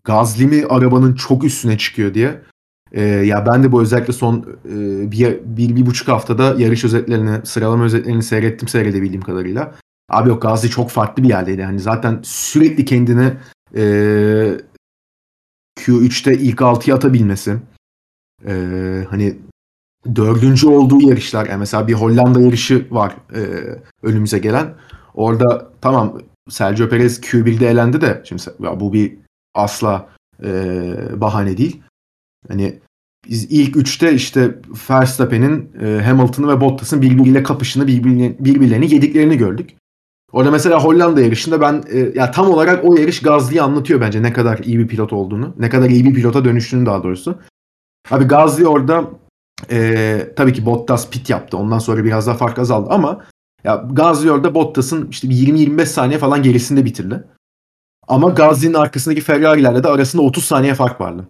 Gazli 0.05 0.47
mi 0.47 0.67
arabanın 0.69 1.15
çok 1.15 1.45
üstüne 1.45 1.79
çıkıyor 1.79 2.15
diye. 2.15 2.43
Ee, 2.93 3.03
ya 3.03 3.47
ben 3.47 3.63
de 3.63 3.73
bu 3.73 3.83
özellikle 3.83 4.13
son 4.13 4.59
e, 4.65 5.11
bir, 5.11 5.39
bir, 5.45 5.77
bir 5.77 5.87
buçuk 5.87 6.09
haftada 6.09 6.55
yarış 6.59 6.85
özetlerini, 6.85 7.47
sıralama 7.47 7.85
özetlerini 7.85 8.23
seyrettim 8.23 8.69
seyredebildiğim 8.69 9.23
kadarıyla. 9.23 9.75
Abi 10.11 10.29
yok 10.29 10.43
Gazli 10.43 10.71
çok 10.71 10.91
farklı 10.91 11.23
bir 11.23 11.29
yerdeydi. 11.29 11.63
Hani 11.63 11.81
zaten 11.81 12.21
sürekli 12.23 12.85
kendini 12.85 13.33
e, 13.77 13.85
Q3'te 15.77 16.35
ilk 16.35 16.59
6'ya 16.59 16.97
atabilmesi. 16.97 17.57
E, 18.47 18.53
hani 19.11 19.37
dördüncü 20.17 20.67
olduğu 20.67 21.09
yarışlar. 21.09 21.47
Yani 21.47 21.59
mesela 21.59 21.89
bir 21.89 21.95
Hollanda 21.95 22.41
yarışı 22.41 22.87
var 22.91 23.17
e, 23.35 23.41
önümüze 24.03 24.39
gelen. 24.39 24.75
Orada 25.15 25.73
tamam 25.81 26.21
Sergio 26.49 26.89
Perez 26.89 27.21
Q1'de 27.21 27.69
elendi 27.69 28.01
de 28.01 28.23
şimdi 28.25 28.43
ya 28.61 28.81
bu 28.81 28.93
bir 28.93 29.19
asla 29.55 30.09
e, 30.45 30.51
bahane 31.21 31.57
değil. 31.57 31.83
Hani 32.49 32.81
biz 33.29 33.45
ilk 33.45 33.77
üçte 33.77 34.15
işte 34.15 34.59
Verstappen'in, 34.91 35.71
e, 35.81 36.03
Hamilton'ı 36.05 36.49
ve 36.49 36.61
Bottas'ın 36.61 37.03
birbiriyle 37.03 37.43
kapışını, 37.43 37.87
birbirlerini, 37.87 38.37
birbirlerini 38.41 38.95
yediklerini 38.95 39.37
gördük. 39.37 39.71
Orada 40.37 40.51
mesela 40.51 40.85
Hollanda 40.85 41.21
yarışında 41.21 41.61
ben 41.61 41.85
e, 41.91 41.99
ya 42.15 42.31
tam 42.31 42.51
olarak 42.51 42.85
o 42.85 42.97
yarış 42.97 43.23
Gazli'yi 43.23 43.63
anlatıyor 43.63 44.01
bence 44.01 44.23
ne 44.23 44.33
kadar 44.33 44.59
iyi 44.59 44.79
bir 44.79 44.89
pilot 44.89 45.13
olduğunu, 45.13 45.55
ne 45.59 45.71
kadar 45.71 45.91
iyi 45.91 46.05
bir 46.05 46.15
pilota 46.15 46.45
dönüştüğünü 46.45 46.87
daha 46.87 47.03
doğrusu. 47.03 47.39
Abi 48.11 48.25
Gazli 48.25 48.67
orada 48.67 49.05
e, 49.71 50.33
tabii 50.37 50.53
ki 50.53 50.67
Bottas 50.67 51.11
pit 51.11 51.31
yaptı. 51.31 51.57
Ondan 51.57 51.79
sonra 51.79 52.05
biraz 52.05 52.27
daha 52.27 52.37
fark 52.37 52.59
azaldı 52.59 52.89
ama 52.91 53.25
ya 53.65 53.85
Gazli 53.93 54.33
orada 54.33 54.55
Bottas'ın 54.55 55.09
işte 55.11 55.29
20-25 55.29 55.87
saniye 55.87 56.19
falan 56.19 56.43
gerisinde 56.43 56.85
bitirdi. 56.85 57.25
Ama 58.09 58.29
Gazli'nin 58.31 58.75
arkasındaki 58.75 59.21
Ferrari'lerle 59.21 59.83
de 59.83 59.89
arasında 59.89 60.23
30 60.23 60.45
saniye 60.45 60.75
fark 60.75 61.01
vardı. 61.01 61.29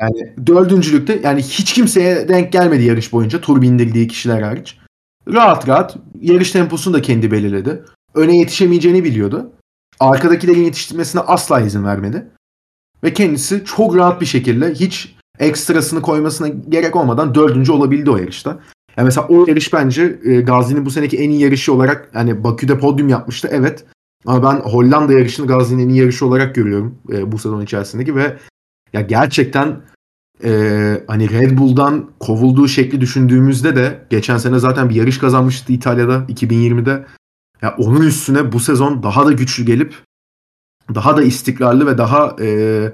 Yani 0.00 0.46
dördüncülükte 0.46 1.20
yani 1.22 1.42
hiç 1.42 1.74
kimseye 1.74 2.28
denk 2.28 2.52
gelmedi 2.52 2.82
yarış 2.82 3.12
boyunca 3.12 3.40
tur 3.40 3.62
bindirdiği 3.62 4.08
kişiler 4.08 4.42
hariç. 4.42 4.78
Rahat 5.28 5.68
rahat 5.68 5.96
yarış 6.20 6.50
temposunu 6.50 6.94
da 6.94 7.02
kendi 7.02 7.30
belirledi. 7.30 7.84
Öne 8.18 8.36
yetişemeyeceğini 8.36 9.04
biliyordu. 9.04 9.50
Arkadakilerin 10.00 10.64
yetiştirmesine 10.64 11.20
asla 11.20 11.60
izin 11.60 11.84
vermedi. 11.84 12.26
Ve 13.04 13.12
kendisi 13.12 13.64
çok 13.64 13.96
rahat 13.96 14.20
bir 14.20 14.26
şekilde 14.26 14.74
hiç 14.74 15.14
ekstrasını 15.38 16.02
koymasına 16.02 16.48
gerek 16.48 16.96
olmadan 16.96 17.34
dördüncü 17.34 17.72
olabildi 17.72 18.10
o 18.10 18.16
yarışta. 18.16 18.60
Yani 18.96 19.06
mesela 19.06 19.28
o 19.28 19.46
yarış 19.46 19.72
bence 19.72 20.18
e, 20.24 20.40
Gazi'nin 20.40 20.86
bu 20.86 20.90
seneki 20.90 21.18
en 21.18 21.30
iyi 21.30 21.40
yarışı 21.40 21.72
olarak 21.72 22.10
hani 22.12 22.44
Bakü'de 22.44 22.78
podyum 22.78 23.08
yapmıştı 23.08 23.48
evet. 23.52 23.84
Ama 24.26 24.42
ben 24.42 24.60
Hollanda 24.60 25.12
yarışını 25.12 25.46
Gazi'nin 25.46 25.84
en 25.84 25.88
iyi 25.88 26.00
yarışı 26.00 26.26
olarak 26.26 26.54
görüyorum 26.54 26.98
e, 27.12 27.32
bu 27.32 27.38
sezon 27.38 27.60
içerisindeki 27.60 28.16
ve 28.16 28.36
ya 28.92 29.00
gerçekten 29.00 29.80
e, 30.44 30.50
hani 31.06 31.30
Red 31.30 31.58
Bull'dan 31.58 32.10
kovulduğu 32.20 32.68
şekli 32.68 33.00
düşündüğümüzde 33.00 33.76
de 33.76 34.06
geçen 34.10 34.38
sene 34.38 34.58
zaten 34.58 34.90
bir 34.90 34.94
yarış 34.94 35.18
kazanmıştı 35.18 35.72
İtalya'da 35.72 36.24
2020'de. 36.28 37.06
Ya 37.62 37.74
onun 37.78 38.02
üstüne 38.02 38.52
bu 38.52 38.60
sezon 38.60 39.02
daha 39.02 39.26
da 39.26 39.32
güçlü 39.32 39.64
gelip 39.64 39.94
daha 40.94 41.16
da 41.16 41.22
istikrarlı 41.22 41.86
ve 41.86 41.98
daha 41.98 42.36
e, 42.40 42.92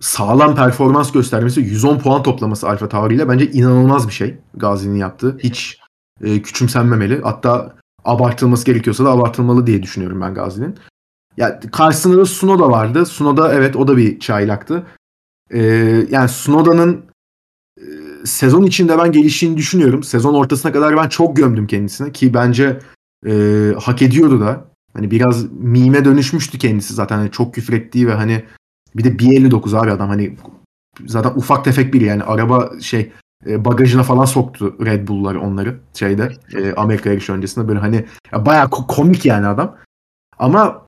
sağlam 0.00 0.56
performans 0.56 1.12
göstermesi 1.12 1.60
110 1.60 1.98
puan 1.98 2.22
toplaması 2.22 2.68
Alfa 2.68 2.88
Tauri 2.88 3.14
ile 3.14 3.28
bence 3.28 3.50
inanılmaz 3.50 4.08
bir 4.08 4.12
şey 4.12 4.38
Gazi'nin 4.54 4.96
yaptığı. 4.96 5.38
Hiç 5.38 5.78
e, 6.24 6.42
küçümsenmemeli. 6.42 7.20
Hatta 7.22 7.76
abartılması 8.04 8.66
gerekiyorsa 8.66 9.04
da 9.04 9.10
abartılmalı 9.10 9.66
diye 9.66 9.82
düşünüyorum 9.82 10.20
ben 10.20 10.34
Gazi'nin. 10.34 10.78
Ya 11.36 11.60
karşısında 11.60 12.18
da 12.18 12.24
Sunoda 12.24 12.70
vardı. 12.70 13.06
Sunoda 13.06 13.54
evet 13.54 13.76
o 13.76 13.88
da 13.88 13.96
bir 13.96 14.20
çaylaktı. 14.20 14.86
Ee, 15.50 15.60
yani 16.10 16.28
Sunoda'nın 16.28 17.04
e, 17.78 17.84
sezon 18.24 18.62
içinde 18.62 18.98
ben 18.98 19.12
geliştiğini 19.12 19.56
düşünüyorum. 19.56 20.02
Sezon 20.02 20.34
ortasına 20.34 20.72
kadar 20.72 20.96
ben 20.96 21.08
çok 21.08 21.36
gömdüm 21.36 21.66
kendisine 21.66 22.12
ki 22.12 22.34
bence 22.34 22.80
e, 23.26 23.32
hak 23.80 24.02
ediyordu 24.02 24.40
da. 24.40 24.64
Hani 24.92 25.10
biraz 25.10 25.52
mime 25.52 26.04
dönüşmüştü 26.04 26.58
kendisi 26.58 26.94
zaten. 26.94 27.16
Hani 27.16 27.30
çok 27.30 27.54
küfür 27.54 27.72
ettiği 27.72 28.08
ve 28.08 28.14
hani 28.14 28.44
bir 28.96 29.04
de 29.04 29.08
1.59 29.08 29.78
abi 29.78 29.90
adam 29.90 30.08
hani 30.08 30.36
zaten 31.06 31.30
ufak 31.36 31.64
tefek 31.64 31.94
biri 31.94 32.04
yani 32.04 32.22
araba 32.22 32.70
şey 32.80 33.12
e, 33.46 33.64
bagajına 33.64 34.02
falan 34.02 34.24
soktu 34.24 34.76
Red 34.84 35.08
Bull'lar 35.08 35.34
onları 35.34 35.76
şeyde 35.94 36.32
e, 36.54 36.74
Amerika 36.74 37.10
yarışı 37.10 37.32
öncesinde 37.32 37.68
böyle 37.68 37.78
hani 37.78 38.04
ya 38.32 38.46
bayağı 38.46 38.70
komik 38.70 39.26
yani 39.26 39.46
adam. 39.46 39.76
Ama 40.38 40.86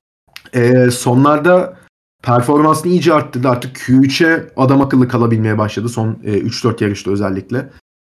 e, 0.53 0.91
sonlarda 0.91 1.77
performansını 2.23 2.91
iyice 2.91 3.13
arttırdı. 3.13 3.49
Artık 3.49 3.77
Q3'e 3.77 4.53
adam 4.57 4.81
akıllı 4.81 5.07
kalabilmeye 5.07 5.57
başladı 5.57 5.89
son 5.89 6.19
e, 6.23 6.39
3-4 6.39 6.83
yarışta 6.83 7.11
özellikle. 7.11 7.69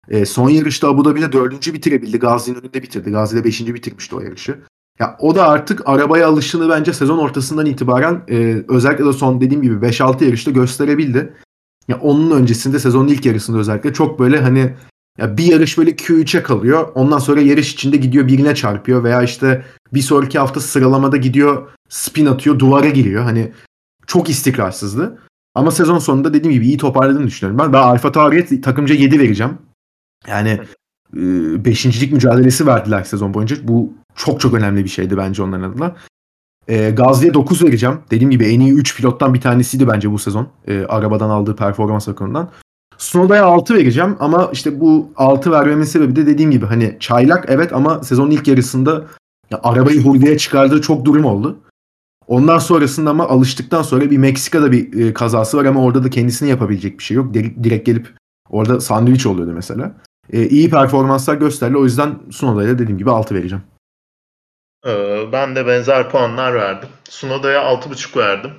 E, 0.10 0.26
son 0.26 0.50
yarışta 0.50 0.88
Abu 0.88 1.06
Dhabi'de 1.06 1.32
4. 1.32 1.74
bitirebildi. 1.74 2.20
Gazi'nin 2.20 2.56
önünde 2.56 2.84
bitirdi. 2.84 3.12
Gazi'de 3.12 3.44
5. 3.44 3.68
bitirmişti 3.68 4.16
o 4.16 4.22
yarışı. 4.22 4.60
Ya 5.00 5.18
o 5.20 5.36
da 5.36 5.48
artık 5.48 5.82
arabaya 5.86 6.28
alışını 6.28 6.70
bence 6.70 6.94
sezon 6.94 7.18
ortasından 7.18 7.66
itibaren 7.66 8.22
e, 8.30 8.64
özellikle 8.68 9.06
de 9.06 9.14
son 9.14 9.42
dediğim 9.42 9.62
gibi 9.62 9.76
5-6 9.76 10.24
yarışta 10.24 10.52
gösterebildi. 10.52 11.34
Ya 11.88 12.00
onun 12.00 12.32
öncesinde 12.32 12.80
sezonun 12.80 13.08
ilk 13.08 13.26
yarısında 13.26 13.58
özellikle 13.58 13.94
çok 13.94 14.20
böyle 14.20 14.42
hani 14.42 14.74
ya 15.18 15.38
bir 15.38 15.44
yarış 15.44 15.78
böyle 15.78 15.92
Q3'e 15.92 16.44
kalıyor. 16.44 16.92
Ondan 16.96 17.20
sonra 17.20 17.42
yarış 17.42 17.74
içinde 17.74 17.98
gidiyor 17.98 18.28
birine 18.28 18.56
çarpıyor 18.56 19.04
veya 19.04 19.24
işte 19.24 19.66
bir 19.94 20.02
sonraki 20.02 20.40
hafta 20.40 20.60
sıralamada 20.60 21.18
gidiyor 21.18 21.68
spin 21.90 22.26
atıyor 22.26 22.60
duvara 22.60 22.90
giriyor. 22.90 23.24
Hani 23.24 23.52
çok 24.08 24.30
istikrarsızdı. 24.30 25.20
Ama 25.56 25.72
sezon 25.72 26.00
sonunda 26.00 26.34
dediğim 26.34 26.54
gibi 26.54 26.68
iyi 26.68 26.78
toparladığını 26.78 27.28
düşünüyorum. 27.28 27.60
Ben, 27.60 27.74
ben 27.74 27.82
Alfa 27.82 28.12
Tauri'ye 28.12 28.62
takımca 28.62 28.96
7 28.96 29.20
vereceğim. 29.20 29.58
Yani 30.28 30.60
beşincilik 31.66 32.14
mücadelesi 32.14 32.68
verdiler 32.68 33.04
sezon 33.04 33.34
boyunca. 33.34 33.56
Bu 33.64 33.94
çok 34.16 34.40
çok 34.40 34.54
önemli 34.54 34.84
bir 34.84 34.90
şeydi 34.90 35.18
bence 35.18 35.44
onların 35.44 35.72
adına. 35.72 35.96
E, 36.68 36.90
Gazli'ye 36.90 37.34
9 37.34 37.64
vereceğim. 37.64 38.00
Dediğim 38.12 38.32
gibi 38.32 38.46
en 38.46 38.60
iyi 38.60 38.74
3 38.74 38.98
pilottan 38.98 39.34
bir 39.34 39.42
tanesiydi 39.42 39.88
bence 39.88 40.12
bu 40.12 40.20
sezon. 40.20 40.48
E, 40.68 40.86
arabadan 40.86 41.30
aldığı 41.30 41.56
performans 41.56 42.08
bakımından. 42.08 42.50
Sunoda'ya 42.98 43.46
6 43.46 43.74
vereceğim 43.74 44.16
ama 44.20 44.50
işte 44.54 44.80
bu 44.80 45.12
6 45.16 45.52
vermemin 45.52 45.84
sebebi 45.84 46.16
de 46.16 46.28
dediğim 46.28 46.52
gibi 46.52 46.66
hani 46.66 46.98
çaylak 47.00 47.46
evet 47.48 47.74
ama 47.74 48.04
sezonun 48.04 48.32
ilk 48.32 48.48
yarısında 48.48 49.06
ya, 49.52 49.60
arabayı 49.64 50.04
hurdaya 50.04 50.38
çıkardığı 50.38 50.82
çok 50.82 51.06
durum 51.06 51.26
oldu. 51.26 51.60
Ondan 52.28 52.60
sonrasında 52.60 53.10
ama 53.10 53.28
alıştıktan 53.28 53.82
sonra 53.82 54.12
bir 54.12 54.18
Meksika'da 54.18 54.72
bir 54.72 55.06
e, 55.06 55.14
kazası 55.14 55.58
var 55.58 55.66
ama 55.66 55.84
orada 55.84 56.04
da 56.04 56.10
kendisini 56.10 56.50
yapabilecek 56.50 57.00
bir 57.00 57.04
şey 57.04 57.18
yok. 57.18 57.34
Direkt, 57.34 57.64
direkt 57.64 57.86
gelip 57.86 58.14
orada 58.50 58.82
sandviç 58.82 59.26
oluyordu 59.26 59.52
mesela. 59.56 59.96
E, 60.34 60.48
iyi 60.48 60.70
performanslar 60.70 61.36
gösterdi. 61.36 61.78
O 61.78 61.84
yüzden 61.84 62.20
Sunoda'ya 62.32 62.80
dediğim 62.80 62.98
gibi 62.98 63.12
6 63.12 63.36
vereceğim. 63.36 63.64
Ee, 64.86 65.26
ben 65.32 65.56
de 65.56 65.68
benzer 65.68 66.10
puanlar 66.10 66.54
verdim. 66.54 66.90
Sunoda'ya 67.10 67.62
6.5 67.62 68.18
verdim. 68.18 68.52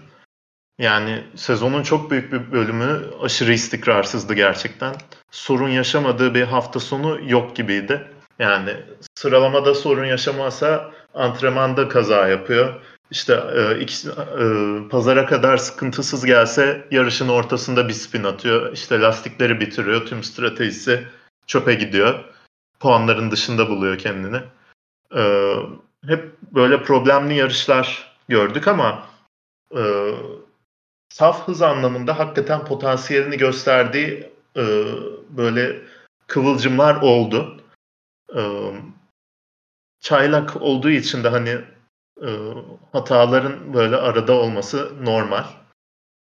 Yani 0.79 1.25
sezonun 1.35 1.83
çok 1.83 2.11
büyük 2.11 2.33
bir 2.33 2.53
bölümü 2.53 3.01
aşırı 3.23 3.53
istikrarsızdı 3.53 4.35
gerçekten. 4.35 4.95
Sorun 5.31 5.69
yaşamadığı 5.69 6.35
bir 6.35 6.43
hafta 6.43 6.81
sonu 6.81 7.19
yok 7.27 7.57
gibiydi. 7.57 8.09
Yani 8.39 8.77
sıralamada 9.15 9.75
sorun 9.75 10.05
yaşamasa 10.05 10.91
antrenmanda 11.15 11.89
kaza 11.89 12.29
yapıyor. 12.29 12.75
İşte 13.11 13.41
e, 13.57 13.81
iki, 13.81 14.09
e, 14.09 14.15
pazara 14.89 15.27
kadar 15.27 15.57
sıkıntısız 15.57 16.25
gelse 16.25 16.87
yarışın 16.91 17.29
ortasında 17.29 17.89
bir 17.89 17.93
spin 17.93 18.25
atıyor. 18.25 18.73
İşte 18.73 19.01
lastikleri 19.01 19.61
bitiriyor. 19.61 20.07
Tüm 20.07 20.25
stratejisi 20.25 21.05
çöpe 21.51 21.75
gidiyor. 21.75 22.25
Puanların 22.81 23.31
dışında 23.31 23.69
buluyor 23.69 23.99
kendini. 23.99 24.41
E, 25.17 25.55
hep 26.07 26.37
böyle 26.43 26.83
problemli 26.83 27.35
yarışlar 27.35 28.17
gördük 28.29 28.69
ama 28.69 29.07
e, 29.77 29.83
saf 31.09 31.49
hız 31.49 31.63
anlamında 31.63 32.19
hakikaten 32.19 32.65
potansiyelini 32.65 33.37
gösterdiği 33.37 34.33
e, 34.57 34.65
böyle 35.31 35.83
kıvılcımlar 36.27 37.03
oldu. 37.03 37.61
E, 38.37 38.43
çaylak 40.01 40.63
olduğu 40.63 40.91
için 40.91 41.25
de 41.25 41.29
hani 41.29 41.61
e, 42.23 42.29
hataların 42.93 43.75
böyle 43.75 43.97
arada 43.97 44.33
olması 44.33 44.93
normal. 45.05 45.45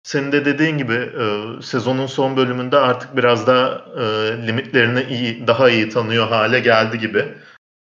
Senin 0.04 0.32
de 0.32 0.44
dediğin 0.44 0.78
gibi 0.78 0.94
e, 0.94 1.44
sezonun 1.62 2.06
son 2.06 2.36
bölümünde 2.36 2.76
artık 2.76 3.16
biraz 3.16 3.46
daha 3.46 3.84
e, 3.96 4.02
limitlerini 4.46 5.02
iyi, 5.02 5.46
daha 5.46 5.70
iyi 5.70 5.88
tanıyor 5.88 6.28
hale 6.28 6.60
geldi 6.60 6.98
gibi. 6.98 7.34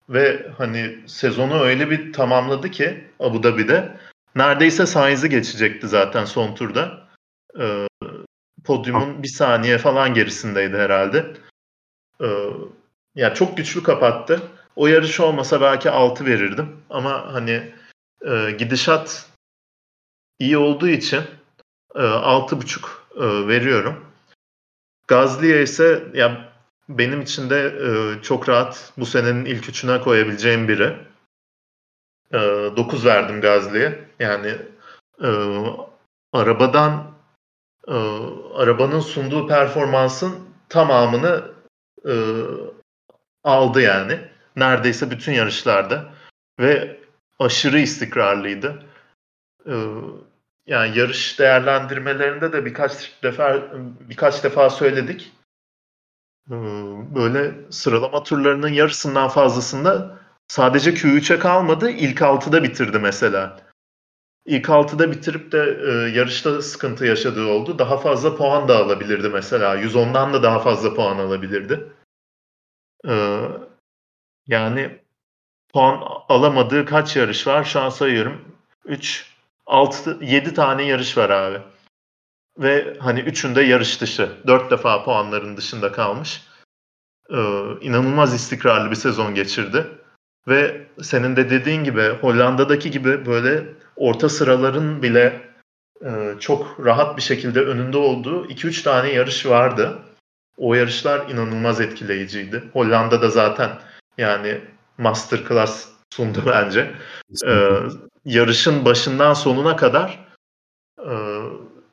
Ve 0.10 0.48
hani 0.58 1.00
sezonu 1.08 1.62
öyle 1.62 1.90
bir 1.90 2.14
tamamladı 2.14 2.72
ki 2.72 3.08
Abu 3.20 3.44
Dhabi'de 3.44 3.98
neredeyse 4.36 4.86
Sainz'i 4.86 5.30
geçecekti 5.30 5.88
zaten 5.88 6.26
son 6.26 6.56
turda. 6.56 7.08
E, 7.60 7.88
podyumun 8.64 9.24
bir 9.24 9.28
saniye 9.28 9.78
falan 9.78 10.14
gerisindeydi 10.14 10.78
herhalde. 10.78 11.34
E, 12.22 12.28
yani 13.16 13.34
çok 13.34 13.58
güçlü 13.58 13.84
kapattı. 13.84 14.42
O 14.76 14.88
yarış 14.88 15.20
olmasa 15.20 15.62
belki 15.62 15.90
6 15.90 16.26
verirdim. 16.26 16.78
Ama 16.90 17.34
hani 17.34 17.72
e, 18.26 18.52
gidişat 18.52 19.30
iyi 20.40 20.58
olduğu 20.58 20.88
için 20.88 21.22
6.5 22.00 22.86
e, 23.16 23.48
veriyorum. 23.48 24.06
Gazli'ye 25.08 25.64
ise 25.64 26.04
ya 26.14 26.54
benim 26.90 27.22
için 27.22 27.50
de 27.50 27.66
e, 27.66 28.22
çok 28.22 28.50
rahat 28.50 28.94
bu 28.98 29.06
senenin 29.06 29.46
ilk 29.46 29.70
üçüne 29.70 30.02
koyabileceğim 30.02 30.68
biri. 30.68 30.98
E, 32.34 32.40
9 32.78 33.06
verdim 33.06 33.42
Gazli'ye. 33.42 34.10
Yani 34.20 34.56
e, 35.24 35.30
arabadan 36.34 37.12
e, 37.88 37.96
arabanın 38.56 39.00
sunduğu 39.00 39.48
performansın 39.48 40.40
tamamını 40.70 41.52
e, 42.06 42.14
aldı 43.44 43.82
yani. 43.82 44.20
Neredeyse 44.56 45.12
bütün 45.12 45.32
yarışlarda 45.32 46.06
ve 46.60 47.00
aşırı 47.40 47.80
istikrarlıydı. 47.80 48.84
Yani 50.68 50.98
yarış 50.98 51.40
değerlendirmelerinde 51.40 52.54
de 52.54 52.66
birkaç 52.66 53.24
defa 53.24 53.72
birkaç 54.00 54.44
defa 54.44 54.70
söyledik. 54.70 55.32
Ee, 56.52 56.56
böyle 57.16 57.72
sıralama 57.72 58.24
turlarının 58.24 58.70
yarısından 58.70 59.30
fazlasında 59.30 60.20
sadece 60.48 60.92
Q3'e 60.94 61.40
kalmadı. 61.40 61.90
ilk 61.90 62.22
6'da 62.22 62.64
bitirdi 62.64 63.00
mesela. 63.00 63.60
İlk 64.46 64.66
6'da 64.66 65.12
bitirip 65.12 65.52
de 65.52 65.80
e, 65.88 66.18
yarışta 66.18 66.62
sıkıntı 66.62 67.06
yaşadığı 67.06 67.46
oldu. 67.46 67.80
Daha 67.80 67.98
fazla 67.98 68.38
puan 68.38 68.68
da 68.68 68.78
alabilirdi 68.78 69.30
mesela. 69.30 69.76
110'dan 69.78 70.34
da 70.34 70.44
daha 70.44 70.60
fazla 70.60 70.94
puan 70.94 71.18
alabilirdi. 71.18 71.88
Ee, 73.08 73.42
yani 74.48 75.00
puan 75.74 76.02
alamadığı 76.30 76.86
kaç 76.86 77.16
yarış 77.16 77.48
var? 77.48 77.64
Şu 77.64 77.82
an 77.82 77.90
sayıyorum. 77.90 78.56
3, 78.86 79.35
6, 79.66 80.18
7 80.22 80.54
tane 80.54 80.84
yarış 80.84 81.18
var 81.18 81.30
abi. 81.30 81.62
Ve 82.60 82.98
hani 83.00 83.20
üçünde 83.20 83.62
yarış 83.62 84.02
dışı. 84.02 84.32
4 84.48 84.72
defa 84.72 85.04
puanların 85.04 85.58
dışında 85.58 85.92
kalmış. 85.92 86.44
Ee, 87.30 87.36
inanılmaz 87.82 88.34
istikrarlı 88.34 88.92
bir 88.92 88.96
sezon 88.96 89.36
geçirdi. 89.36 89.88
Ve 90.48 90.88
senin 91.02 91.36
de 91.36 91.50
dediğin 91.50 91.84
gibi 91.84 92.10
Hollanda'daki 92.22 92.92
gibi 92.92 93.26
böyle 93.26 93.64
orta 93.96 94.30
sıraların 94.30 95.02
bile 95.02 95.42
e, 96.06 96.34
çok 96.40 96.86
rahat 96.86 97.18
bir 97.18 97.22
şekilde 97.22 97.62
önünde 97.62 97.98
olduğu 97.98 98.46
2-3 98.46 98.84
tane 98.84 99.10
yarış 99.10 99.46
vardı. 99.46 100.00
O 100.58 100.74
yarışlar 100.74 101.30
inanılmaz 101.30 101.82
etkileyiciydi. 101.82 102.64
Hollanda'da 102.74 103.30
zaten 103.30 103.70
yani 104.18 104.62
masterclass 104.98 105.95
sundu 106.14 106.44
bence. 106.46 106.96
Ee, 107.48 107.80
yarışın 108.26 108.86
başından 108.86 109.34
sonuna 109.34 109.76
kadar 109.76 110.28
e, 111.00 111.14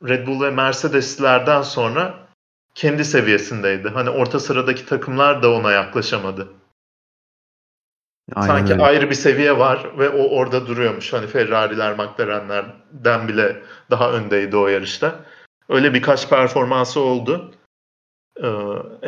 Red 0.07 0.27
Bull 0.27 0.41
ve 0.41 0.49
Mercedes'lerden 0.49 1.61
sonra 1.61 2.27
kendi 2.75 3.05
seviyesindeydi. 3.05 3.89
Hani 3.89 4.09
orta 4.09 4.39
sıradaki 4.39 4.85
takımlar 4.85 5.43
da 5.43 5.53
ona 5.53 5.71
yaklaşamadı. 5.71 6.47
Aynen 8.35 8.47
Sanki 8.47 8.73
öyle. 8.73 8.83
ayrı 8.83 9.09
bir 9.09 9.15
seviye 9.15 9.59
var 9.59 9.97
ve 9.97 10.09
o 10.09 10.37
orada 10.37 10.67
duruyormuş. 10.67 11.13
Hani 11.13 11.27
Ferrari'ler, 11.27 11.93
McLaren'lerden 11.93 13.27
bile 13.27 13.61
daha 13.89 14.11
öndeydi 14.11 14.57
o 14.57 14.67
yarışta. 14.67 15.19
Öyle 15.69 15.93
birkaç 15.93 16.29
performansı 16.29 16.99
oldu. 16.99 17.51
Ee, 18.41 18.47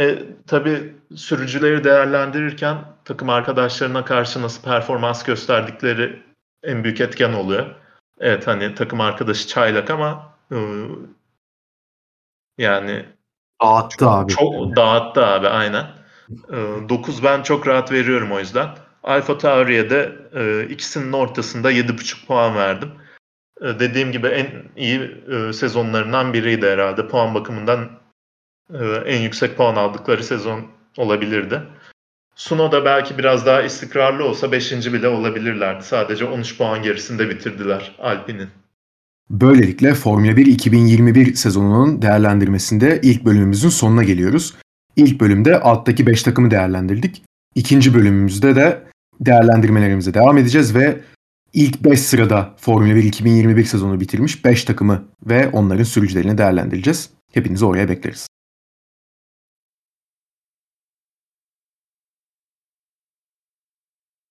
e, 0.04 0.24
tabii 0.48 0.96
sürücüleri 1.16 1.84
değerlendirirken 1.84 2.78
takım 3.06 3.30
arkadaşlarına 3.30 4.06
karşı 4.06 4.42
nasıl 4.42 4.62
performans 4.62 5.24
gösterdikleri 5.24 6.24
en 6.64 6.84
büyük 6.84 7.02
etken 7.02 7.34
oluyor. 7.34 7.66
Evet 8.20 8.48
hani 8.48 8.76
takım 8.76 9.02
arkadaşı 9.02 9.48
çaylak 9.48 9.90
ama 9.90 10.34
e, 10.52 10.58
yani 12.58 13.06
dağıttı 13.62 13.98
çok, 13.98 14.12
abi. 14.12 14.32
Çok 14.32 14.76
dağıttı 14.76 15.26
abi 15.26 15.48
aynen. 15.48 15.86
E, 16.50 16.90
9 16.90 17.24
ben 17.24 17.44
çok 17.44 17.68
rahat 17.68 17.92
veriyorum 17.92 18.32
o 18.32 18.40
yüzden. 18.40 18.70
Alfa 19.04 19.38
Tauri'ye 19.38 19.90
de 19.90 20.16
e, 20.34 20.68
ikisinin 20.70 21.12
ortasında 21.12 21.72
7.5 21.72 22.28
puan 22.28 22.56
verdim. 22.56 22.92
E, 23.62 23.80
dediğim 23.80 24.12
gibi 24.12 24.28
en 24.28 24.48
iyi 24.76 25.24
e, 25.32 25.54
sezonlarından 25.54 26.34
biriydi 26.34 26.68
herhalde. 26.68 27.08
Puan 27.08 27.36
bakımından 27.36 27.90
en 29.06 29.22
yüksek 29.22 29.58
puan 29.58 29.76
aldıkları 29.76 30.24
sezon 30.24 30.62
olabilirdi. 30.98 31.62
Suno 32.36 32.72
da 32.72 32.86
belki 32.86 33.18
biraz 33.18 33.46
daha 33.46 33.62
istikrarlı 33.62 34.24
olsa 34.24 34.52
5. 34.52 34.94
bile 34.94 35.08
olabilirlerdi. 35.08 35.84
Sadece 35.84 36.26
13 36.26 36.58
puan 36.58 36.84
gerisinde 36.84 37.30
bitirdiler 37.30 37.96
Alpine'in. 38.00 38.50
Böylelikle 39.30 39.94
Formula 39.94 40.38
1 40.38 40.46
2021 40.46 41.36
sezonunun 41.36 42.02
değerlendirmesinde 42.02 43.00
ilk 43.04 43.26
bölümümüzün 43.26 43.70
sonuna 43.70 44.04
geliyoruz. 44.04 44.54
İlk 44.96 45.22
bölümde 45.22 45.60
alttaki 45.60 46.08
5 46.08 46.24
takımı 46.24 46.52
değerlendirdik. 46.52 47.24
İkinci 47.56 47.94
bölümümüzde 47.94 48.56
de 48.56 48.84
değerlendirmelerimize 49.20 50.14
devam 50.14 50.38
edeceğiz 50.38 50.76
ve 50.76 51.02
ilk 51.54 51.84
5 51.84 52.00
sırada 52.00 52.54
Formula 52.58 52.96
1 52.96 53.04
2021 53.04 53.64
sezonu 53.64 54.00
bitirmiş 54.00 54.46
5 54.46 54.64
takımı 54.64 55.04
ve 55.26 55.50
onların 55.50 55.84
sürücülerini 55.84 56.38
değerlendireceğiz. 56.38 57.10
Hepinizi 57.34 57.66
oraya 57.66 57.90
bekleriz. 57.90 58.28